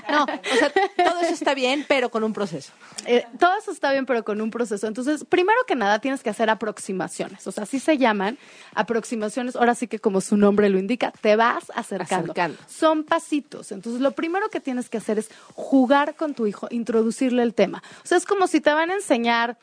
No, 0.09 0.23
o 0.25 0.55
sea, 0.57 0.71
todo 0.71 1.21
eso 1.21 1.33
está 1.33 1.53
bien, 1.53 1.85
pero 1.87 2.09
con 2.09 2.23
un 2.23 2.33
proceso. 2.33 2.71
Eh, 3.05 3.25
todo 3.39 3.57
eso 3.57 3.71
está 3.71 3.91
bien, 3.91 4.05
pero 4.05 4.23
con 4.23 4.41
un 4.41 4.51
proceso. 4.51 4.85
Entonces, 4.85 5.25
primero 5.25 5.57
que 5.67 5.75
nada, 5.75 5.99
tienes 5.99 6.21
que 6.21 6.29
hacer 6.29 6.49
aproximaciones. 6.49 7.45
O 7.47 7.51
sea, 7.51 7.63
así 7.63 7.79
se 7.79 7.97
llaman 7.97 8.37
aproximaciones. 8.75 9.55
Ahora 9.55 9.75
sí 9.75 9.87
que, 9.87 9.99
como 9.99 10.21
su 10.21 10.37
nombre 10.37 10.69
lo 10.69 10.77
indica, 10.77 11.11
te 11.21 11.35
vas 11.35 11.71
acercando. 11.73 12.33
Acercando. 12.33 12.57
Son 12.67 13.03
pasitos. 13.03 13.71
Entonces, 13.71 14.01
lo 14.01 14.11
primero 14.11 14.49
que 14.49 14.59
tienes 14.59 14.89
que 14.89 14.97
hacer 14.97 15.17
es 15.17 15.29
jugar 15.55 16.15
con 16.15 16.33
tu 16.35 16.45
hijo, 16.47 16.67
introducirle 16.69 17.43
el 17.43 17.53
tema. 17.53 17.81
O 18.03 18.07
sea, 18.07 18.17
es 18.17 18.25
como 18.25 18.47
si 18.47 18.61
te 18.61 18.71
van 18.71 18.91
a 18.91 18.95
enseñar 18.95 19.57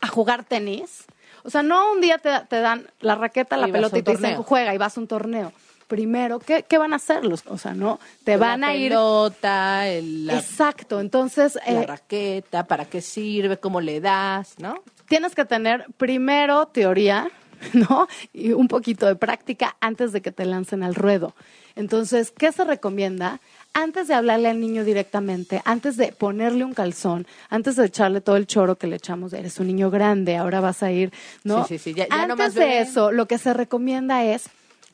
a 0.00 0.08
jugar 0.08 0.44
tenis. 0.44 1.04
O 1.44 1.50
sea, 1.50 1.62
no 1.62 1.92
un 1.92 2.00
día 2.00 2.18
te, 2.18 2.30
te 2.48 2.60
dan 2.60 2.86
la 3.00 3.14
raqueta, 3.14 3.56
la 3.56 3.68
Y 3.68 3.72
pelota 3.72 3.98
y 3.98 4.02
te 4.02 4.12
dicen 4.12 4.42
juega 4.42 4.74
y 4.74 4.78
vas 4.78 4.96
a 4.96 5.00
un 5.00 5.06
torneo. 5.08 5.52
Primero, 5.88 6.38
¿qué, 6.38 6.62
qué 6.66 6.78
van 6.78 6.92
a 6.94 6.96
hacer 6.96 7.24
los? 7.24 7.44
O 7.46 7.58
sea, 7.58 7.74
no, 7.74 8.00
te 8.24 8.36
van 8.38 8.62
la 8.62 8.68
a 8.68 8.74
ir. 8.74 8.90
pelota, 8.90 9.88
el- 9.88 10.26
la, 10.26 10.38
Exacto. 10.38 11.00
Entonces, 11.00 11.58
la 11.66 11.82
eh, 11.82 11.86
raqueta, 11.86 12.64
para 12.66 12.86
qué 12.86 13.00
sirve, 13.02 13.58
cómo 13.58 13.80
le 13.80 14.00
das, 14.00 14.54
¿no? 14.58 14.74
tienes 15.08 15.34
que 15.34 15.44
tener 15.44 15.84
primero 15.98 16.66
teoría, 16.68 17.28
¿no? 17.74 18.08
Y 18.32 18.52
un 18.52 18.66
poquito 18.68 19.04
de 19.06 19.14
práctica 19.16 19.76
antes 19.80 20.12
de 20.12 20.22
que 20.22 20.32
te 20.32 20.46
lancen 20.46 20.82
al 20.82 20.94
ruedo. 20.94 21.34
Entonces, 21.76 22.32
¿qué 22.36 22.50
se 22.52 22.64
recomienda? 22.64 23.40
Antes 23.74 24.06
de 24.08 24.14
hablarle 24.14 24.48
al 24.48 24.60
niño 24.60 24.84
directamente, 24.84 25.62
antes 25.64 25.96
de 25.96 26.12
ponerle 26.12 26.64
un 26.64 26.74
calzón, 26.74 27.26
antes 27.48 27.76
de 27.76 27.86
echarle 27.86 28.20
todo 28.20 28.36
el 28.36 28.46
choro 28.46 28.76
que 28.76 28.86
le 28.86 28.96
echamos, 28.96 29.32
eres 29.32 29.58
un 29.60 29.66
niño 29.66 29.90
grande, 29.90 30.36
ahora 30.36 30.60
vas 30.60 30.82
a 30.82 30.92
ir, 30.92 31.10
¿no? 31.42 31.64
Sí, 31.66 31.78
sí, 31.78 31.90
sí, 31.90 31.94
ya- 31.94 32.06
ya 32.08 32.14
antes 32.34 32.54
de 32.54 32.80
eso, 32.90 33.12
lo 33.12 33.26
que 33.26 33.38
se 33.38 33.54
recomienda 33.54 34.24
es 34.24 34.44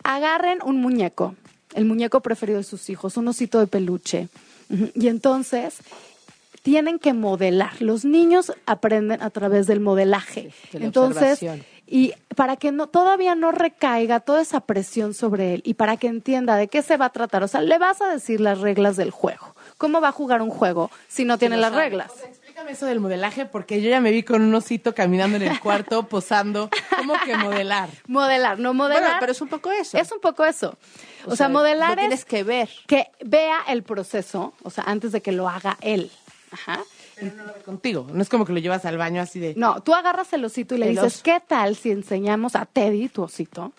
agarren 0.04 0.58
un 0.64 0.80
muñeco, 0.80 1.34
el 1.74 1.86
muñeco 1.86 2.20
preferido 2.20 2.58
de 2.58 2.64
sus 2.64 2.88
hijos, 2.88 3.16
un 3.16 3.26
osito 3.28 3.58
de 3.58 3.66
peluche. 3.66 4.28
Y 4.94 5.08
entonces 5.08 5.78
tienen 6.62 6.98
que 6.98 7.14
modelar. 7.14 7.80
Los 7.80 8.04
niños 8.04 8.52
aprenden 8.66 9.22
a 9.22 9.30
través 9.30 9.66
del 9.66 9.80
modelaje. 9.80 10.50
Sí, 10.62 10.68
de 10.74 10.78
la 10.80 10.84
entonces. 10.86 11.38
Y 11.90 12.12
para 12.36 12.56
que 12.56 12.70
no 12.70 12.86
todavía 12.86 13.34
no 13.34 13.50
recaiga 13.50 14.20
toda 14.20 14.42
esa 14.42 14.60
presión 14.60 15.14
sobre 15.14 15.54
él 15.54 15.62
y 15.64 15.74
para 15.74 15.96
que 15.96 16.06
entienda 16.06 16.56
de 16.56 16.68
qué 16.68 16.82
se 16.82 16.96
va 16.96 17.06
a 17.06 17.10
tratar, 17.10 17.42
o 17.42 17.48
sea, 17.48 17.62
le 17.62 17.78
vas 17.78 18.00
a 18.02 18.08
decir 18.08 18.40
las 18.40 18.60
reglas 18.60 18.96
del 18.96 19.10
juego. 19.10 19.54
¿Cómo 19.78 20.00
va 20.00 20.08
a 20.08 20.12
jugar 20.12 20.42
un 20.42 20.50
juego 20.50 20.90
si 21.08 21.24
no 21.24 21.38
tiene 21.38 21.56
las 21.56 21.70
sabe. 21.70 21.84
reglas? 21.84 22.12
Explícame 22.24 22.72
eso 22.72 22.84
del 22.86 23.00
modelaje 23.00 23.46
porque 23.46 23.80
yo 23.80 23.88
ya 23.88 24.00
me 24.00 24.10
vi 24.10 24.22
con 24.24 24.42
un 24.42 24.54
osito 24.54 24.94
caminando 24.94 25.36
en 25.36 25.44
el 25.44 25.60
cuarto, 25.62 26.06
posando. 26.08 26.68
¿Cómo 26.96 27.14
que 27.24 27.36
modelar? 27.36 27.88
Modelar, 28.08 28.58
no 28.58 28.74
modelar. 28.74 29.02
Bueno, 29.02 29.16
pero 29.20 29.32
es 29.32 29.40
un 29.40 29.48
poco 29.48 29.70
eso. 29.70 29.96
Es 29.96 30.10
un 30.12 30.20
poco 30.20 30.44
eso. 30.44 30.76
O, 31.26 31.28
O 31.32 31.36
sea, 31.36 31.46
sea, 31.46 31.48
modelar 31.48 31.90
lo 31.90 31.94
es 31.94 32.00
tienes 32.00 32.24
que 32.24 32.42
ver. 32.42 32.68
que 32.86 33.08
vea 33.24 33.58
el 33.68 33.82
proceso, 33.84 34.52
o 34.62 34.70
sea, 34.70 34.84
antes 34.84 35.12
de 35.12 35.22
que 35.22 35.32
lo 35.32 35.48
haga 35.48 35.78
él. 35.80 36.10
Ajá. 36.50 36.80
Contigo. 37.64 38.06
No 38.12 38.22
es 38.22 38.28
como 38.28 38.44
que 38.44 38.52
lo 38.52 38.58
llevas 38.58 38.84
al 38.84 38.96
baño 38.98 39.20
así 39.22 39.38
de. 39.40 39.54
No, 39.56 39.82
tú 39.82 39.94
agarras 39.94 40.32
el 40.32 40.44
osito 40.44 40.74
y 40.74 40.78
le 40.78 40.86
El 40.88 40.94
dices, 40.96 41.14
oso. 41.16 41.22
¿qué 41.24 41.40
tal 41.46 41.76
si 41.76 41.90
enseñamos 41.90 42.54
a 42.56 42.64
Teddy, 42.66 43.08
tu 43.08 43.22
osito? 43.22 43.72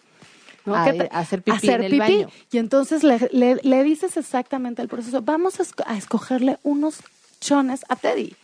¿no? 0.66 0.76
A- 0.76 0.84
hacer 1.12 1.42
pipí 1.42 1.70
en 1.70 1.84
el 1.84 1.92
pipí? 1.92 1.98
baño. 2.00 2.30
Y 2.52 2.58
entonces 2.58 3.04
le, 3.04 3.18
le- 3.32 3.60
le 3.64 3.84
dices 3.84 4.18
exactamente 4.18 4.82
el 4.82 4.88
proceso. 4.88 5.22
Vamos 5.22 5.56
a 5.86 5.96
escogerle 5.98 6.58
unos 6.64 7.00
chones 7.40 7.86
a 7.90 7.96
Teddy. 7.96 8.36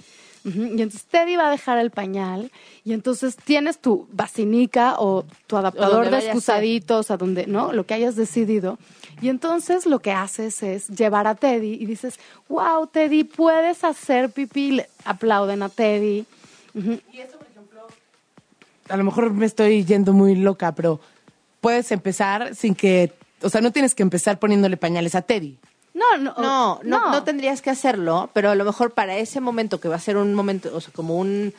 Y 0.45 0.81
entonces 0.81 1.05
Teddy 1.05 1.37
va 1.37 1.47
a 1.47 1.51
dejar 1.51 1.79
el 1.79 1.89
pañal 1.89 2.51
y 2.83 2.93
entonces 2.93 3.35
tienes 3.35 3.79
tu 3.79 4.07
basinica 4.11 4.95
o 4.99 5.25
tu 5.47 5.57
adaptador 5.57 6.11
de 6.11 6.19
excusaditos, 6.19 7.09
a 7.09 7.17
donde, 7.17 7.47
¿no? 7.47 7.73
Lo 7.73 7.87
que 7.87 7.95
hayas 7.95 8.15
decidido. 8.15 8.77
Y 9.21 9.29
entonces 9.29 9.87
lo 9.87 9.99
que 9.99 10.11
haces 10.11 10.61
es 10.61 10.87
llevar 10.89 11.25
a 11.25 11.33
Teddy 11.33 11.73
y 11.73 11.87
dices, 11.87 12.19
wow, 12.47 12.85
Teddy, 12.85 13.23
puedes 13.23 13.83
hacer 13.83 14.29
pipí. 14.29 14.71
Le 14.71 14.89
aplauden 15.03 15.63
a 15.63 15.69
Teddy. 15.69 16.25
Ujú. 16.75 16.99
A 18.89 18.97
lo 18.97 19.03
mejor 19.03 19.33
me 19.33 19.47
estoy 19.47 19.83
yendo 19.83 20.13
muy 20.13 20.35
loca, 20.35 20.75
pero 20.75 20.99
puedes 21.59 21.91
empezar 21.91 22.53
sin 22.53 22.75
que. 22.75 23.11
O 23.41 23.49
sea, 23.49 23.61
no 23.61 23.71
tienes 23.71 23.95
que 23.95 24.03
empezar 24.03 24.37
poniéndole 24.37 24.77
pañales 24.77 25.15
a 25.15 25.23
Teddy. 25.23 25.57
No, 25.95 26.17
no, 26.17 26.33
No, 26.37 26.79
no, 26.83 27.11
no 27.11 27.23
tendrías 27.23 27.61
que 27.61 27.71
hacerlo, 27.71 28.29
pero 28.33 28.51
a 28.51 28.55
lo 28.55 28.65
mejor 28.65 28.91
para 28.91 29.17
ese 29.17 29.39
momento 29.39 29.79
que 29.79 29.87
va 29.87 29.95
a 29.95 29.99
ser 29.99 30.17
un 30.17 30.35
momento, 30.35 30.69
o 30.75 30.81
sea, 30.81 30.93
como 30.93 31.17
un 31.17 31.53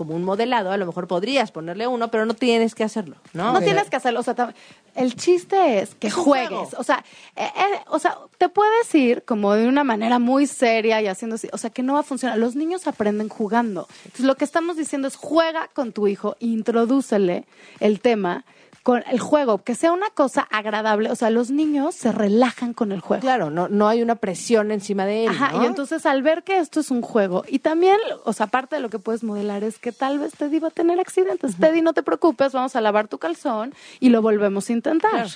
como 0.00 0.14
un 0.14 0.24
modelado, 0.24 0.72
a 0.72 0.78
lo 0.78 0.86
mejor 0.86 1.06
podrías 1.06 1.52
ponerle 1.52 1.86
uno, 1.86 2.10
pero 2.10 2.24
no 2.24 2.32
tienes 2.32 2.74
que 2.74 2.82
hacerlo, 2.84 3.16
¿no? 3.34 3.52
No 3.52 3.60
tienes 3.60 3.90
que 3.90 3.96
hacerlo. 3.96 4.20
O 4.20 4.22
sea, 4.22 4.54
el 4.94 5.14
chiste 5.14 5.80
es 5.80 5.94
que 5.94 6.06
Es 6.06 6.14
juegues. 6.14 6.72
O 6.78 6.82
sea, 6.82 7.04
eh, 7.36 7.50
eh, 7.54 7.80
o 7.88 7.98
sea, 7.98 8.16
te 8.38 8.48
puedes 8.48 8.94
ir 8.94 9.24
como 9.24 9.52
de 9.52 9.68
una 9.68 9.84
manera 9.84 10.18
muy 10.18 10.46
seria 10.46 11.02
y 11.02 11.06
haciendo 11.06 11.34
así. 11.34 11.50
O 11.52 11.58
sea, 11.58 11.68
que 11.68 11.82
no 11.82 11.92
va 11.92 12.00
a 12.00 12.02
funcionar. 12.02 12.38
Los 12.38 12.56
niños 12.56 12.86
aprenden 12.86 13.28
jugando. 13.28 13.88
Entonces, 14.06 14.24
lo 14.24 14.36
que 14.36 14.44
estamos 14.46 14.78
diciendo 14.78 15.06
es 15.06 15.16
juega 15.16 15.68
con 15.74 15.92
tu 15.92 16.06
hijo, 16.06 16.34
introdúcele 16.40 17.44
el 17.80 18.00
tema 18.00 18.46
con 18.82 19.04
el 19.10 19.20
juego, 19.20 19.58
que 19.58 19.74
sea 19.74 19.92
una 19.92 20.08
cosa 20.10 20.42
agradable. 20.50 21.10
O 21.10 21.14
sea, 21.14 21.30
los 21.30 21.50
niños 21.50 21.94
se 21.94 22.12
relajan 22.12 22.72
con 22.72 22.92
el 22.92 23.00
juego. 23.00 23.20
Claro, 23.20 23.50
no, 23.50 23.68
no 23.68 23.88
hay 23.88 24.02
una 24.02 24.14
presión 24.16 24.72
encima 24.72 25.04
de 25.04 25.24
él. 25.24 25.30
Ajá, 25.30 25.52
¿no? 25.52 25.62
y 25.62 25.66
entonces 25.66 26.06
al 26.06 26.22
ver 26.22 26.42
que 26.42 26.58
esto 26.58 26.80
es 26.80 26.90
un 26.90 27.02
juego, 27.02 27.44
y 27.46 27.58
también, 27.58 27.98
o 28.24 28.32
sea, 28.32 28.46
aparte 28.46 28.76
de 28.76 28.82
lo 28.82 28.88
que 28.88 28.98
puedes 28.98 29.22
modelar 29.22 29.64
es 29.64 29.78
que 29.78 29.92
tal 29.92 30.18
vez 30.18 30.32
Teddy 30.32 30.58
va 30.58 30.68
a 30.68 30.72
tener 30.72 30.98
accidentes. 30.98 31.56
Teddy, 31.56 31.82
no 31.82 31.92
te 31.92 32.02
preocupes, 32.02 32.52
vamos 32.52 32.74
a 32.76 32.80
lavar 32.80 33.08
tu 33.08 33.18
calzón 33.18 33.74
y 34.00 34.08
lo 34.08 34.22
volvemos 34.22 34.68
a 34.70 34.72
intentar. 34.72 35.10
Claro. 35.10 35.30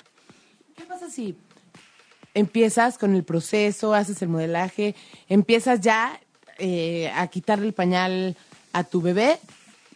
¿Qué 0.76 0.84
pasa 0.84 1.10
si 1.10 1.36
empiezas 2.32 2.98
con 2.98 3.14
el 3.14 3.24
proceso, 3.24 3.94
haces 3.94 4.22
el 4.22 4.28
modelaje, 4.28 4.94
empiezas 5.28 5.80
ya 5.80 6.18
eh, 6.58 7.12
a 7.14 7.26
quitarle 7.28 7.66
el 7.66 7.74
pañal 7.74 8.36
a 8.72 8.84
tu 8.84 9.00
bebé 9.00 9.38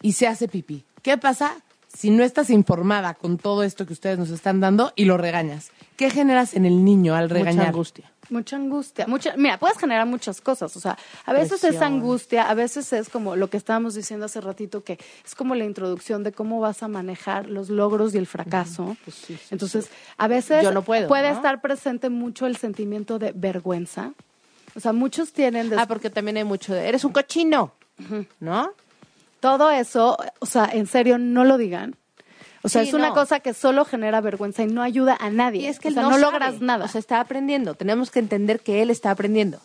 y 0.03 0.13
se 0.13 0.27
hace 0.27 0.49
pipí? 0.49 0.85
¿Qué 1.03 1.17
pasa 1.17 1.57
si 1.93 2.11
no 2.11 2.23
estás 2.23 2.51
informada 2.51 3.15
con 3.15 3.39
todo 3.39 3.63
esto 3.63 3.87
que 3.87 3.93
ustedes 3.93 4.19
nos 4.19 4.31
están 4.31 4.61
dando 4.61 4.93
y 4.97 5.05
lo 5.05 5.17
regañas? 5.17 5.71
¿Qué 5.97 6.11
generas 6.11 6.55
en 6.55 6.65
el 6.65 6.85
niño 6.85 7.15
al 7.15 7.29
regañar? 7.31 7.57
Mucha 7.57 7.69
angustia. 7.69 8.13
Mucha 8.31 8.57
angustia. 8.57 9.07
Mucha, 9.07 9.35
mira, 9.37 9.59
puedes 9.59 9.79
generar 9.79 10.07
muchas 10.07 10.41
cosas. 10.43 10.77
O 10.77 10.81
sea, 10.81 10.99
a 11.25 11.33
veces 11.33 11.65
es 11.65 11.81
angustia, 11.81 12.49
a 12.51 12.55
veces 12.55 12.93
es 12.93 13.09
como 13.09 13.37
lo 13.37 13.49
que 13.49 13.57
estábamos 13.57 13.95
diciendo 13.95 14.27
hace 14.27 14.41
ratito, 14.43 14.85
que 14.85 14.99
es 15.25 15.35
como 15.35 15.55
la 15.55 15.65
introducción 15.65 16.23
de 16.25 16.33
cómo 16.33 16.61
vas 16.61 16.83
a 16.83 16.89
manejar 16.89 17.49
los 17.49 17.71
logros 17.71 18.15
y 18.15 18.19
el 18.19 18.27
fracaso. 18.27 18.97
Pues 19.05 19.17
sí, 19.17 19.35
sí, 19.37 19.47
Entonces, 19.51 19.91
a 20.19 20.29
veces 20.29 20.63
Yo 20.63 20.73
no 20.73 20.83
puedo, 20.83 21.09
puede 21.09 21.31
¿no? 21.31 21.37
estar 21.37 21.63
presente 21.63 22.11
mucho 22.11 22.47
el 22.47 22.59
sentimiento 22.59 23.19
de 23.19 23.33
vergüenza. 23.35 24.13
O 24.77 24.81
sea, 24.81 24.93
muchos 24.93 25.33
tienen 25.33 25.73
Ah, 25.79 25.87
porque 25.89 26.11
también 26.11 26.37
hay 26.37 26.45
mucho 26.45 26.75
de, 26.75 26.87
eres 26.87 27.05
un 27.05 27.13
cochino, 27.13 27.73
¿no? 28.41 28.73
Todo 29.41 29.71
eso, 29.71 30.17
o 30.41 30.47
sea, 30.47 30.69
en 30.73 30.87
serio, 30.87 31.19
no 31.19 31.45
lo 31.45 31.59
digan. 31.59 31.97
O 32.63 32.69
sea, 32.69 32.83
Sí, 32.83 32.89
es 32.89 32.95
una 32.95 33.09
no. 33.09 33.15
cosa 33.15 33.39
que 33.41 33.55
solo 33.55 33.85
genera 33.85 34.21
vergüenza 34.21 34.63
y 34.65 34.67
no 34.67 34.83
ayuda 34.83 35.17
a 35.21 35.31
nadie. 35.31 35.63
Y 35.63 35.67
es 35.67 35.79
que 35.79 35.89
o 35.89 35.91
él 35.91 35.95
sea, 35.95 36.03
no, 36.03 36.11
no, 36.11 36.17
sabe. 36.19 36.33
logras 36.33 36.61
nada. 36.61 36.85
O 36.87 36.89
sea, 36.89 36.99
está 36.99 37.21
aprendiendo. 37.21 37.75
Tenemos 37.75 38.11
que 38.11 38.19
entender 38.19 38.61
que 38.61 38.83
él 38.83 38.91
está 38.91 39.11
aprendiendo. 39.13 39.61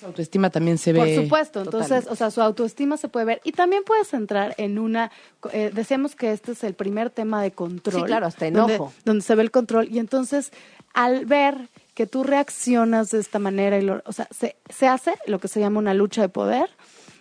Su 0.00 0.06
autoestima 0.06 0.48
también 0.50 0.78
se 0.78 0.92
ve. 0.94 0.98
Por 0.98 1.24
supuesto, 1.24 1.60
entonces, 1.60 2.06
o 2.08 2.16
sea, 2.16 2.30
su 2.30 2.40
autoestima 2.40 2.96
se 2.96 3.08
puede 3.08 3.26
ver. 3.26 3.40
Y 3.44 3.52
también 3.52 3.82
puedes 3.84 4.12
entrar 4.14 4.54
en 4.56 4.78
una, 4.78 5.10
eh, 5.52 5.70
decíamos 5.74 6.16
que 6.16 6.32
este 6.32 6.52
es 6.52 6.64
el 6.64 6.72
primer 6.74 7.10
tema 7.10 7.42
de 7.42 7.50
control. 7.52 8.00
Sí, 8.00 8.06
claro, 8.06 8.26
hasta 8.26 8.50
donde- 8.50 8.74
enojo. 8.76 8.92
Donde, 9.04 9.22
se 9.22 9.34
ve 9.34 9.42
el 9.42 9.50
control. 9.50 9.88
Y 9.90 9.98
entonces, 9.98 10.52
al 10.94 11.26
ver 11.26 11.68
que 11.94 12.06
tú 12.06 12.24
reaccionas 12.24 13.10
de 13.10 13.20
esta 13.20 13.38
manera, 13.38 13.78
y 13.78 13.82
lo- 13.82 14.02
o 14.06 14.12
sea, 14.12 14.26
se, 14.36 14.56
se 14.70 14.88
hace 14.88 15.14
lo 15.26 15.38
que 15.38 15.48
se 15.48 15.60
llama 15.60 15.78
una 15.78 15.92
lucha 15.94 16.22
de 16.22 16.28
poder. 16.30 16.70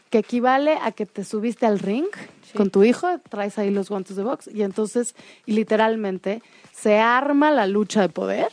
Que 0.10 0.20
equivale 0.20 0.78
a 0.82 0.92
que 0.92 1.06
te 1.06 1.24
subiste 1.24 1.66
al 1.66 1.80
ring 1.80 2.06
Sí. 2.52 2.58
con 2.58 2.72
tu 2.72 2.84
hijo, 2.84 3.20
traes 3.30 3.60
ahí 3.60 3.70
los 3.70 3.90
guantes 3.90 4.16
de 4.16 4.24
box 4.24 4.50
y 4.52 4.64
entonces 4.64 5.14
y 5.46 5.52
literalmente 5.54 6.42
se 6.76 6.98
arma 6.98 7.52
la 7.52 7.68
lucha 7.68 8.02
de 8.02 8.10
poder. 8.10 8.50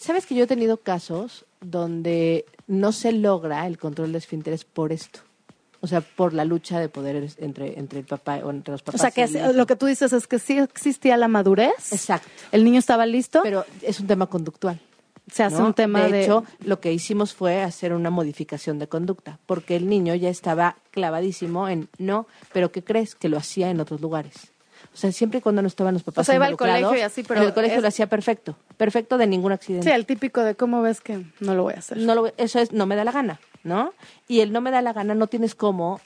Sabes 0.00 0.24
que 0.24 0.34
yo 0.34 0.44
he 0.44 0.46
tenido 0.46 0.78
casos 0.78 1.44
donde 1.60 2.46
no 2.66 2.92
se 2.92 3.12
logra 3.12 3.66
el 3.66 3.76
control 3.78 4.12
de 4.12 4.18
esfínteres 4.18 4.64
por 4.64 4.92
esto. 4.92 5.20
O 5.80 5.86
sea, 5.88 6.00
por 6.00 6.32
la 6.32 6.44
lucha 6.44 6.78
de 6.80 6.88
poderes 6.88 7.36
entre, 7.38 7.78
entre 7.78 7.98
el 7.98 8.06
papá 8.06 8.36
o 8.44 8.50
entre 8.50 8.72
los 8.72 8.80
O 8.82 8.84
papás. 8.86 9.00
sea, 9.00 9.10
que 9.10 9.24
es- 9.24 9.34
hijo. 9.34 9.52
lo 9.52 9.66
que 9.66 9.76
tú 9.76 9.86
dices 9.86 10.12
es 10.12 10.26
que 10.26 10.38
sí 10.38 10.56
existía 10.58 11.16
la 11.16 11.28
madurez. 11.28 11.92
Exacto. 11.92 12.28
El 12.52 12.64
niño 12.64 12.78
estaba 12.78 13.04
listo. 13.04 13.40
Pero 13.42 13.64
es 13.82 14.00
un 14.00 14.06
tema 14.06 14.26
conductual. 14.26 14.80
Se 15.32 15.42
hace 15.42 15.58
¿no? 15.58 15.66
un 15.66 15.74
tema 15.74 16.06
de, 16.08 16.22
hecho, 16.24 16.44
lo 16.60 16.80
que 16.80 16.92
hicimos 16.92 17.34
fue 17.34 17.62
hacer 17.62 17.92
una 17.92 18.10
modificación 18.10 18.78
de 18.78 18.86
conducta, 18.88 19.38
porque 19.46 19.76
el 19.76 19.88
niño 19.88 20.14
ya 20.14 20.28
estaba 20.28 20.76
clavadísimo 20.90 21.68
en 21.68 21.88
no, 21.98 22.26
pero 22.52 22.70
¿qué 22.70 22.84
crees? 22.84 23.14
Que 23.14 23.28
lo 23.28 23.38
hacía 23.38 23.70
en 23.70 23.80
otros 23.80 24.00
lugares. 24.00 24.52
O 24.92 24.96
sea, 24.96 25.10
siempre 25.12 25.38
y 25.38 25.42
cuando 25.42 25.62
no 25.62 25.68
estaban 25.68 25.94
los 25.94 26.02
papás 26.02 26.22
O 26.22 26.26
sea, 26.26 26.34
iba 26.34 26.46
al 26.46 26.56
colegio 26.56 26.94
y 26.96 27.00
así, 27.00 27.22
pero 27.22 27.40
en 27.40 27.46
el 27.46 27.54
colegio 27.54 27.76
es- 27.76 27.82
lo 27.82 27.88
hacía 27.88 28.08
perfecto, 28.08 28.56
perfecto 28.76 29.16
de 29.16 29.26
ningún 29.26 29.52
accidente. 29.52 29.86
Sí, 29.88 29.92
el 29.94 30.04
típico 30.06 30.42
de 30.42 30.54
cómo 30.54 30.82
ves 30.82 31.00
que 31.00 31.24
no 31.40 31.54
lo 31.54 31.62
voy 31.62 31.74
a 31.74 31.78
hacer. 31.78 31.96
No 31.98 32.14
lo- 32.14 32.32
eso 32.36 32.58
es 32.58 32.72
no 32.72 32.84
me 32.86 32.96
da 32.96 33.04
la 33.04 33.12
gana, 33.12 33.40
¿no? 33.64 33.94
Y 34.28 34.40
el 34.40 34.52
no 34.52 34.60
me 34.60 34.70
da 34.70 34.82
la 34.82 34.92
gana 34.92 35.14
no 35.14 35.28
tienes 35.28 35.54
cómo, 35.54 36.00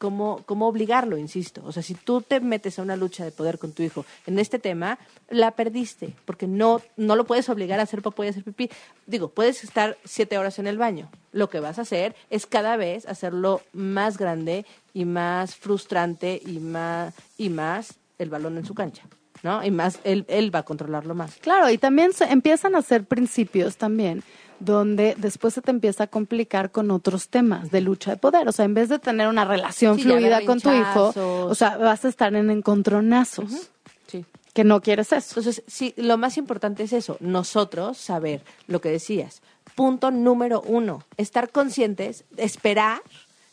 cómo, 0.00 0.42
cómo 0.46 0.66
obligarlo, 0.66 1.18
insisto. 1.18 1.60
O 1.66 1.72
sea, 1.72 1.82
si 1.82 1.94
tú 1.94 2.22
te 2.22 2.40
metes 2.40 2.78
a 2.78 2.82
una 2.82 2.96
lucha 2.96 3.22
de 3.22 3.32
poder 3.32 3.58
con 3.58 3.72
tu 3.72 3.82
hijo 3.82 4.06
en 4.26 4.38
este 4.38 4.58
tema, 4.58 4.98
la 5.28 5.50
perdiste, 5.50 6.14
porque 6.24 6.46
no, 6.46 6.80
no 6.96 7.16
lo 7.16 7.24
puedes 7.24 7.50
obligar 7.50 7.78
a 7.78 7.82
hacer 7.82 8.00
popó 8.00 8.24
y 8.24 8.28
hacer 8.28 8.42
pipí. 8.42 8.70
Digo, 9.06 9.28
puedes 9.28 9.62
estar 9.62 9.98
siete 10.02 10.38
horas 10.38 10.58
en 10.58 10.66
el 10.66 10.78
baño. 10.78 11.10
Lo 11.32 11.50
que 11.50 11.60
vas 11.60 11.78
a 11.78 11.82
hacer 11.82 12.16
es 12.30 12.46
cada 12.46 12.78
vez 12.78 13.04
hacerlo 13.06 13.60
más 13.74 14.16
grande 14.16 14.64
y 14.94 15.04
más 15.04 15.54
frustrante 15.54 16.40
y 16.46 16.60
más, 16.60 17.12
y 17.36 17.50
más 17.50 17.96
el 18.18 18.30
balón 18.30 18.56
en 18.56 18.64
su 18.64 18.74
cancha, 18.74 19.02
¿no? 19.42 19.62
Y 19.62 19.70
más, 19.70 20.00
él, 20.04 20.24
él 20.28 20.52
va 20.52 20.60
a 20.60 20.64
controlarlo 20.64 21.14
más. 21.14 21.36
Claro, 21.36 21.68
y 21.68 21.76
también 21.76 22.14
se 22.14 22.24
empiezan 22.24 22.74
a 22.74 22.78
hacer 22.78 23.04
principios 23.04 23.76
también 23.76 24.24
donde 24.60 25.14
después 25.18 25.54
se 25.54 25.62
te 25.62 25.70
empieza 25.70 26.04
a 26.04 26.06
complicar 26.06 26.70
con 26.70 26.90
otros 26.90 27.28
temas 27.28 27.70
de 27.70 27.80
lucha 27.80 28.12
de 28.12 28.16
poder. 28.16 28.48
O 28.48 28.52
sea, 28.52 28.64
en 28.64 28.74
vez 28.74 28.88
de 28.88 28.98
tener 28.98 29.26
una 29.28 29.44
relación 29.44 29.96
Sí, 29.96 30.02
fluida 30.04 30.44
con 30.44 30.60
tu 30.60 30.70
hijo, 30.70 31.12
o 31.16 31.54
sea, 31.54 31.76
vas 31.78 32.04
a 32.04 32.08
estar 32.08 32.34
en 32.34 32.50
encontronazos, 32.50 33.70
Sí. 34.06 34.24
que 34.54 34.64
no 34.64 34.80
quieres 34.80 35.12
eso. 35.12 35.30
Entonces, 35.40 35.62
sí, 35.66 35.94
lo 35.96 36.16
más 36.18 36.36
importante 36.36 36.82
es 36.84 36.92
eso, 36.92 37.16
nosotros 37.20 37.96
saber 37.98 38.42
lo 38.68 38.80
que 38.80 38.90
decías. 38.90 39.42
Punto 39.74 40.10
número 40.10 40.60
uno, 40.62 41.04
estar 41.16 41.50
conscientes, 41.50 42.24
esperar 42.36 43.00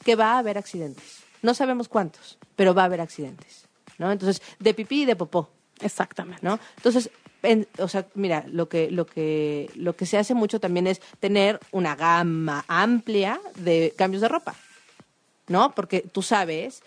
que 0.04 0.16
va 0.16 0.34
a 0.34 0.38
haber 0.40 0.58
accidentes. 0.58 1.22
No 1.42 1.54
sabemos 1.54 1.88
cuántos, 1.88 2.38
pero 2.56 2.74
va 2.74 2.82
a 2.82 2.86
haber 2.86 3.02
accidentes, 3.02 3.66
¿no? 3.98 4.12
Entonces, 4.12 4.42
de 4.60 4.74
pipí 4.74 5.04
y 5.04 5.06
de 5.06 5.16
popó, 5.16 5.50
Exactamente. 5.80 6.40
¿no? 6.44 6.60
Entonces, 6.78 7.12
o 7.80 7.88
sea, 7.88 8.08
mira, 8.16 8.46
lo 8.48 8.70
que, 8.70 8.92
lo 8.92 9.06
que, 9.06 9.70
lo 9.76 9.96
que 9.96 10.06
se 10.06 10.18
hace 10.18 10.34
mucho 10.34 10.60
también 10.60 10.88
es 10.88 11.02
tener 11.20 11.60
una 11.72 11.96
gama 11.96 12.66
amplia 12.68 13.40
de 13.56 13.94
cambios 13.96 14.22
de 14.22 14.28
ropa. 14.28 14.56
¿no? 15.48 15.74
Porque 15.74 16.02
tú 16.02 16.22
sabes, 16.22 16.84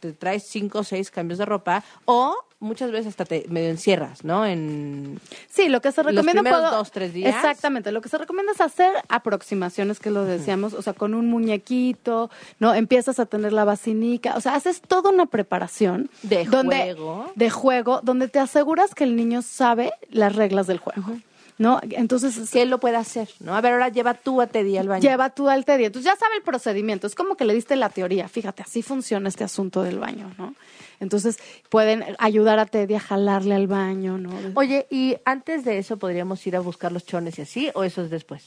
te 0.00 0.12
traes 0.12 0.44
cinco 0.46 0.80
o 0.80 0.84
seis 0.84 1.10
cambios 1.10 1.38
de 1.38 1.44
ropa 1.44 1.82
o 2.04 2.36
muchas 2.60 2.90
veces 2.92 3.08
hasta 3.08 3.24
te 3.24 3.46
medio 3.48 3.70
encierras, 3.70 4.22
¿no? 4.24 4.44
En 4.46 5.18
Sí, 5.48 5.68
lo 5.68 5.80
que 5.80 5.90
se 5.92 6.02
Los 6.02 6.12
recomienda 6.14 6.42
primeros 6.42 6.60
puedo- 6.60 6.76
dos, 6.78 6.90
tres 6.92 7.12
días. 7.14 7.34
Exactamente, 7.34 7.90
lo 7.90 8.00
que 8.02 8.08
se 8.08 8.18
recomienda 8.18 8.52
es 8.52 8.60
hacer 8.60 8.92
aproximaciones, 9.08 9.98
que 9.98 10.10
lo 10.10 10.24
decíamos, 10.24 10.74
o 10.74 10.82
sea, 10.82 10.92
con 10.92 11.14
un 11.14 11.26
muñequito, 11.28 12.30
¿no? 12.58 12.74
Empiezas 12.74 13.18
a 13.18 13.26
tener 13.26 13.52
la 13.52 13.64
vacinica, 13.64 14.34
o 14.36 14.40
sea, 14.40 14.54
haces 14.54 14.80
toda 14.82 15.10
una 15.10 15.26
preparación 15.26 16.10
De 16.22 16.44
donde, 16.44 16.76
juego. 16.94 17.32
de 17.34 17.50
juego, 17.50 18.00
donde 18.02 18.28
te 18.28 18.38
aseguras 18.38 18.94
que 18.94 19.04
el 19.04 19.16
niño 19.16 19.42
sabe 19.42 19.92
las 20.10 20.36
reglas 20.36 20.66
del 20.66 20.78
juego, 20.78 21.16
¿no? 21.58 21.80
Entonces 21.90 22.36
es- 22.36 22.50
que 22.50 22.62
él 22.62 22.70
lo 22.70 22.78
pueda 22.78 22.98
hacer, 22.98 23.28
¿no? 23.40 23.54
A 23.56 23.60
ver, 23.60 23.72
ahora 23.72 23.88
lleva 23.88 24.14
tú 24.14 24.40
a 24.40 24.46
Teddy 24.46 24.76
al 24.76 24.88
baño. 24.88 25.02
lleva 25.02 25.30
tú 25.30 25.48
al 25.48 25.64
Teddy, 25.64 25.84
entonces 25.86 26.10
ya 26.12 26.16
sabe 26.18 26.36
el 26.36 26.42
procedimiento, 26.42 27.06
es 27.06 27.14
como 27.14 27.36
que 27.36 27.44
le 27.44 27.54
diste 27.54 27.76
la 27.76 27.88
teoría, 27.88 28.28
fíjate, 28.28 28.62
así 28.62 28.82
funciona 28.82 29.28
este 29.28 29.44
asunto 29.44 29.82
del 29.82 29.98
baño, 29.98 30.30
¿no? 30.38 30.54
Entonces 31.00 31.38
pueden 31.70 32.04
ayudar 32.18 32.58
a 32.58 32.66
Teddy 32.66 32.94
a 32.94 33.00
jalarle 33.00 33.54
al 33.54 33.66
baño, 33.66 34.18
¿no? 34.18 34.30
Oye, 34.54 34.86
¿y 34.90 35.16
antes 35.24 35.64
de 35.64 35.78
eso 35.78 35.96
podríamos 35.98 36.46
ir 36.46 36.54
a 36.56 36.60
buscar 36.60 36.92
los 36.92 37.04
chones 37.06 37.38
y 37.38 37.42
así 37.42 37.70
o 37.74 37.82
eso 37.84 38.02
es 38.02 38.10
después? 38.10 38.44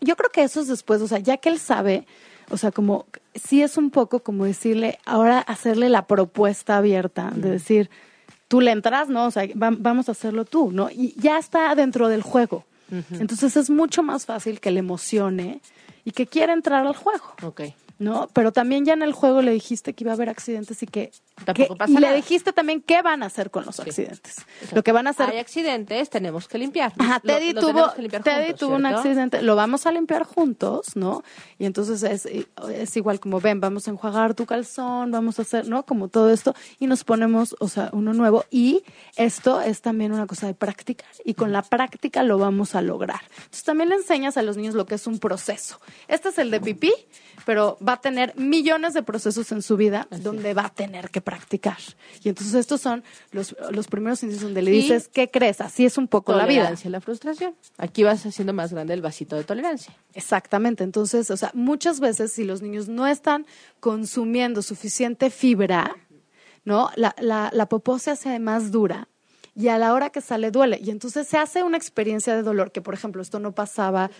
Yo 0.00 0.14
creo 0.16 0.30
que 0.30 0.42
eso 0.42 0.60
es 0.60 0.68
después, 0.68 1.00
o 1.00 1.08
sea, 1.08 1.18
ya 1.18 1.38
que 1.38 1.48
él 1.48 1.58
sabe, 1.58 2.06
o 2.50 2.58
sea, 2.58 2.70
como 2.72 3.06
sí 3.34 3.62
es 3.62 3.78
un 3.78 3.90
poco 3.90 4.20
como 4.20 4.44
decirle, 4.44 4.98
ahora 5.06 5.38
hacerle 5.38 5.88
la 5.88 6.06
propuesta 6.06 6.76
abierta, 6.76 7.30
de 7.34 7.48
decir, 7.50 7.88
tú 8.48 8.60
le 8.60 8.70
entras, 8.72 9.08
¿no? 9.08 9.24
O 9.24 9.30
sea, 9.30 9.46
va- 9.60 9.74
vamos 9.76 10.10
a 10.10 10.12
hacerlo 10.12 10.44
tú, 10.44 10.70
¿no? 10.72 10.90
Y 10.90 11.14
ya 11.18 11.38
está 11.38 11.74
dentro 11.74 12.08
del 12.08 12.20
juego. 12.20 12.64
Entonces 13.18 13.56
es 13.56 13.70
mucho 13.70 14.02
más 14.02 14.26
fácil 14.26 14.60
que 14.60 14.70
le 14.70 14.80
emocione 14.80 15.60
y 16.04 16.10
que 16.10 16.26
quiera 16.26 16.52
entrar 16.52 16.86
al 16.86 16.94
juego. 16.94 17.24
Ok. 17.42 17.62
¿No? 17.98 18.28
Pero 18.32 18.52
también 18.52 18.84
ya 18.84 18.92
en 18.92 19.02
el 19.02 19.12
juego 19.12 19.42
le 19.42 19.52
dijiste 19.52 19.92
que 19.94 20.04
iba 20.04 20.12
a 20.12 20.14
haber 20.14 20.28
accidentes 20.28 20.82
y 20.82 20.86
que, 20.86 21.12
Tampoco 21.44 21.74
que- 21.74 21.78
pasa 21.78 21.92
y 21.92 21.96
le 21.96 22.14
dijiste 22.14 22.52
también 22.52 22.80
qué 22.82 23.02
van 23.02 23.22
a 23.22 23.26
hacer 23.26 23.50
con 23.50 23.64
los 23.64 23.80
accidentes. 23.80 24.36
Lo 24.72 24.82
que 24.82 24.92
van 24.92 25.06
a 25.06 25.10
hacer 25.10 25.30
Hay 25.30 25.38
accidentes, 25.38 26.10
tenemos 26.10 26.48
que 26.48 26.58
limpiar. 26.58 26.92
Ajá, 26.98 27.20
Teddy 27.20 27.52
lo 27.52 27.60
tuvo, 27.60 27.92
limpiar 27.98 28.22
Teddy 28.22 28.42
juntos, 28.46 28.60
tuvo 28.60 28.76
un 28.76 28.86
accidente, 28.86 29.42
lo 29.42 29.56
vamos 29.56 29.86
a 29.86 29.92
limpiar 29.92 30.24
juntos, 30.24 30.96
¿no? 30.96 31.22
Y 31.58 31.66
entonces 31.66 32.02
es, 32.02 32.26
es 32.26 32.96
igual 32.96 33.20
como 33.20 33.40
ven, 33.40 33.60
vamos 33.60 33.86
a 33.88 33.90
enjuagar 33.90 34.34
tu 34.34 34.46
calzón, 34.46 35.10
vamos 35.10 35.38
a 35.38 35.42
hacer, 35.42 35.68
¿no? 35.68 35.84
Como 35.84 36.08
todo 36.08 36.30
esto 36.30 36.54
y 36.78 36.86
nos 36.86 37.04
ponemos, 37.04 37.56
o 37.60 37.68
sea, 37.68 37.90
uno 37.92 38.12
nuevo 38.12 38.44
y 38.50 38.82
esto 39.16 39.60
es 39.60 39.80
también 39.80 40.12
una 40.12 40.26
cosa 40.26 40.46
de 40.46 40.54
práctica 40.54 41.04
y 41.24 41.34
con 41.34 41.52
la 41.52 41.62
práctica 41.62 42.22
lo 42.22 42.38
vamos 42.38 42.74
a 42.74 42.82
lograr. 42.82 43.20
Entonces 43.36 43.64
también 43.64 43.88
le 43.88 43.96
enseñas 43.96 44.36
a 44.36 44.42
los 44.42 44.56
niños 44.56 44.74
lo 44.74 44.86
que 44.86 44.94
es 44.96 45.06
un 45.06 45.18
proceso. 45.18 45.80
Este 46.08 46.28
es 46.28 46.38
el 46.38 46.50
de 46.50 46.60
pipí, 46.60 46.92
pero 47.44 47.76
va 47.86 47.94
a 47.94 48.00
tener 48.00 48.34
millones 48.36 48.94
de 48.94 49.02
procesos 49.02 49.50
en 49.52 49.62
su 49.62 49.76
vida 49.76 50.06
donde 50.22 50.54
va 50.54 50.66
a 50.66 50.70
tener 50.70 51.10
que 51.10 51.20
practicar. 51.20 51.78
Y 52.22 52.28
entonces 52.28 52.54
estos 52.54 52.80
son 52.80 53.04
los, 53.32 53.56
los 53.70 53.86
primeros 53.88 54.22
indicios 54.22 54.44
donde 54.44 54.62
le 54.62 54.70
dices, 54.70 55.08
¿qué 55.08 55.30
crees? 55.30 55.60
Así 55.60 55.84
es 55.84 55.98
un 55.98 56.08
poco 56.08 56.32
la 56.32 56.46
vida. 56.46 56.62
Tolerancia 56.62 56.90
la 56.90 57.00
frustración. 57.00 57.54
Aquí 57.78 58.02
vas 58.02 58.24
haciendo 58.24 58.52
más 58.52 58.72
grande 58.72 58.94
el 58.94 59.02
vasito 59.02 59.36
de 59.36 59.44
tolerancia. 59.44 59.94
Exactamente. 60.14 60.84
Entonces, 60.84 61.30
o 61.30 61.36
sea, 61.36 61.50
muchas 61.54 62.00
veces 62.00 62.32
si 62.32 62.44
los 62.44 62.62
niños 62.62 62.88
no 62.88 63.06
están 63.06 63.46
consumiendo 63.80 64.62
suficiente 64.62 65.30
fibra, 65.30 65.96
¿no? 66.64 66.90
La, 66.96 67.14
la, 67.18 67.50
la 67.52 67.68
popó 67.68 67.98
se 67.98 68.10
hace 68.10 68.38
más 68.38 68.70
dura 68.70 69.08
y 69.56 69.68
a 69.68 69.78
la 69.78 69.94
hora 69.94 70.10
que 70.10 70.20
sale 70.20 70.50
duele. 70.50 70.80
Y 70.82 70.90
entonces 70.90 71.28
se 71.28 71.38
hace 71.38 71.62
una 71.62 71.76
experiencia 71.76 72.34
de 72.34 72.42
dolor 72.42 72.72
que, 72.72 72.80
por 72.80 72.94
ejemplo, 72.94 73.22
esto 73.22 73.38
no 73.38 73.52
pasaba, 73.52 74.10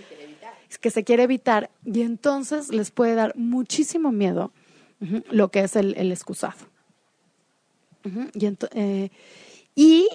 que 0.79 0.91
se 0.91 1.05
quiere 1.05 1.25
evitar 1.25 1.71
y 1.85 2.03
entonces 2.03 2.69
les 2.71 2.91
puede 2.91 3.15
dar 3.15 3.35
muchísimo 3.37 4.13
miedo 4.13 4.53
lo 5.31 5.51
que 5.51 5.61
es 5.61 5.77
el, 5.77 5.95
el 5.97 6.11
excusado. 6.13 6.59
Y, 8.35 8.47
eh, 8.75 9.11
y 9.75 10.09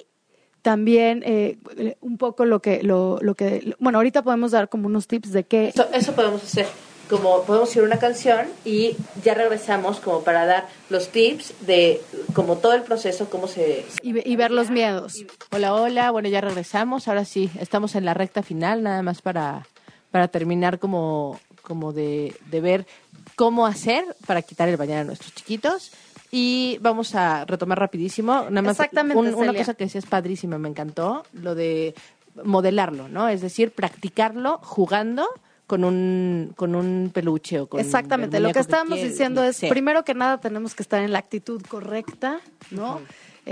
también 0.62 1.24
eh, 1.26 1.58
un 2.02 2.18
poco 2.18 2.46
lo 2.46 2.62
que, 2.62 2.84
lo, 2.84 3.18
lo 3.22 3.36
que, 3.36 3.76
bueno, 3.80 3.98
ahorita 4.00 4.24
podemos 4.24 4.52
dar 4.52 4.70
como 4.70 4.88
unos 4.88 5.08
tips 5.08 5.32
de 5.32 5.44
qué, 5.44 5.70
Eso, 5.70 5.88
eso 5.94 6.14
podemos 6.14 6.44
hacer. 6.44 6.68
Como 7.10 7.42
podemos 7.44 7.76
ir 7.76 7.82
a 7.82 7.86
una 7.86 7.98
canción 7.98 8.46
y 8.64 8.96
ya 9.24 9.34
regresamos 9.34 10.00
como 10.00 10.22
para 10.24 10.46
dar 10.46 10.68
los 10.92 11.10
tips 11.10 11.54
de 11.66 12.00
como 12.34 12.58
todo 12.58 12.74
el 12.74 12.84
proceso, 12.84 13.32
cómo 13.32 13.48
se... 13.48 13.84
y 14.04 14.36
ver 14.36 14.52
los 14.52 14.70
miedos. 14.70 15.26
Hola, 15.52 15.74
hola, 15.74 16.12
bueno, 16.12 16.30
ya 16.30 16.42
regresamos. 16.42 17.08
Ahora 17.08 17.26
sí, 17.26 17.50
estamos 17.60 17.96
en 17.96 18.06
la 18.06 18.14
recta 18.14 18.44
final, 18.44 18.84
nada 18.84 19.02
más 19.02 19.24
para, 19.24 19.66
para 20.12 20.28
terminar 20.28 20.80
como, 20.80 21.40
como 21.62 21.94
de, 21.94 22.36
de 22.50 22.62
ver 22.62 22.88
cómo 23.36 23.66
hacer 23.66 24.04
para 24.26 24.42
quitar 24.42 24.70
el 24.70 24.78
bañar 24.78 25.00
a 25.00 25.04
nuestros 25.04 25.34
chiquitos. 25.34 25.92
Y 26.32 26.78
vamos 26.82 27.16
a 27.16 27.46
retomar 27.46 27.80
rapidísimo. 27.80 28.46
Nada 28.50 28.62
más 28.62 28.72
Exactamente, 28.80 29.18
un- 29.20 29.34
una 29.34 29.54
cosa 29.54 29.74
que 29.74 29.86
decías 29.86 30.06
padrísima, 30.06 30.58
me 30.60 30.70
encantó, 30.70 31.24
lo 31.34 31.56
de 31.56 31.96
modelarlo, 32.44 33.08
¿no? 33.10 33.28
Es 33.30 33.42
decir, 33.42 33.72
practicarlo 33.72 34.60
jugando 34.64 35.28
con 35.66 35.84
un, 35.84 36.54
con 36.56 36.76
un 36.76 37.12
peluche 37.14 37.60
o 37.60 37.68
con 37.68 37.80
Exactamente, 37.80 38.40
lo 38.40 38.52
que 38.52 38.60
estábamos 38.60 39.00
diciendo 39.02 39.44
es, 39.44 39.60
primero 39.70 40.04
que 40.04 40.14
nada 40.16 40.40
tenemos 40.40 40.74
que 40.76 40.84
estar 40.84 41.02
en 41.02 41.12
la 41.12 41.20
actitud 41.20 41.62
correcta, 41.68 42.40
¿no? 42.72 43.02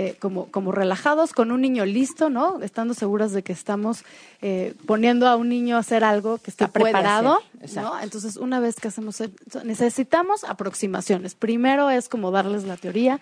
Eh, 0.00 0.14
como, 0.20 0.46
como 0.52 0.70
relajados, 0.70 1.32
con 1.32 1.50
un 1.50 1.60
niño 1.60 1.84
listo, 1.84 2.30
¿no? 2.30 2.62
Estando 2.62 2.94
seguras 2.94 3.32
de 3.32 3.42
que 3.42 3.52
estamos 3.52 4.04
eh, 4.42 4.74
poniendo 4.86 5.26
a 5.26 5.34
un 5.34 5.48
niño 5.48 5.74
a 5.74 5.80
hacer 5.80 6.04
algo 6.04 6.38
que 6.38 6.52
está 6.52 6.66
Que 6.66 6.84
preparado, 6.84 7.40
hacer. 7.64 7.82
¿no? 7.82 8.00
Entonces, 8.00 8.36
una 8.36 8.60
vez 8.60 8.76
que 8.76 8.86
hacemos, 8.86 9.20
eso, 9.20 9.64
necesitamos 9.64 10.44
aproximaciones. 10.44 11.34
Primero 11.34 11.90
es 11.90 12.08
como 12.08 12.30
darles 12.30 12.62
la 12.62 12.76
teoría, 12.76 13.18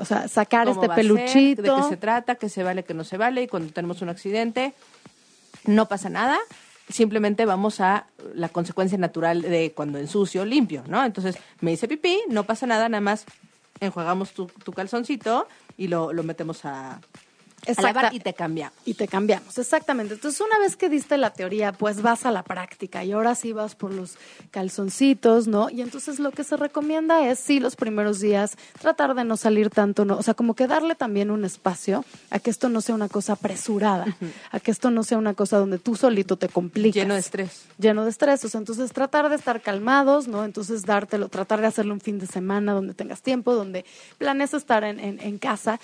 o 0.00 0.04
sea, 0.04 0.26
sacar 0.26 0.68
este 0.68 0.86
ser, 0.86 0.96
peluchito. 0.96 1.62
de 1.62 1.70
qué 1.80 1.88
se 1.88 1.96
trata, 1.96 2.34
qué 2.34 2.48
se 2.48 2.64
vale, 2.64 2.82
qué 2.82 2.92
no 2.92 3.04
se 3.04 3.16
vale, 3.16 3.44
y 3.44 3.46
cuando 3.46 3.72
tenemos 3.72 4.02
un 4.02 4.08
accidente, 4.08 4.74
no 5.64 5.86
pasa 5.86 6.08
nada. 6.08 6.38
simplemente 6.88 7.44
vamos 7.44 7.78
a 7.78 8.06
la 8.34 8.48
consecuencia 8.48 8.98
natural 8.98 9.42
de 9.42 9.70
cuando 9.76 10.00
ensucio, 10.00 10.44
limpio, 10.44 10.82
¿no? 10.88 11.04
Entonces 11.04 11.36
me 11.60 11.70
hice 11.70 11.86
pipí, 11.86 12.20
no 12.28 12.42
pasa 12.42 12.66
nada, 12.66 12.88
nada 12.88 13.00
más 13.00 13.26
enjuagamos 13.78 14.32
tu, 14.32 14.46
tu 14.64 14.72
calzoncito 14.72 15.46
y 15.80 15.88
lo, 15.88 16.12
lo 16.12 16.22
metemos 16.22 16.66
a, 16.66 17.00
Exacta- 17.66 18.10
y 18.12 18.20
te 18.20 18.34
cambia. 18.34 18.72
y 18.84 18.94
te 18.94 19.06
cambiamos, 19.08 19.56
exactamente. 19.58 20.14
Entonces, 20.14 20.40
una 20.40 20.58
vez 20.58 20.76
que 20.76 20.88
diste 20.88 21.16
la 21.18 21.30
teoría, 21.30 21.72
pues 21.72 22.02
vas 22.02 22.24
a 22.26 22.30
la 22.30 22.42
práctica 22.42 23.04
y 23.04 23.12
ahora 23.12 23.34
sí 23.34 23.52
vas 23.52 23.74
por 23.74 23.92
los 23.92 24.16
calzoncitos, 24.50 25.48
¿no? 25.48 25.68
Y 25.70 25.80
entonces 25.80 26.18
lo 26.20 26.30
que 26.30 26.44
se 26.44 26.56
recomienda 26.56 27.26
es, 27.28 27.38
sí, 27.38 27.60
los 27.60 27.76
primeros 27.76 28.20
días, 28.20 28.56
tratar 28.80 29.14
de 29.14 29.24
no 29.24 29.36
salir 29.36 29.70
tanto, 29.70 30.04
¿no? 30.04 30.16
O 30.16 30.22
sea, 30.22 30.34
como 30.34 30.54
que 30.54 30.66
darle 30.66 30.94
también 30.94 31.30
un 31.30 31.44
espacio 31.44 32.04
a 32.30 32.38
que 32.38 32.50
esto 32.50 32.68
no 32.68 32.80
sea 32.80 32.94
una 32.94 33.08
cosa 33.08 33.32
apresurada, 33.34 34.16
a 34.52 34.60
que 34.60 34.70
esto 34.70 34.90
no 34.90 35.02
sea 35.02 35.18
una 35.18 35.34
cosa 35.34 35.58
donde 35.58 35.78
tú 35.78 35.96
solito 35.96 36.36
te 36.36 36.48
complicas. 36.48 36.94
Lleno 36.94 37.14
de 37.14 37.20
estrés. 37.20 37.62
Lleno 37.78 38.04
de 38.04 38.10
estrés, 38.10 38.44
o 38.44 38.48
sea, 38.48 38.58
entonces 38.58 38.92
tratar 38.92 39.28
de 39.28 39.36
estar 39.36 39.60
calmados, 39.60 40.28
¿no? 40.28 40.44
Entonces 40.44 40.82
dártelo, 40.84 41.28
tratar 41.28 41.60
de 41.60 41.66
hacerlo 41.66 41.94
un 41.94 42.00
fin 42.00 42.18
de 42.18 42.26
semana 42.26 42.72
donde 42.72 42.94
tengas 42.94 43.22
tiempo, 43.22 43.54
donde 43.54 43.84
planees 44.18 44.54
estar 44.54 44.84
en, 44.84 45.00
en- 45.00 45.20
en 45.20 45.38
casa, 45.38 45.80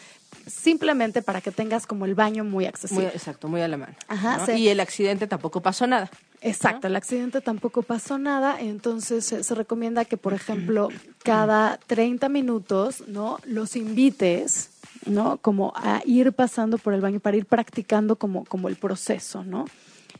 simplemente 0.47 1.23
para 1.23 1.41
que 1.41 1.51
tengas 1.51 1.87
como 1.87 2.05
el 2.05 2.15
baño 2.15 2.45
muy 2.45 2.51
Muy, 2.51 2.67
accesible. 2.67 3.09
exacto, 3.09 3.49
muy 3.49 3.61
a 3.61 3.69
la 3.69 3.77
mano. 3.77 3.95
Ajá, 4.09 4.39
¿no? 4.39 4.47
sí. 4.47 4.53
Y 4.53 4.69
el 4.69 4.81
accidente 4.81 5.27
tampoco 5.27 5.61
pasó 5.61 5.87
nada. 5.87 6.11
Exacto, 6.41 6.87
el 6.87 6.97
accidente 6.97 7.41
tampoco 7.41 7.83
pasó 7.83 8.19
nada, 8.19 8.61
entonces 8.61 9.25
se, 9.25 9.43
se 9.43 9.55
recomienda 9.55 10.05
que, 10.05 10.17
por 10.17 10.35
ejemplo, 10.35 10.89
cada 11.25 11.79
30 11.87 12.29
minutos, 12.29 13.05
¿no? 13.09 13.39
Los 13.45 13.75
invites, 13.75 14.71
¿no? 15.07 15.39
Como 15.39 15.73
a 15.77 16.03
ir 16.05 16.33
pasando 16.33 16.79
por 16.79 16.95
el 16.95 17.01
baño 17.01 17.21
para 17.21 17.37
ir 17.37 17.47
practicando 17.47 18.17
como, 18.17 18.45
como 18.45 18.69
el 18.69 18.77
proceso, 18.77 19.45
¿no? 19.45 19.65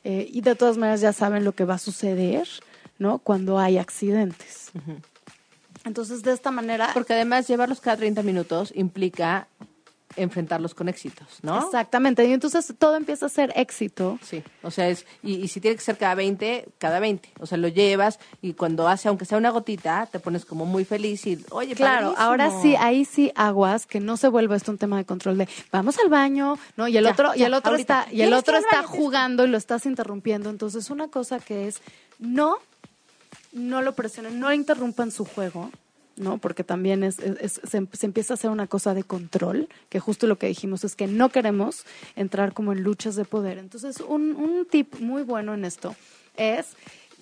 Eh, 0.05 0.29
y 0.31 0.41
de 0.41 0.55
todas 0.55 0.77
maneras 0.77 1.01
ya 1.01 1.13
saben 1.13 1.45
lo 1.45 1.53
que 1.53 1.65
va 1.65 1.75
a 1.75 1.79
suceder, 1.79 2.49
¿no? 2.99 3.19
Cuando 3.19 3.59
hay 3.59 3.79
accidentes. 3.79 4.71
Entonces, 5.85 6.23
de 6.23 6.33
esta 6.33 6.51
manera... 6.51 6.91
Porque 6.95 7.15
además 7.15 7.47
llevarlos 7.47 7.81
cada 7.81 7.97
30 7.99 8.23
minutos 8.23 8.73
implica 8.75 9.49
enfrentarlos 10.17 10.75
con 10.75 10.89
éxitos, 10.89 11.27
¿no? 11.43 11.65
Exactamente, 11.65 12.25
y 12.25 12.33
entonces 12.33 12.73
todo 12.79 12.97
empieza 12.97 13.27
a 13.27 13.29
ser 13.29 13.53
éxito. 13.57 14.19
Sí, 14.23 14.43
o 14.63 14.71
sea, 14.71 14.89
es, 14.89 15.07
y, 15.23 15.35
y 15.37 15.49
si 15.49 15.61
tiene 15.61 15.77
que 15.77 15.83
ser 15.83 15.97
cada 15.99 16.15
20, 16.15 16.67
cada 16.79 16.99
20. 17.01 17.31
O 17.41 17.47
sea, 17.47 17.59
lo 17.59 17.69
llevas 17.69 18.19
y 18.43 18.55
cuando 18.55 18.89
hace, 18.89 19.09
aunque 19.09 19.25
sea 19.25 19.39
una 19.39 19.51
gotita, 19.51 20.07
te 20.11 20.19
pones 20.19 20.45
como 20.45 20.65
muy 20.67 20.85
feliz 20.85 21.27
y, 21.27 21.45
oye, 21.51 21.75
Claro, 21.75 22.15
padrísimo. 22.15 22.27
ahora 22.27 22.63
sí, 22.63 22.75
ahí 22.77 23.05
sí 23.05 23.31
aguas, 23.35 23.87
que 23.87 24.01
no 24.01 24.17
se 24.17 24.29
vuelva 24.29 24.57
esto 24.57 24.73
un 24.73 24.79
tema 24.79 24.97
de 24.97 25.05
control 25.05 25.39
de 25.39 25.49
vamos 25.71 25.97
al 26.03 26.09
baño, 26.09 26.59
¿no? 26.77 26.89
Y 26.89 26.97
el 26.97 27.05
Ya, 27.05 27.11
otro, 27.13 27.35
y 27.35 27.43
el 27.43 27.55
otro 27.55 27.73
ahorita. 27.73 28.01
está, 28.03 28.13
y 28.15 28.23
el 28.23 28.33
otro 28.33 28.57
está 28.57 28.77
baño, 28.83 28.89
jugando 28.89 29.45
y 29.45 29.49
lo 29.49 29.59
estás 29.59 29.87
interrumpiendo. 29.87 30.51
Entonces, 30.51 30.91
una 30.91 31.09
cosa 31.09 31.39
que 31.41 31.69
es 31.69 31.81
no, 32.19 32.57
no 33.53 33.83
lo 33.83 33.95
presionen, 33.95 34.41
no 34.41 34.53
interrumpan 34.53 35.11
su 35.11 35.25
juego. 35.25 35.71
¿No? 36.17 36.39
Porque 36.39 36.65
también 36.65 37.05
es, 37.05 37.19
es- 37.19 37.39
es- 37.41 37.61
se, 37.69 37.77
em- 37.79 37.89
se 37.93 38.07
empieza 38.07 38.35
a 38.35 38.37
hacer 38.37 38.51
una 38.51 38.67
cosa 38.67 38.95
de 38.95 39.05
control, 39.05 39.69
que 39.89 40.01
justo 40.01 40.27
lo 40.27 40.37
que 40.39 40.47
dijimos 40.49 40.83
es 40.85 40.97
que 40.97 41.07
no 41.07 41.29
queremos 41.29 41.85
entrar 42.17 42.53
como 42.55 42.73
en 42.73 42.83
luchas 42.83 43.17
de 43.17 43.25
poder. 43.25 43.59
Entonces, 43.59 44.01
un, 44.01 44.35
un 44.35 44.67
tip 44.71 44.99
muy 45.01 45.23
bueno 45.23 45.55
en 45.55 45.65
esto 45.65 45.95
es 46.37 46.67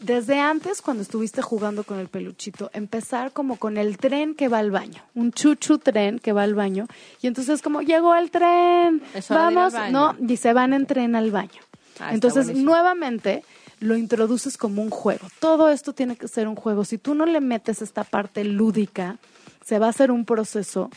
desde 0.01 0.41
antes, 0.41 0.83
cuando 0.83 1.03
estuviste 1.05 1.41
jugando 1.41 1.85
con 1.85 2.01
el 2.01 2.09
peluchito, 2.09 2.69
empezar 2.75 3.31
como 3.33 3.57
con 3.59 3.77
el 3.77 3.97
tren 3.97 4.35
que 4.35 4.49
va 4.49 4.59
al 4.59 4.73
baño, 4.73 5.03
un 5.15 5.31
chuchu 5.33 5.79
tren 5.79 6.19
que 6.19 6.33
va 6.33 6.43
al 6.43 6.55
baño, 6.55 6.89
y 7.23 7.29
entonces 7.29 7.63
como 7.63 7.81
llegó 7.81 8.13
el 8.17 8.31
tren, 8.33 9.01
vamos, 9.55 9.73
no, 9.93 10.17
y 10.29 10.37
se 10.37 10.53
van 10.53 10.73
en 10.73 10.87
tren 10.87 11.15
al 11.15 11.31
baño. 11.31 11.63
Ah, 12.01 12.13
entonces, 12.13 12.47
nuevamente 12.65 13.45
lo 13.85 13.97
introduces 13.97 14.57
como 14.57 14.82
un 14.82 14.91
juego. 14.91 15.28
Todo 15.39 15.68
esto 15.68 15.93
tiene 15.93 16.16
que 16.16 16.28
ser 16.28 16.49
un 16.49 16.57
juego. 16.57 16.85
Si 16.85 16.99
tú 16.99 17.14
no 17.14 17.26
le 17.26 17.41
metes 17.41 17.82
esta 17.82 18.03
parte 18.03 18.45
lúdica, 18.45 19.18
se 19.64 19.78
va 19.78 19.87
a 19.87 19.91
hacer 19.91 20.11
un 20.11 20.24
proceso 20.24 20.91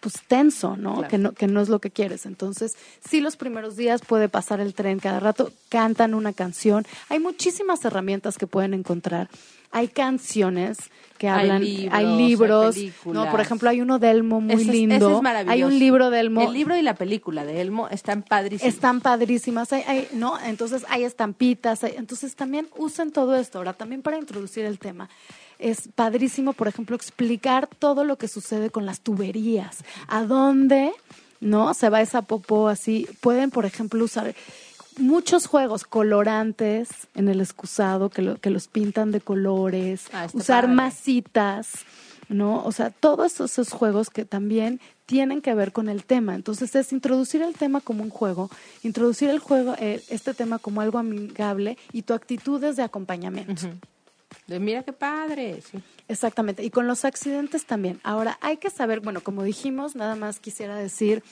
pues 0.00 0.14
tenso, 0.26 0.76
¿no? 0.76 0.94
Claro. 0.94 1.08
Que 1.08 1.18
no 1.18 1.32
que 1.32 1.46
no 1.46 1.60
es 1.60 1.68
lo 1.68 1.78
que 1.78 1.90
quieres. 1.90 2.26
Entonces, 2.26 2.76
sí 3.08 3.20
los 3.20 3.36
primeros 3.36 3.76
días 3.76 4.00
puede 4.00 4.28
pasar 4.28 4.60
el 4.60 4.74
tren 4.74 4.98
cada 4.98 5.20
rato, 5.20 5.52
cantan 5.68 6.14
una 6.14 6.32
canción. 6.32 6.86
Hay 7.08 7.20
muchísimas 7.20 7.84
herramientas 7.84 8.38
que 8.38 8.46
pueden 8.46 8.74
encontrar. 8.74 9.28
Hay 9.72 9.86
canciones 9.86 10.78
que 11.16 11.28
Hay 11.28 11.42
hablan, 11.42 11.62
libros, 11.62 11.94
hay 11.94 12.06
libros, 12.16 12.74
películas. 12.74 13.24
¿no? 13.26 13.30
Por 13.30 13.40
ejemplo, 13.40 13.68
hay 13.68 13.80
uno 13.82 13.98
de 13.98 14.10
Elmo 14.10 14.40
muy 14.40 14.54
Ese 14.54 14.62
es- 14.62 14.68
lindo. 14.68 14.94
ese 15.08 15.16
es 15.16 15.22
maravilloso. 15.22 15.52
hay 15.52 15.62
un 15.62 15.78
libro 15.78 16.10
de 16.10 16.18
Elmo 16.20 16.40
El 16.42 16.52
libro 16.54 16.76
y 16.76 16.82
la 16.82 16.94
película 16.94 17.44
de 17.44 17.60
Elmo 17.60 17.86
están 17.88 18.22
padrísimos. 18.22 18.74
están 18.74 19.00
padrísimas, 19.02 19.72
hay, 19.72 19.82
hay- 19.86 20.08
¿no? 20.14 20.40
Entonces 20.40 20.84
hay 20.88 21.04
estampitas, 21.04 21.84
hay- 21.84 21.94
entonces 21.98 22.34
también 22.34 22.68
usen 22.78 23.12
todo 23.12 23.36
esto. 23.36 23.58
Ahora, 23.58 23.74
también 23.74 24.00
para 24.02 24.18
introducir 24.18 24.64
el 24.64 24.78
tema, 24.78 25.08
es 25.60 25.88
padrísimo, 25.94 26.52
por 26.52 26.68
ejemplo, 26.68 26.96
explicar 26.96 27.68
todo 27.78 28.04
lo 28.04 28.16
que 28.16 28.28
sucede 28.28 28.70
con 28.70 28.86
las 28.86 29.00
tuberías, 29.00 29.78
a 30.08 30.24
dónde, 30.24 30.92
¿no? 31.40 31.74
Se 31.74 31.88
va 31.90 32.00
esa 32.00 32.22
popó 32.22 32.68
así. 32.68 33.06
Pueden, 33.20 33.50
por 33.50 33.64
ejemplo, 33.66 34.04
usar 34.04 34.34
muchos 34.98 35.46
juegos 35.46 35.84
colorantes 35.84 36.88
en 37.14 37.28
el 37.28 37.40
excusado 37.40 38.10
que, 38.10 38.22
lo- 38.22 38.36
que 38.38 38.50
los 38.50 38.68
pintan 38.68 39.12
de 39.12 39.20
colores, 39.20 40.04
Ah, 40.12 40.26
usar 40.32 40.64
padre. 40.64 40.74
masitas, 40.74 41.68
¿no? 42.28 42.62
O 42.64 42.72
sea, 42.72 42.90
todos 42.90 43.40
esos, 43.40 43.70
juegos 43.72 44.10
que 44.10 44.24
también 44.24 44.80
tienen 45.06 45.40
que 45.40 45.54
ver 45.54 45.72
con 45.72 45.88
el 45.88 46.04
tema. 46.04 46.34
Entonces 46.34 46.74
es 46.76 46.92
introducir 46.92 47.42
el 47.42 47.54
tema 47.54 47.80
como 47.80 48.02
un 48.04 48.10
juego, 48.10 48.50
introducir 48.82 49.30
el 49.30 49.38
juego, 49.40 49.74
eh, 49.78 50.02
este 50.08 50.34
tema 50.34 50.58
como 50.58 50.80
algo 50.80 50.98
amigable 50.98 51.76
y 51.92 52.02
tu 52.02 52.14
actitud 52.14 52.62
es 52.62 52.76
de 52.76 52.82
acompañamiento. 52.84 53.68
Mira 54.46 54.82
qué 54.82 54.92
padre. 54.92 55.60
sí. 55.70 55.78
Exactamente. 56.08 56.64
Y 56.64 56.70
con 56.70 56.88
los 56.88 57.04
accidentes 57.04 57.66
también. 57.66 58.00
Ahora, 58.02 58.36
hay 58.40 58.56
que 58.56 58.68
saber, 58.70 58.98
bueno, 58.98 59.20
como 59.22 59.44
dijimos, 59.44 59.94
nada 59.94 60.16
más 60.16 60.40
quisiera 60.40 60.74
decir, 60.76 61.22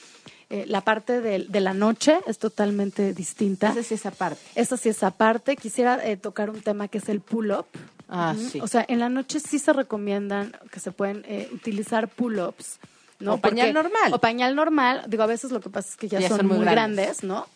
eh, 0.49 0.63
la 0.67 0.79
parte 0.81 1.19
de, 1.19 1.39
de 1.49 1.59
la 1.59 1.73
noche 1.73 2.17
es 2.27 2.39
totalmente 2.39 3.13
distinta. 3.13 3.71
Esa 3.71 3.81
es 3.81 3.91
esa 3.91 4.11
parte. 4.11 4.39
Esa 4.55 4.77
sí 4.77 4.87
es 4.87 5.03
aparte. 5.03 5.57
Quisiera 5.57 5.99
eh, 6.07 6.15
tocar 6.15 6.49
un 6.49 6.61
tema 6.61 6.87
que 6.87 6.99
es 6.99 7.09
el 7.09 7.19
pull-up. 7.19 7.65
Ah, 8.07 8.33
sí. 8.37 8.61
O 8.61 8.67
sea, 8.67 8.85
en 8.87 8.99
la 8.99 9.09
noche 9.09 9.41
sí 9.41 9.59
se 9.59 9.73
recomiendan 9.73 10.55
que 10.71 10.79
se 10.79 10.91
pueden 10.93 11.25
eh, 11.27 11.49
utilizar 11.53 12.07
pull-ups. 12.07 12.79
¿no? 13.19 13.33
O 13.33 13.37
pañal 13.37 13.73
Porque- 13.73 13.83
normal. 13.89 14.13
O 14.13 14.19
pañal 14.19 14.55
normal. 14.55 15.03
Digo, 15.09 15.23
a 15.23 15.27
veces 15.27 15.51
lo 15.51 15.59
que 15.59 15.69
pasa 15.69 15.89
es 15.89 15.97
que 15.97 16.07
ya, 16.07 16.21
Ya 16.21 16.29
son, 16.29 16.37
son 16.37 16.47
muy 16.47 16.55
muy 16.57 16.65
grandes. 16.65 17.05
grandes, 17.05 17.23
¿no? 17.25 17.47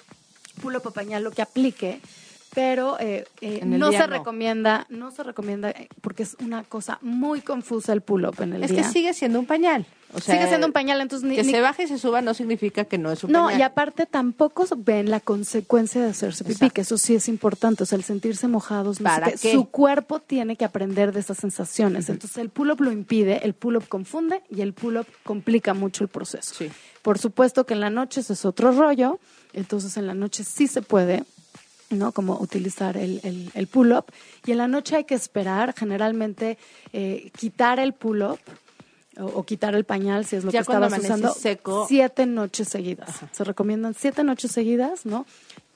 Pull-up 0.62 0.86
o 0.88 0.92
pañal 0.92 1.24
lo 1.24 1.32
que 1.32 1.42
aplique. 1.42 2.02
Pero 2.56 3.00
eh, 3.00 3.26
eh, 3.42 3.62
no 3.66 3.92
se 3.92 3.98
no. 4.00 4.08
recomienda, 4.08 4.86
no 4.90 5.12
se 5.12 5.24
recomienda 5.24 5.72
eh, 5.72 5.88
porque 6.02 6.24
es 6.24 6.36
una 6.44 6.64
cosa 6.64 7.00
muy 7.02 7.42
confusa 7.42 7.94
el 7.94 8.02
pull-up 8.02 8.42
en 8.42 8.54
el 8.54 8.64
Es 8.64 8.72
día. 8.72 8.84
que 8.84 8.90
sigue 8.90 9.14
siendo 9.14 9.40
un 9.40 9.46
pañal. 9.46 9.86
O 10.16 10.20
sea, 10.20 10.36
Sigue 10.36 10.48
siendo 10.48 10.68
un 10.68 10.74
pañal, 10.74 11.02
entonces 11.02 11.28
ni, 11.28 11.36
Que 11.36 11.42
ni- 11.42 11.50
se 11.52 11.60
baje 11.60 11.84
y 11.84 11.88
se 11.88 11.98
suba 11.98 12.22
no 12.22 12.36
significa 12.36 12.86
que 12.86 13.00
no 13.00 13.12
es 13.12 13.24
un 13.24 13.32
no, 13.32 13.46
pañal. 13.46 13.60
y 13.60 13.64
aparte 13.64 14.06
tampoco 14.06 14.64
ven 14.78 15.10
la 15.10 15.20
consecuencia 15.20 16.04
de 16.04 16.10
hacerse 16.12 16.44
pipí, 16.44 16.54
Exacto. 16.54 16.74
que 16.76 16.82
eso 16.82 16.98
sí 17.00 17.16
es 17.16 17.28
importante, 17.28 17.82
o 17.82 17.86
sea, 17.88 17.98
el 17.98 18.04
sentirse 18.04 18.48
mojados, 18.48 19.02
no 19.02 19.10
sé 19.10 19.16
¿Para 19.22 19.32
qué? 19.32 19.52
su 19.52 19.66
cuerpo 19.70 20.20
tiene 20.20 20.56
que 20.56 20.66
aprender 20.66 21.14
de 21.14 21.20
esas 21.22 21.38
sensaciones. 21.40 22.10
Entonces 22.10 22.38
el 22.38 22.50
pull-up 22.50 22.80
lo 22.82 22.92
impide, 22.92 23.44
el 23.44 23.56
pull-up 23.56 23.88
confunde 23.88 24.44
y 24.52 24.62
el 24.62 24.74
pull-up 24.74 25.08
complica 25.24 25.74
mucho 25.74 26.04
el 26.04 26.10
proceso. 26.10 26.54
Sí. 26.54 26.70
Por 27.02 27.18
supuesto 27.18 27.66
que 27.66 27.74
en 27.74 27.80
la 27.80 27.90
noche 27.90 28.20
eso 28.22 28.34
es 28.34 28.46
otro 28.46 28.72
rollo, 28.72 29.20
entonces 29.52 29.98
en 29.98 30.06
la 30.06 30.14
noche 30.14 30.44
sí 30.44 30.68
se 30.68 30.84
puede, 30.84 31.24
¿no? 31.98 32.12
Como 32.12 32.38
utilizar 32.40 32.98
el, 32.98 33.20
el, 33.24 33.52
el 33.54 33.68
pull-up. 33.68 34.06
Y 34.46 34.52
en 34.52 34.58
la 34.58 34.68
noche 34.68 34.96
hay 34.98 35.04
que 35.06 35.16
esperar, 35.16 35.74
generalmente 35.78 36.58
eh, 36.92 37.32
quitar 37.38 37.80
el 37.80 37.94
pull-up 37.94 38.40
o, 39.18 39.26
o 39.26 39.44
quitar 39.44 39.76
el 39.76 39.84
pañal 39.84 40.26
si 40.26 40.36
es 40.38 40.44
lo 40.44 40.52
Ya 40.52 40.60
que 40.60 40.72
estabas 40.72 40.98
usando. 40.98 41.34
seco. 41.34 41.86
Siete 41.88 42.26
noches 42.26 42.68
seguidas. 42.70 43.10
Se 43.32 43.44
recomiendan 43.44 43.94
siete 43.94 44.24
noches 44.24 44.52
seguidas, 44.52 45.06
¿no? 45.06 45.26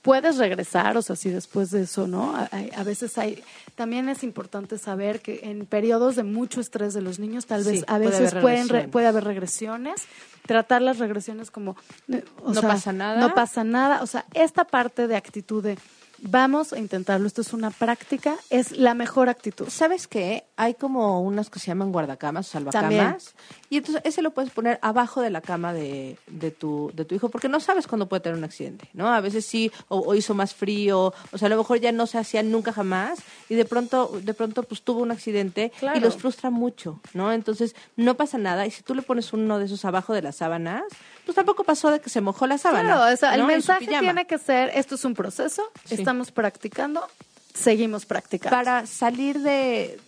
Puedes 0.03 0.37
regresar, 0.37 0.95
o 0.95 1.01
sea, 1.01 1.17
si 1.17 1.29
después 1.29 1.69
de 1.71 1.81
eso, 1.81 2.07
¿no? 2.07 2.33
A, 2.33 2.83
veces 2.83 3.17
hay, 3.17 3.43
también 3.75 4.07
es 4.07 4.23
importante 4.23 4.77
saber 4.77 5.19
que 5.19 5.41
en 5.43 5.65
periodos 5.65 6.15
de 6.15 6.23
mucho 6.23 6.61
estrés 6.61 6.93
de 6.93 7.01
los 7.01 7.19
niños, 7.19 7.45
tal 7.45 7.65
vez 7.65 7.79
Sí, 7.79 7.83
a 7.87 7.97
puede 7.97 8.05
veces 8.11 8.31
haber 8.31 8.41
pueden 8.41 8.69
re- 8.69 8.87
puede 8.87 9.07
haber 9.07 9.25
regresiones, 9.25 10.03
tratar 10.45 10.81
las 10.81 10.99
regresiones 10.99 11.51
como, 11.51 11.75
eh, 12.07 12.23
o 12.41 12.53
No 12.53 12.61
sea, 12.61 12.69
pasa 12.69 12.93
nada. 12.93 13.19
No 13.19 13.33
pasa 13.33 13.65
nada, 13.65 14.01
o 14.01 14.07
sea, 14.07 14.23
esta 14.33 14.63
parte 14.63 15.07
de 15.07 15.17
actitud 15.17 15.61
de 15.61 15.77
vamos 16.19 16.73
a 16.73 16.79
intentarlo, 16.79 17.27
esto 17.27 17.41
es 17.41 17.53
una 17.53 17.71
práctica, 17.71 18.35
es 18.49 18.71
la 18.71 18.93
mejor 18.93 19.29
actitud. 19.29 19.69
¿Sabes 19.69 20.07
qué? 20.07 20.46
Hay 20.57 20.73
como 20.73 21.21
unas 21.21 21.49
que 21.49 21.59
se 21.59 21.67
llaman 21.67 21.91
guardacamas 21.91 22.47
o 22.47 22.51
salvacamas. 22.51 23.35
Y 23.69 23.77
entonces 23.77 24.01
ese 24.05 24.21
lo 24.21 24.31
puedes 24.31 24.51
poner 24.51 24.79
abajo 24.81 25.21
de 25.21 25.29
la 25.29 25.39
cama 25.41 25.71
de, 25.71 26.17
de, 26.27 26.51
tu, 26.51 26.91
de 26.95 27.05
tu 27.05 27.13
hijo, 27.15 27.29
porque 27.29 27.47
no 27.47 27.59
sabes 27.59 27.85
cuándo 27.87 28.07
puede 28.09 28.21
tener 28.21 28.37
un 28.37 28.43
accidente, 28.43 28.89
¿no? 28.93 29.07
A 29.13 29.21
veces 29.21 29.45
sí, 29.45 29.71
o, 29.87 29.99
o 29.99 30.15
hizo 30.15 30.33
más 30.33 30.55
frío, 30.55 31.13
o 31.31 31.37
sea, 31.37 31.45
a 31.45 31.49
lo 31.49 31.57
mejor 31.57 31.79
ya 31.79 31.91
no 31.91 32.07
se 32.07 32.17
hacía 32.17 32.41
nunca 32.43 32.73
jamás, 32.73 33.19
y 33.49 33.55
de 33.55 33.65
pronto, 33.65 34.19
de 34.23 34.33
pronto 34.33 34.63
pues 34.63 34.81
tuvo 34.81 35.01
un 35.01 35.11
accidente 35.11 35.71
Claro. 35.79 35.97
y 35.97 36.01
los 36.01 36.17
frustra 36.17 36.49
mucho, 36.49 36.99
¿no? 37.13 37.31
Entonces 37.31 37.75
no 37.95 38.15
pasa 38.15 38.37
nada, 38.37 38.65
y 38.65 38.71
si 38.71 38.81
tú 38.83 38.95
le 38.95 39.03
pones 39.03 39.33
uno 39.33 39.59
de 39.59 39.65
esos 39.65 39.85
abajo 39.85 40.13
de 40.13 40.21
las 40.23 40.37
sábanas, 40.37 40.83
pues 41.25 41.35
tampoco 41.35 41.63
pasó 41.65 41.91
de 41.91 41.99
que 42.01 42.09
se 42.09 42.21
mojó 42.21 42.47
la 42.47 42.57
sábana. 42.57 42.95
Claro, 42.95 43.13
o 43.13 43.17
sea, 43.17 43.35
el 43.35 43.43
mensaje 43.43 43.85
tiene 43.85 44.25
que 44.25 44.37
ser, 44.39 44.71
esto 44.73 44.95
es 44.95 45.05
un 45.05 45.13
proceso, 45.13 45.61
Sí. 45.85 45.95
estamos 45.95 46.31
practicando, 46.31 47.07
seguimos 47.53 48.05
practicando. 48.05 48.55
para 48.55 48.85
salir 48.85 49.39
de, 49.41 49.99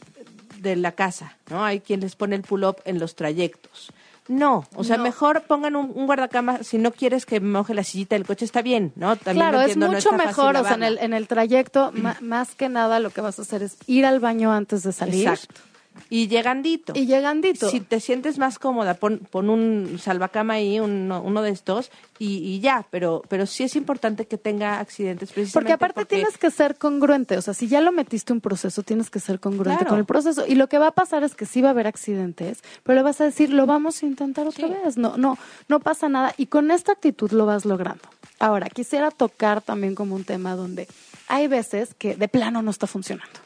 de 0.61 0.75
la 0.75 0.91
casa, 0.93 1.37
¿no? 1.49 1.63
Hay 1.63 1.79
quien 1.79 1.99
les 2.01 2.15
pone 2.15 2.35
el 2.35 2.41
pull-up 2.43 2.77
en 2.85 2.99
los 2.99 3.15
trayectos. 3.15 3.91
No, 4.27 4.67
o 4.75 4.83
sea, 4.83 4.97
No. 4.97 5.03
mejor 5.03 5.41
pongan 5.47 5.75
un, 5.75 5.91
un 5.95 6.05
guardacama 6.05 6.61
si 6.63 6.77
no 6.77 6.91
quieres 6.91 7.25
que 7.25 7.39
moje 7.39 7.73
la 7.73 7.83
sillita 7.83 8.15
del 8.15 8.25
coche, 8.27 8.45
está 8.45 8.61
bien, 8.61 8.93
¿no? 8.95 9.15
También 9.15 9.49
claro, 9.49 9.61
es 9.67 9.75
no 9.75 9.87
mucho 9.91 10.11
mejor, 10.11 10.55
o 10.55 10.63
sea, 10.63 10.75
en 10.75 10.83
el, 10.83 10.99
en 10.99 11.13
el 11.13 11.27
trayecto, 11.27 11.91
más 12.21 12.53
que 12.53 12.69
nada 12.69 12.99
lo 12.99 13.09
que 13.09 13.21
vas 13.21 13.39
a 13.39 13.41
hacer 13.41 13.63
es 13.63 13.77
ir 13.87 14.05
al 14.05 14.19
baño 14.19 14.51
antes 14.51 14.83
de 14.83 14.91
salir. 14.91 15.27
Exacto. 15.27 15.61
Y 16.09 16.27
llegandito. 16.27 16.93
Y 16.95 17.05
llegandito. 17.05 17.69
Si 17.69 17.81
te 17.81 17.99
sientes 17.99 18.37
más 18.37 18.57
cómoda, 18.57 18.93
pon, 18.93 19.19
pon 19.29 19.49
un 19.49 19.99
salvacama 20.01 20.53
ahí, 20.53 20.79
uno, 20.79 21.21
uno 21.21 21.41
de 21.41 21.51
estos, 21.51 21.91
y, 22.17 22.37
y 22.37 22.59
ya, 22.61 22.85
pero, 22.89 23.21
pero 23.27 23.45
sí 23.45 23.63
es 23.63 23.75
importante 23.75 24.25
que 24.25 24.37
tenga 24.37 24.79
accidentes 24.79 25.31
precisamente 25.31 25.53
Porque 25.53 25.73
aparte 25.73 26.01
porque- 26.01 26.15
tienes 26.15 26.37
que 26.37 26.51
ser 26.51 26.77
congruente, 26.77 27.37
o 27.37 27.41
sea, 27.41 27.53
si 27.53 27.67
ya 27.67 27.81
lo 27.81 27.91
metiste 27.91 28.31
un 28.33 28.39
proceso, 28.41 28.81
tienes 28.83 29.09
que 29.09 29.19
ser 29.19 29.39
congruente 29.39 29.79
Claro. 29.79 29.89
con 29.89 29.99
el 29.99 30.05
proceso. 30.05 30.45
Y 30.47 30.55
lo 30.55 30.67
que 30.67 30.77
va 30.79 30.87
a 30.87 30.91
pasar 30.91 31.23
es 31.23 31.35
que 31.35 31.45
sí 31.45 31.61
va 31.61 31.69
a 31.69 31.71
haber 31.71 31.87
accidentes, 31.87 32.63
pero 32.83 32.95
le 32.95 33.03
vas 33.03 33.19
a 33.21 33.25
decir, 33.25 33.51
lo 33.51 33.65
vamos 33.65 34.01
a 34.01 34.05
intentar 34.05 34.47
otra 34.47 34.67
Sí. 34.67 34.73
vez. 34.83 34.97
No, 34.97 35.17
no, 35.17 35.37
no 35.67 35.79
pasa 35.79 36.07
nada. 36.09 36.33
Y 36.37 36.45
con 36.47 36.71
esta 36.71 36.93
actitud 36.93 37.31
lo 37.31 37.45
vas 37.45 37.65
logrando. 37.65 38.03
Ahora, 38.39 38.69
quisiera 38.69 39.11
tocar 39.11 39.61
también 39.61 39.95
como 39.95 40.15
un 40.15 40.23
tema 40.23 40.55
donde 40.55 40.87
hay 41.27 41.47
veces 41.47 41.93
que 41.93 42.15
de 42.15 42.27
plano 42.29 42.61
no 42.61 42.71
está 42.71 42.87
funcionando. 42.87 43.39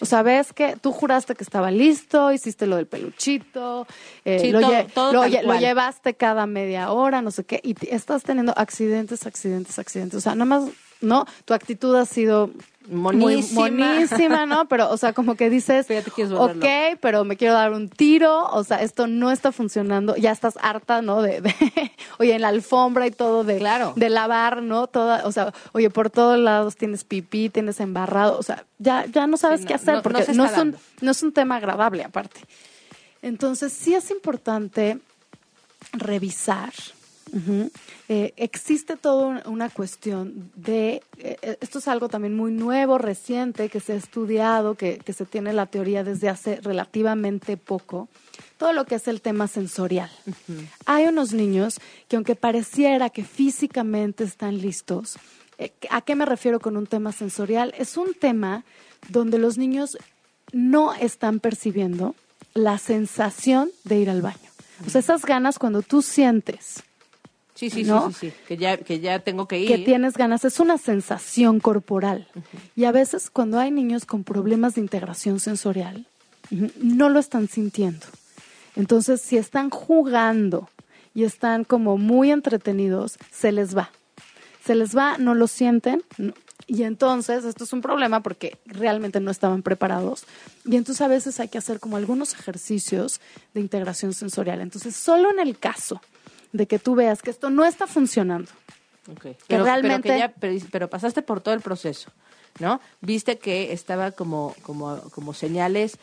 O 0.00 0.06
sea, 0.06 0.22
ves 0.22 0.52
que 0.52 0.76
tú 0.80 0.92
juraste 0.92 1.34
que 1.34 1.44
estaba 1.44 1.70
listo, 1.70 2.32
hiciste 2.32 2.66
lo 2.66 2.76
del 2.76 2.86
peluchito, 2.86 3.86
eh, 4.24 4.38
Sí, 4.40 4.50
lo, 4.52 4.60
todo- 4.60 4.70
lle- 4.72 4.92
todo 4.92 5.12
lo 5.12 5.24
lle- 5.24 5.58
llevaste 5.60 6.14
cada 6.14 6.46
media 6.46 6.90
hora, 6.92 7.22
no 7.22 7.30
sé 7.30 7.44
qué, 7.44 7.60
y 7.62 7.74
estás 7.94 8.22
teniendo 8.22 8.52
accidentes, 8.56 9.26
accidentes, 9.26 9.78
accidentes. 9.78 10.16
O 10.18 10.20
sea, 10.20 10.34
nada 10.34 10.44
más, 10.44 10.64
¿no? 11.00 11.24
Tu 11.44 11.54
actitud 11.54 11.94
ha 11.96 12.04
sido 12.06 12.50
muy 12.88 13.16
Monísima. 13.16 13.60
monísima, 13.68 14.46
¿no? 14.46 14.66
Pero, 14.68 14.90
o 14.90 14.96
sea, 14.96 15.12
como 15.12 15.34
que 15.34 15.50
dices, 15.50 15.86
volver 15.88 16.56
ok, 16.92 16.98
pero 17.00 17.24
me 17.24 17.36
quiero 17.36 17.54
dar 17.54 17.72
un 17.72 17.88
tiro, 17.88 18.46
o 18.50 18.64
sea, 18.64 18.82
esto 18.82 19.06
no 19.06 19.30
está 19.30 19.52
funcionando, 19.52 20.16
ya 20.16 20.30
estás 20.32 20.54
harta, 20.60 21.02
¿no? 21.02 21.20
De, 21.22 21.40
de 21.40 21.54
oye, 22.18 22.34
en 22.34 22.42
la 22.42 22.48
alfombra 22.48 23.06
y 23.06 23.10
todo, 23.10 23.44
de, 23.44 23.58
Claro. 23.58 23.92
de 23.96 24.08
lavar, 24.08 24.62
¿no? 24.62 24.86
Toda, 24.86 25.26
o 25.26 25.32
sea, 25.32 25.52
oye, 25.72 25.90
por 25.90 26.10
todos 26.10 26.38
lados 26.38 26.76
tienes 26.76 27.04
pipí, 27.04 27.48
tienes 27.50 27.80
embarrado, 27.80 28.38
o 28.38 28.42
sea, 28.42 28.64
ya, 28.78 29.04
ya 29.06 29.26
no 29.26 29.36
sabes 29.36 29.60
Sí, 29.60 29.66
qué 29.66 29.74
no, 29.74 29.76
hacer 29.76 29.88
no- 29.88 29.96
no 29.98 30.02
porque 30.02 30.32
no, 30.34 30.44
está 30.44 30.56
es 30.56 30.62
un, 30.62 30.76
no 31.00 31.10
es 31.10 31.22
un 31.22 31.32
tema 31.32 31.56
agradable 31.56 32.04
aparte. 32.04 32.40
Entonces, 33.22 33.72
sí 33.72 33.94
es 33.94 34.10
importante 34.10 34.98
revisar. 35.92 36.72
Eh, 38.08 38.32
existe 38.36 38.96
toda 38.96 39.26
un- 39.26 39.42
una 39.46 39.68
cuestión 39.70 40.50
de, 40.54 41.02
eh, 41.18 41.56
esto 41.60 41.78
es 41.78 41.88
algo 41.88 42.08
también 42.08 42.34
muy 42.36 42.50
nuevo, 42.52 42.98
reciente, 42.98 43.68
que 43.68 43.80
se 43.80 43.92
ha 43.92 43.96
estudiado, 43.96 44.74
que, 44.74 44.98
que 44.98 45.12
se 45.12 45.24
tiene 45.26 45.52
la 45.52 45.66
teoría 45.66 46.04
desde 46.04 46.28
hace 46.28 46.56
relativamente 46.62 47.56
poco, 47.56 48.08
todo 48.56 48.72
lo 48.72 48.84
que 48.86 48.96
es 48.96 49.06
el 49.08 49.20
tema 49.20 49.46
sensorial. 49.48 50.10
Hay 50.86 51.06
unos 51.06 51.32
niños 51.32 51.80
que 52.08 52.16
aunque 52.16 52.34
pareciera 52.34 53.10
que 53.10 53.24
físicamente 53.24 54.24
están 54.24 54.58
listos, 54.58 55.16
eh, 55.58 55.72
¿a 55.90 56.00
qué 56.02 56.14
me 56.14 56.24
refiero 56.26 56.60
con 56.60 56.76
un 56.76 56.86
tema 56.86 57.12
sensorial? 57.12 57.74
Es 57.78 57.96
un 57.96 58.14
tema 58.14 58.64
donde 59.08 59.38
los 59.38 59.58
niños 59.58 59.98
no 60.52 60.94
están 60.94 61.40
percibiendo 61.40 62.14
la 62.54 62.78
sensación 62.78 63.70
de 63.84 63.98
ir 64.00 64.10
al 64.10 64.22
baño. 64.22 64.38
O 64.86 64.90
sea, 64.90 65.00
esas 65.00 65.24
ganas 65.24 65.58
cuando 65.58 65.82
tú 65.82 66.02
sientes 66.02 66.82
Sí, 67.58 67.70
sí, 67.70 67.82
¿no? 67.82 68.08
sí, 68.08 68.14
sí, 68.20 68.30
sí, 68.30 68.36
que 68.46 68.56
ya, 68.56 68.76
que 68.76 69.00
ya 69.00 69.18
tengo 69.18 69.48
que 69.48 69.58
ir. 69.58 69.66
que 69.66 69.78
tienes 69.78 70.14
ganas, 70.14 70.44
es 70.44 70.60
una 70.60 70.78
sensación 70.78 71.58
corporal. 71.58 72.28
Y 72.76 72.84
a 72.84 72.92
veces 72.92 73.30
cuando 73.30 73.58
hay 73.58 73.72
niños 73.72 74.04
con 74.06 74.22
problemas 74.22 74.76
de 74.76 74.80
integración 74.82 75.40
sensorial, 75.40 76.06
no 76.80 77.08
lo 77.08 77.18
están 77.18 77.48
sintiendo. 77.48 78.06
Entonces, 78.76 79.20
si 79.20 79.36
están 79.38 79.70
jugando 79.70 80.68
y 81.14 81.24
están 81.24 81.64
como 81.64 81.98
muy 81.98 82.30
entretenidos, 82.30 83.18
se 83.32 83.50
les 83.50 83.76
va. 83.76 83.90
Se 84.64 84.76
les 84.76 84.96
va, 84.96 85.18
no 85.18 85.34
lo 85.34 85.48
sienten. 85.48 86.02
no- 86.16 86.34
Y 86.68 86.84
entonces, 86.84 87.44
esto 87.44 87.64
es 87.64 87.72
un 87.72 87.80
problema 87.80 88.20
porque 88.22 88.56
realmente 88.66 89.18
no 89.20 89.30
estaban 89.32 89.62
preparados. 89.62 90.24
Y 90.64 90.76
entonces 90.76 91.00
a 91.00 91.08
veces 91.08 91.40
hay 91.40 91.48
que 91.48 91.58
hacer 91.58 91.80
como 91.80 91.96
algunos 91.96 92.34
ejercicios 92.34 93.20
de 93.54 93.60
integración 93.62 94.12
sensorial. 94.12 94.60
Entonces, 94.60 94.94
solo 94.94 95.30
en 95.32 95.40
el 95.40 95.58
caso 95.58 96.00
de 96.52 96.66
que 96.66 96.78
tú 96.78 96.94
veas 96.94 97.22
que 97.22 97.30
esto 97.30 97.50
no 97.50 97.64
está 97.64 97.86
funcionando, 97.86 98.50
que 99.22 99.36
Pero, 99.46 99.64
realmente- 99.64 100.08
pero, 100.08 100.14
que 100.14 100.18
ya- 100.18 100.34
pero, 100.40 100.58
pero 100.70 100.90
pasaste 100.90 101.22
por 101.22 101.40
todo 101.40 101.54
el 101.54 101.60
proceso, 101.60 102.10
¿no? 102.58 102.80
Viste 103.00 103.38
que 103.38 103.72
estaba 103.72 104.10
como, 104.12 104.54
como, 104.62 105.00
como 105.10 105.34
señales 105.34 105.98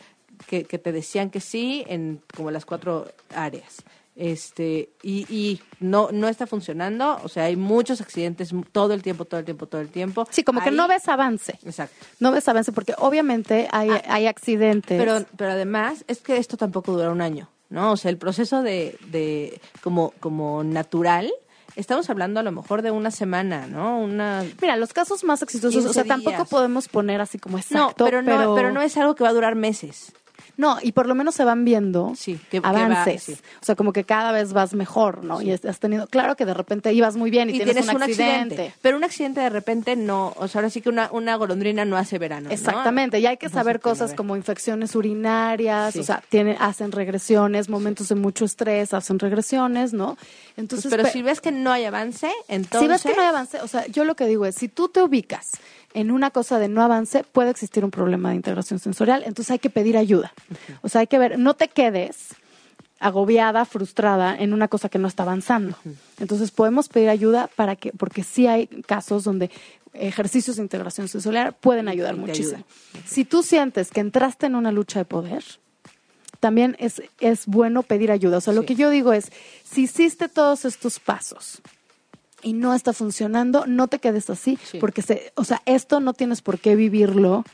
que, 0.46 0.64
que 0.64 0.78
te 0.78 0.92
decían 0.92 1.30
que 1.30 1.40
sí 1.40 1.84
en 1.88 2.20
como 2.36 2.50
las 2.50 2.64
cuatro 2.64 3.06
áreas. 3.34 3.76
Este, 4.18 4.88
y, 5.02 5.26
y 5.32 5.60
no, 5.78 6.08
no 6.10 6.26
está 6.28 6.46
funcionando, 6.46 7.20
o 7.22 7.28
sea, 7.28 7.44
hay 7.44 7.56
muchos 7.56 8.00
accidentes 8.00 8.50
todo 8.72 8.94
el 8.94 9.02
tiempo, 9.02 9.26
todo 9.26 9.40
el 9.40 9.44
tiempo, 9.44 9.66
todo 9.66 9.82
el 9.82 9.90
tiempo. 9.90 10.26
Sí, 10.30 10.42
como 10.42 10.62
que 10.62 10.70
no 10.70 10.88
ves 10.88 11.06
avance. 11.08 11.58
Exacto. 11.66 11.94
No 12.18 12.32
ves 12.32 12.48
avance 12.48 12.72
porque 12.72 12.94
obviamente 12.96 13.68
hay, 13.70 13.90
Ah, 13.90 14.02
hay 14.08 14.26
accidentes. 14.26 14.98
Pero, 14.98 15.24
pero 15.36 15.50
además 15.52 16.02
es 16.08 16.20
que 16.22 16.38
esto 16.38 16.56
tampoco 16.56 16.92
dura 16.92 17.10
un 17.10 17.20
año, 17.20 17.50
¿no? 17.70 17.92
O 17.92 17.96
sea, 17.96 18.10
el 18.10 18.18
proceso 18.18 18.62
de, 18.62 18.98
de 19.08 19.60
como, 19.82 20.12
como 20.20 20.64
natural, 20.64 21.32
estamos 21.76 22.10
hablando 22.10 22.40
a 22.40 22.42
lo 22.42 22.52
mejor 22.52 22.82
de 22.82 22.90
una 22.90 23.10
semana, 23.10 23.66
¿no? 23.66 24.00
Una 24.00 24.44
Mira, 24.60 24.76
los 24.76 24.92
casos 24.92 25.24
más 25.24 25.42
exitosos, 25.42 25.84
15 25.84 25.88
o 25.88 25.92
sea, 25.92 26.04
tampoco 26.04 26.44
podemos 26.46 26.88
poner 26.88 27.20
así 27.20 27.38
como 27.38 27.56
No, 27.56 27.62
exacto, 27.62 28.04
pero 28.04 28.22
no, 28.22 28.54
pero 28.54 28.72
no 28.72 28.80
es 28.82 28.96
algo 28.96 29.14
que 29.14 29.24
va 29.24 29.30
a 29.30 29.34
durar 29.34 29.54
meses. 29.54 30.12
No, 30.58 30.78
y 30.82 30.92
por 30.92 31.06
lo 31.06 31.14
menos 31.14 31.34
se 31.34 31.44
van 31.44 31.64
viendo 31.64 32.12
Sí, 32.16 32.34
que- 32.50 32.58
que 32.58 32.60
va, 32.60 32.70
avances. 32.70 33.22
sí. 33.22 33.32
O 33.60 33.64
sea, 33.64 33.74
como 33.74 33.92
que 33.92 34.04
cada 34.04 34.32
vez 34.32 34.52
vas 34.52 34.72
mejor, 34.74 35.22
¿no? 35.24 35.42
Y 35.42 35.50
has 35.52 35.78
tenido, 35.78 36.06
claro 36.06 36.34
que 36.36 36.46
de 36.46 36.54
repente 36.54 36.92
ibas 36.92 37.16
muy 37.16 37.30
bien 37.30 37.50
y, 37.50 37.52
Y, 37.52 37.56
tienes, 37.56 37.74
tienes, 37.76 37.94
un, 37.94 38.02
accidente. 38.02 38.72
Pero 38.80 38.96
un 38.96 39.04
accidente 39.04 39.40
de 39.40 39.50
repente 39.50 39.96
no, 39.96 40.32
o 40.36 40.48
sea, 40.48 40.60
ahora 40.60 40.70
sí 40.70 40.80
que 40.80 40.88
una, 40.88 41.10
una 41.12 41.36
golondrina 41.36 41.84
no 41.84 41.96
hace 41.96 42.18
verano. 42.18 42.48
¿no? 42.48 42.54
Exactamente, 42.54 43.18
y 43.20 43.26
hay 43.26 43.36
que 43.36 43.48
saber 43.48 43.80
cosas 43.80 44.14
como 44.14 44.36
infecciones 44.36 44.94
urinarias, 44.94 45.94
o 45.96 46.02
sea, 46.02 46.22
tienen, 46.28 46.56
hacen 46.60 46.92
regresiones, 46.92 47.68
momentos 47.68 48.08
de 48.08 48.14
mucho 48.14 48.44
estrés, 48.44 48.94
hacen 48.94 49.18
regresiones, 49.18 49.92
¿no? 49.92 50.16
Entonces, 50.56 50.90
pero 50.90 51.02
pe- 51.04 51.10
si 51.10 51.22
ves 51.22 51.40
que 51.40 51.52
no 51.52 51.70
hay 51.72 51.84
avance, 51.84 52.30
entonces... 52.48 52.80
Si 52.80 52.88
ves 52.88 53.02
que 53.02 53.14
no 53.14 53.22
hay 53.22 53.28
avance, 53.28 53.60
o 53.60 53.68
sea, 53.68 53.86
yo 53.88 54.04
lo 54.04 54.16
que 54.16 54.26
digo 54.26 54.46
es, 54.46 54.54
si 54.54 54.68
tú 54.68 54.88
te 54.88 55.02
ubicas 55.02 55.52
en 55.96 56.10
una 56.10 56.30
cosa 56.30 56.58
de 56.58 56.68
no 56.68 56.82
avance, 56.82 57.24
puede 57.24 57.48
existir 57.48 57.82
un 57.82 57.90
problema 57.90 58.28
de 58.28 58.36
integración 58.36 58.78
sensorial, 58.78 59.22
entonces 59.24 59.50
hay 59.50 59.58
que 59.58 59.70
pedir 59.70 59.96
ayuda. 59.96 60.30
O 60.82 60.90
sea, 60.90 61.00
hay 61.00 61.06
que 61.06 61.18
ver, 61.18 61.38
no 61.38 61.54
te 61.54 61.68
quedes 61.68 62.34
agobiada, 63.00 63.64
frustrada 63.64 64.36
en 64.36 64.52
una 64.52 64.68
cosa 64.68 64.90
que 64.90 64.98
no 64.98 65.08
está 65.08 65.22
avanzando. 65.22 65.74
Entonces 66.20 66.50
podemos 66.50 66.90
pedir 66.90 67.08
ayuda 67.08 67.48
para 67.56 67.76
que, 67.76 67.92
porque 67.92 68.24
sí 68.24 68.46
hay 68.46 68.66
casos 68.66 69.24
donde 69.24 69.50
ejercicios 69.94 70.56
de 70.56 70.62
integración 70.62 71.08
sensorial 71.08 71.54
pueden 71.54 71.88
ayudar 71.88 72.14
muchísimo. 72.14 72.62
Si 73.06 73.24
tú 73.24 73.42
sientes 73.42 73.90
que 73.90 74.00
entraste 74.00 74.44
en 74.44 74.54
una 74.54 74.72
lucha 74.72 74.98
de 74.98 75.06
poder, 75.06 75.44
también 76.40 76.76
es, 76.78 77.02
es 77.20 77.46
bueno 77.46 77.82
pedir 77.82 78.10
ayuda. 78.10 78.36
O 78.36 78.40
sea, 78.42 78.52
lo 78.52 78.66
que 78.66 78.74
yo 78.74 78.90
digo 78.90 79.14
es, 79.14 79.32
si 79.64 79.84
hiciste 79.84 80.28
todos 80.28 80.66
estos 80.66 81.00
pasos 81.00 81.62
y 82.46 82.52
no 82.52 82.74
está 82.74 82.92
funcionando, 82.92 83.64
no 83.66 83.88
te 83.88 83.98
quedes 83.98 84.30
así, 84.30 84.56
Sí. 84.62 84.78
porque, 84.78 85.02
se, 85.02 85.32
o 85.34 85.42
sea, 85.44 85.60
esto 85.66 85.98
no 86.00 86.12
tienes 86.14 86.42
por 86.42 86.58
qué 86.60 86.76
vivirlo 86.76 87.44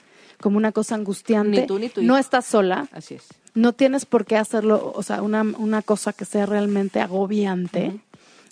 como 0.41 0.57
una 0.59 0.73
cosa 0.73 0.97
angustiante. 0.97 1.63
Ni 1.63 1.67
tú 1.67 1.79
ni 1.79 1.89
tu 1.89 2.03
no 2.03 2.19
estás 2.19 2.45
sola, 2.45 2.89
Así 2.93 3.15
es. 3.15 3.25
no 3.55 3.73
tienes 3.73 4.05
por 4.05 4.25
qué 4.27 4.37
hacerlo, 4.37 4.93
o 4.95 5.03
sea, 5.03 5.23
una, 5.23 5.43
una 5.43 5.81
cosa 5.83 6.13
que 6.13 6.25
sea 6.25 6.45
realmente 6.47 7.01
agobiante. 7.01 8.01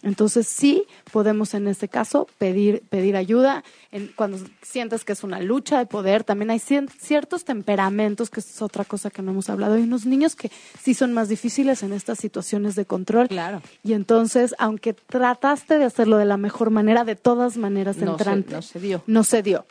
Entonces 0.03 0.47
sí 0.47 0.85
podemos 1.13 1.53
en 1.53 1.69
este 1.69 1.89
caso 1.89 2.27
pedir, 2.39 2.83
pedir 2.89 3.17
ayuda 3.17 3.63
en, 3.93 4.11
cuando 4.17 4.39
sientes 4.63 5.05
que 5.05 5.13
es 5.13 5.23
una 5.25 5.41
lucha 5.41 5.79
de 5.79 5.85
poder. 5.87 6.25
También 6.25 6.51
hay 6.51 6.59
cien- 6.59 6.89
ciertos 6.99 7.45
temperamentos, 7.45 8.31
que 8.31 8.41
es 8.41 8.63
otra 8.63 8.85
cosa 8.87 9.11
que 9.11 9.21
no 9.21 9.33
hemos 9.33 9.51
hablado. 9.51 9.75
Hay 9.75 9.83
unos 9.83 10.07
niños 10.07 10.37
que 10.37 10.51
sí 10.83 10.95
son 10.95 11.13
más 11.13 11.29
difíciles 11.29 11.83
en 11.83 11.93
estas 11.93 12.19
situaciones 12.19 12.77
de 12.77 12.87
control. 12.87 13.29
Claro. 13.29 13.61
Y 13.85 13.93
entonces, 13.93 14.55
aunque 14.59 14.95
trataste 14.95 15.77
de 15.79 15.85
hacerlo 15.85 16.17
de 16.17 16.25
la 16.25 16.39
mejor 16.39 16.71
manera, 16.71 17.05
de 17.05 17.17
todas 17.17 17.57
maneras 17.59 17.97
No 17.99 18.05
se- 18.07 18.11
entrante, 18.13 18.53
no 18.55 18.63
se 18.63 18.81
dio. 18.81 19.03
no 19.07 19.23
se 19.25 19.43
dio. 19.43 19.67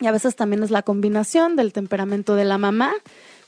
Y 0.00 0.06
a 0.06 0.12
veces 0.12 0.36
también 0.36 0.62
es 0.62 0.70
la 0.70 0.82
combinación 0.82 1.56
del 1.56 1.72
temperamento 1.72 2.34
de 2.36 2.44
la 2.44 2.58
mamá 2.58 2.92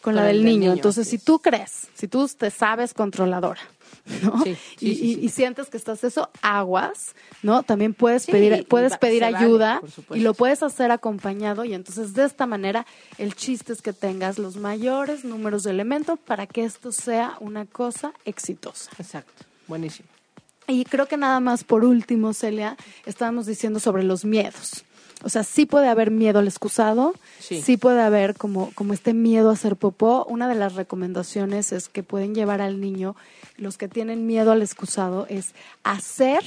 con, 0.00 0.14
la 0.16 0.30
el 0.30 0.36
del 0.38 0.44
niño. 0.44 0.58
niño, 0.60 0.72
Entonces, 0.74 1.06
si 1.08 1.18
tú 1.18 1.40
crees, 1.40 1.88
si 1.94 2.08
tú 2.08 2.28
te 2.36 2.50
sabes 2.50 2.94
controladora, 2.94 3.60
¿no? 4.22 4.42
Sí, 4.44 4.56
sí, 4.76 4.88
y, 4.90 4.94
sí, 4.94 5.04
y- 5.10 5.14
sí. 5.14 5.20
y 5.22 5.28
sientes 5.30 5.68
que 5.68 5.76
estás 5.76 6.04
eso, 6.04 6.30
aguas, 6.42 7.14
¿no? 7.42 7.62
También 7.62 7.92
puedes 7.94 8.26
pedir, 8.26 8.66
puedes 8.68 8.96
pedir 8.98 9.22
vale, 9.22 9.36
ayuda 9.36 9.80
y 10.14 10.20
lo 10.20 10.34
puedes 10.34 10.62
hacer 10.62 10.90
acompañado 10.90 11.64
y 11.64 11.74
entonces 11.74 12.14
de 12.14 12.24
esta 12.24 12.46
manera 12.46 12.86
el 13.18 13.34
chiste 13.34 13.72
es 13.72 13.82
que 13.82 13.92
tengas 13.92 14.38
los 14.38 14.56
mayores 14.56 15.24
números 15.24 15.64
de 15.64 15.70
elementos 15.70 16.18
para 16.18 16.46
que 16.46 16.64
esto 16.64 16.92
sea 16.92 17.36
una 17.40 17.66
cosa 17.66 18.12
exitosa. 18.24 18.90
Exacto. 18.98 19.44
Buenísimo. 19.66 20.08
Y 20.68 20.84
creo 20.84 21.06
que 21.06 21.16
nada 21.16 21.38
más 21.40 21.64
por 21.64 21.84
último, 21.84 22.32
Celia, 22.32 22.76
estábamos 23.06 23.46
diciendo 23.46 23.78
sobre 23.80 24.02
los 24.02 24.24
miedos. 24.24 24.84
O 25.22 25.28
sea, 25.28 25.44
sí 25.44 25.66
puede 25.66 25.88
haber 25.88 26.10
miedo 26.10 26.38
al 26.38 26.46
excusado, 26.46 27.14
Sí. 27.40 27.76
puede 27.78 28.00
haber 28.02 28.34
como, 28.34 28.70
como 28.74 28.92
este 28.92 29.14
miedo 29.14 29.50
a 29.50 29.54
hacer 29.54 29.76
popó. 29.76 30.24
Una 30.28 30.48
de 30.48 30.54
las 30.54 30.74
recomendaciones 30.74 31.72
es 31.72 31.88
que 31.88 32.02
pueden 32.02 32.34
llevar 32.34 32.60
al 32.60 32.80
niño, 32.80 33.16
los 33.56 33.78
que 33.78 33.88
tienen 33.88 34.26
miedo 34.26 34.52
al 34.52 34.62
excusado, 34.62 35.26
es 35.28 35.54
hacer 35.84 36.42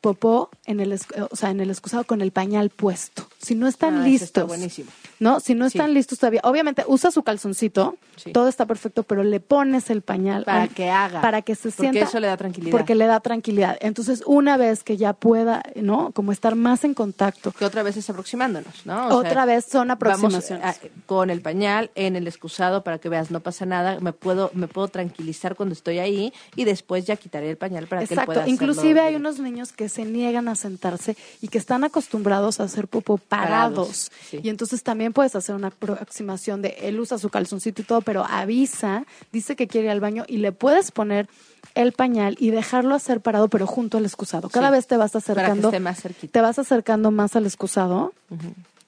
popó 0.00 0.50
en 0.64 0.80
el, 0.80 0.98
o 1.30 1.36
sea, 1.36 1.50
en 1.50 1.60
el 1.60 1.68
excusado 1.70 2.04
con 2.04 2.22
el 2.22 2.30
pañal 2.30 2.70
puesto. 2.70 3.28
Si 3.42 3.54
no 3.54 3.66
están 3.68 3.94
Ah, 3.96 4.08
eso 4.08 4.24
está 4.24 4.40
listos, 4.42 4.46
buenísimo. 4.46 4.90
¿No? 5.20 5.38
Si 5.38 5.54
no 5.54 5.70
Sí. 5.70 5.78
están 5.78 5.94
listos 5.94 6.18
todavía, 6.18 6.40
obviamente 6.42 6.82
usa 6.88 7.10
su 7.12 7.22
calzoncito, 7.22 7.96
Sí. 8.16 8.32
todo 8.32 8.48
está 8.48 8.66
perfecto, 8.66 9.04
pero 9.04 9.22
le 9.22 9.38
pones 9.38 9.88
el 9.90 10.02
pañal 10.02 10.44
Para 10.44 10.62
al- 10.62 10.68
que 10.70 10.90
haga. 10.90 11.20
para 11.20 11.42
que 11.42 11.54
se 11.54 11.70
Porque 11.70 11.80
sienta 11.92 12.00
eso 12.08 12.18
le 12.20 12.26
da 12.26 12.36
tranquilidad. 12.36 12.72
porque 12.72 12.94
le 12.94 13.06
da 13.06 13.20
tranquilidad. 13.20 13.78
Entonces, 13.80 14.22
una 14.26 14.56
vez 14.56 14.82
que 14.82 14.96
ya 14.96 15.12
pueda, 15.12 15.62
¿no? 15.76 16.10
Como 16.12 16.32
estar 16.32 16.54
más 16.56 16.82
en 16.84 16.94
contacto. 16.94 17.52
Que 17.52 17.64
otra 17.64 17.82
vez 17.82 17.96
es 17.96 18.10
aproximándonos, 18.10 18.84
¿no? 18.86 19.08
O 19.08 19.14
Otra 19.20 19.44
vez 19.44 19.64
son 19.66 19.88
vamos, 19.88 19.94
aproximaciones. 19.96 20.64
a- 20.64 20.74
con 21.06 21.30
el 21.30 21.40
pañal 21.42 21.90
en 21.94 22.16
el 22.16 22.26
excusado 22.26 22.82
para 22.82 22.98
que 22.98 23.08
veas, 23.08 23.30
no 23.30 23.40
pasa 23.40 23.66
nada, 23.66 24.00
me 24.00 24.12
puedo, 24.12 24.50
me 24.54 24.66
puedo 24.68 24.88
tranquilizar 24.88 25.54
cuando 25.54 25.74
estoy 25.74 25.98
ahí 25.98 26.32
y 26.56 26.64
después 26.64 27.04
ya 27.06 27.16
quitaré 27.16 27.50
el 27.50 27.56
pañal 27.58 27.86
para 27.86 28.00
que 28.00 28.04
él 28.06 28.10
Exacto. 28.12 28.26
pueda 28.26 28.40
hacerlo 28.44 28.54
Inclusive 28.72 29.00
hay 29.00 29.10
bien. 29.10 29.20
unos 29.20 29.38
niños 29.38 29.72
que 29.72 29.88
se 29.90 30.04
niegan 30.04 30.48
a 30.48 30.54
sentarse 30.54 31.16
y 31.42 31.48
que 31.48 31.58
están 31.58 31.84
acostumbrados 31.84 32.58
a 32.60 32.64
hacer 32.64 32.88
popó 32.88 33.18
parados. 33.18 33.50
Parados, 33.50 34.10
sí. 34.30 34.40
Y 34.42 34.48
entonces 34.48 34.82
también 34.82 35.09
puedes 35.12 35.34
hacer 35.36 35.54
una 35.54 35.68
aproximación 35.68 36.62
de 36.62 36.76
él 36.82 36.98
usa 37.00 37.18
su 37.18 37.28
calzoncito 37.30 37.82
y 37.82 37.84
todo, 37.84 38.00
pero 38.00 38.24
avisa, 38.24 39.04
dice 39.32 39.56
que 39.56 39.68
quiere 39.68 39.86
ir 39.86 39.90
al 39.92 40.00
baño 40.00 40.24
y 40.28 40.38
le 40.38 40.52
puedes 40.52 40.90
poner 40.90 41.28
el 41.74 41.92
pañal 41.92 42.36
y 42.40 42.50
dejarlo 42.50 42.94
hacer 42.94 43.20
parado, 43.20 43.48
pero 43.48 43.66
junto 43.66 43.98
al 43.98 44.04
excusado. 44.04 44.48
Cada 44.48 44.68
Sí. 44.68 44.72
vez 44.72 44.86
te 44.86 44.96
vas 44.96 45.14
acercando. 45.16 45.70
más 45.80 46.00
cerquita. 46.00 46.32
Te 46.32 46.40
vas 46.40 46.58
acercando 46.58 47.10
más 47.10 47.36
al 47.36 47.46
excusado. 47.46 48.12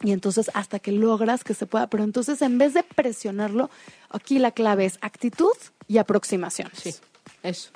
Y 0.04 0.10
entonces 0.10 0.50
hasta 0.54 0.80
que 0.80 0.90
logras 0.90 1.44
que 1.44 1.54
se 1.54 1.66
pueda, 1.66 1.86
pero 1.86 2.02
entonces 2.02 2.42
en 2.42 2.58
vez 2.58 2.74
de 2.74 2.82
presionarlo, 2.82 3.70
aquí 4.10 4.38
la 4.40 4.50
clave 4.50 4.84
es 4.84 4.98
actitud 5.00 5.52
y 5.86 5.98
aproximación. 5.98 6.70
Sí, 6.74 6.92
eso. 7.44 7.70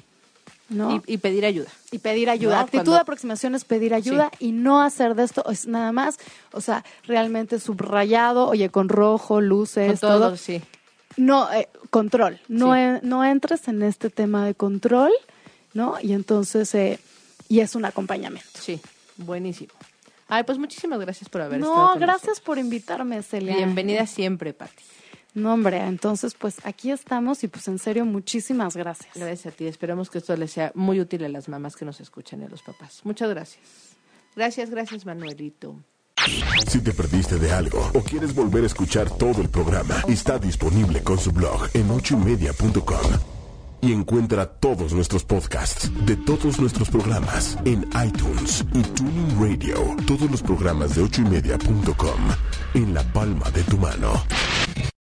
¿No? 0.68 0.96
Y, 1.06 1.14
y 1.14 1.18
pedir 1.18 1.44
ayuda. 1.46 1.68
y 1.92 1.98
pedir 1.98 2.28
ayuda. 2.30 2.56
¿no? 2.56 2.60
Actitud 2.62 2.78
Cuando- 2.78 2.92
de 2.94 2.98
aproximación 3.00 3.54
es 3.54 3.64
pedir 3.64 3.94
ayuda 3.94 4.30
y 4.40 4.52
no 4.52 4.82
hacer 4.82 5.14
de 5.14 5.24
esto 5.24 5.44
es 5.50 5.66
nada 5.66 5.92
más, 5.92 6.18
o 6.52 6.60
sea, 6.60 6.84
realmente 7.04 7.58
subrayado, 7.60 8.48
oye, 8.48 8.68
con 8.70 8.88
rojo, 8.88 9.40
luces, 9.40 10.00
Con 10.00 10.10
todo, 10.10 10.18
todo. 10.28 10.36
sí. 10.36 10.60
No, 11.16 11.50
eh, 11.52 11.68
control. 11.90 12.40
No, 12.48 12.74
Sí. 12.74 12.80
en- 12.80 13.00
no 13.02 13.24
entres 13.24 13.68
en 13.68 13.82
este 13.82 14.10
tema 14.10 14.44
de 14.44 14.54
control, 14.54 15.12
¿no? 15.72 15.94
Y 16.02 16.12
entonces, 16.12 16.74
eh, 16.74 16.98
y 17.48 17.60
es 17.60 17.74
un 17.74 17.84
acompañamiento. 17.84 18.50
Sí, 18.60 18.80
buenísimo. 19.16 19.72
Ay, 20.28 20.42
pues 20.42 20.58
muchísimas 20.58 20.98
gracias 20.98 21.28
por 21.30 21.40
haber 21.42 21.60
estado 21.60 21.94
No, 21.94 22.00
gracias 22.00 22.40
por 22.40 22.58
invitarme, 22.58 23.22
Celia. 23.22 23.54
Bienvenida 23.56 24.06
siempre, 24.06 24.52
Pati. 24.52 24.82
No, 25.36 25.52
hombre, 25.52 25.76
entonces, 25.84 26.32
pues 26.32 26.64
aquí 26.64 26.90
estamos 26.90 27.44
y 27.44 27.48
pues 27.48 27.68
en 27.68 27.78
serio, 27.78 28.06
muchísimas 28.06 28.74
gracias. 28.74 29.12
Gracias 29.14 29.52
a 29.52 29.54
ti. 29.54 29.66
Esperemos 29.66 30.08
que 30.08 30.16
esto 30.16 30.34
les 30.34 30.50
sea 30.50 30.72
muy 30.74 30.98
útil 30.98 31.26
a 31.26 31.28
las 31.28 31.50
mamás 31.50 31.76
que 31.76 31.84
nos 31.84 32.00
escuchan 32.00 32.40
y 32.40 32.46
a 32.46 32.48
los 32.48 32.62
papás. 32.62 33.02
Muchas 33.04 33.28
gracias. 33.28 33.62
Gracias, 34.34 34.70
gracias, 34.70 35.04
Manuelito. 35.04 35.76
Si 36.66 36.80
te 36.80 36.92
perdiste 36.92 37.38
de 37.38 37.52
algo 37.52 37.86
o 37.92 38.00
quieres 38.00 38.34
volver 38.34 38.64
a 38.64 38.66
escuchar 38.66 39.10
todo 39.10 39.42
el 39.42 39.50
programa, 39.50 40.02
está 40.08 40.38
disponible 40.38 41.02
con 41.02 41.18
su 41.18 41.32
blog 41.32 41.68
en 41.74 41.90
ochoymedia.com. 41.90 43.10
Y 43.82 43.92
encuentra 43.92 44.46
todos 44.46 44.94
nuestros 44.94 45.22
podcasts 45.22 45.92
de 46.06 46.16
todos 46.16 46.58
nuestros 46.58 46.88
programas 46.88 47.58
en 47.66 47.86
iTunes 48.06 48.64
y 48.72 48.80
Tuning 48.80 49.38
Radio. 49.38 49.76
Todos 50.06 50.30
los 50.30 50.42
programas 50.42 50.96
de 50.96 51.02
ochoymedia.com 51.02 52.20
en 52.72 52.94
la 52.94 53.02
palma 53.12 53.50
de 53.50 53.62
tu 53.64 53.76
mano. 53.76 54.22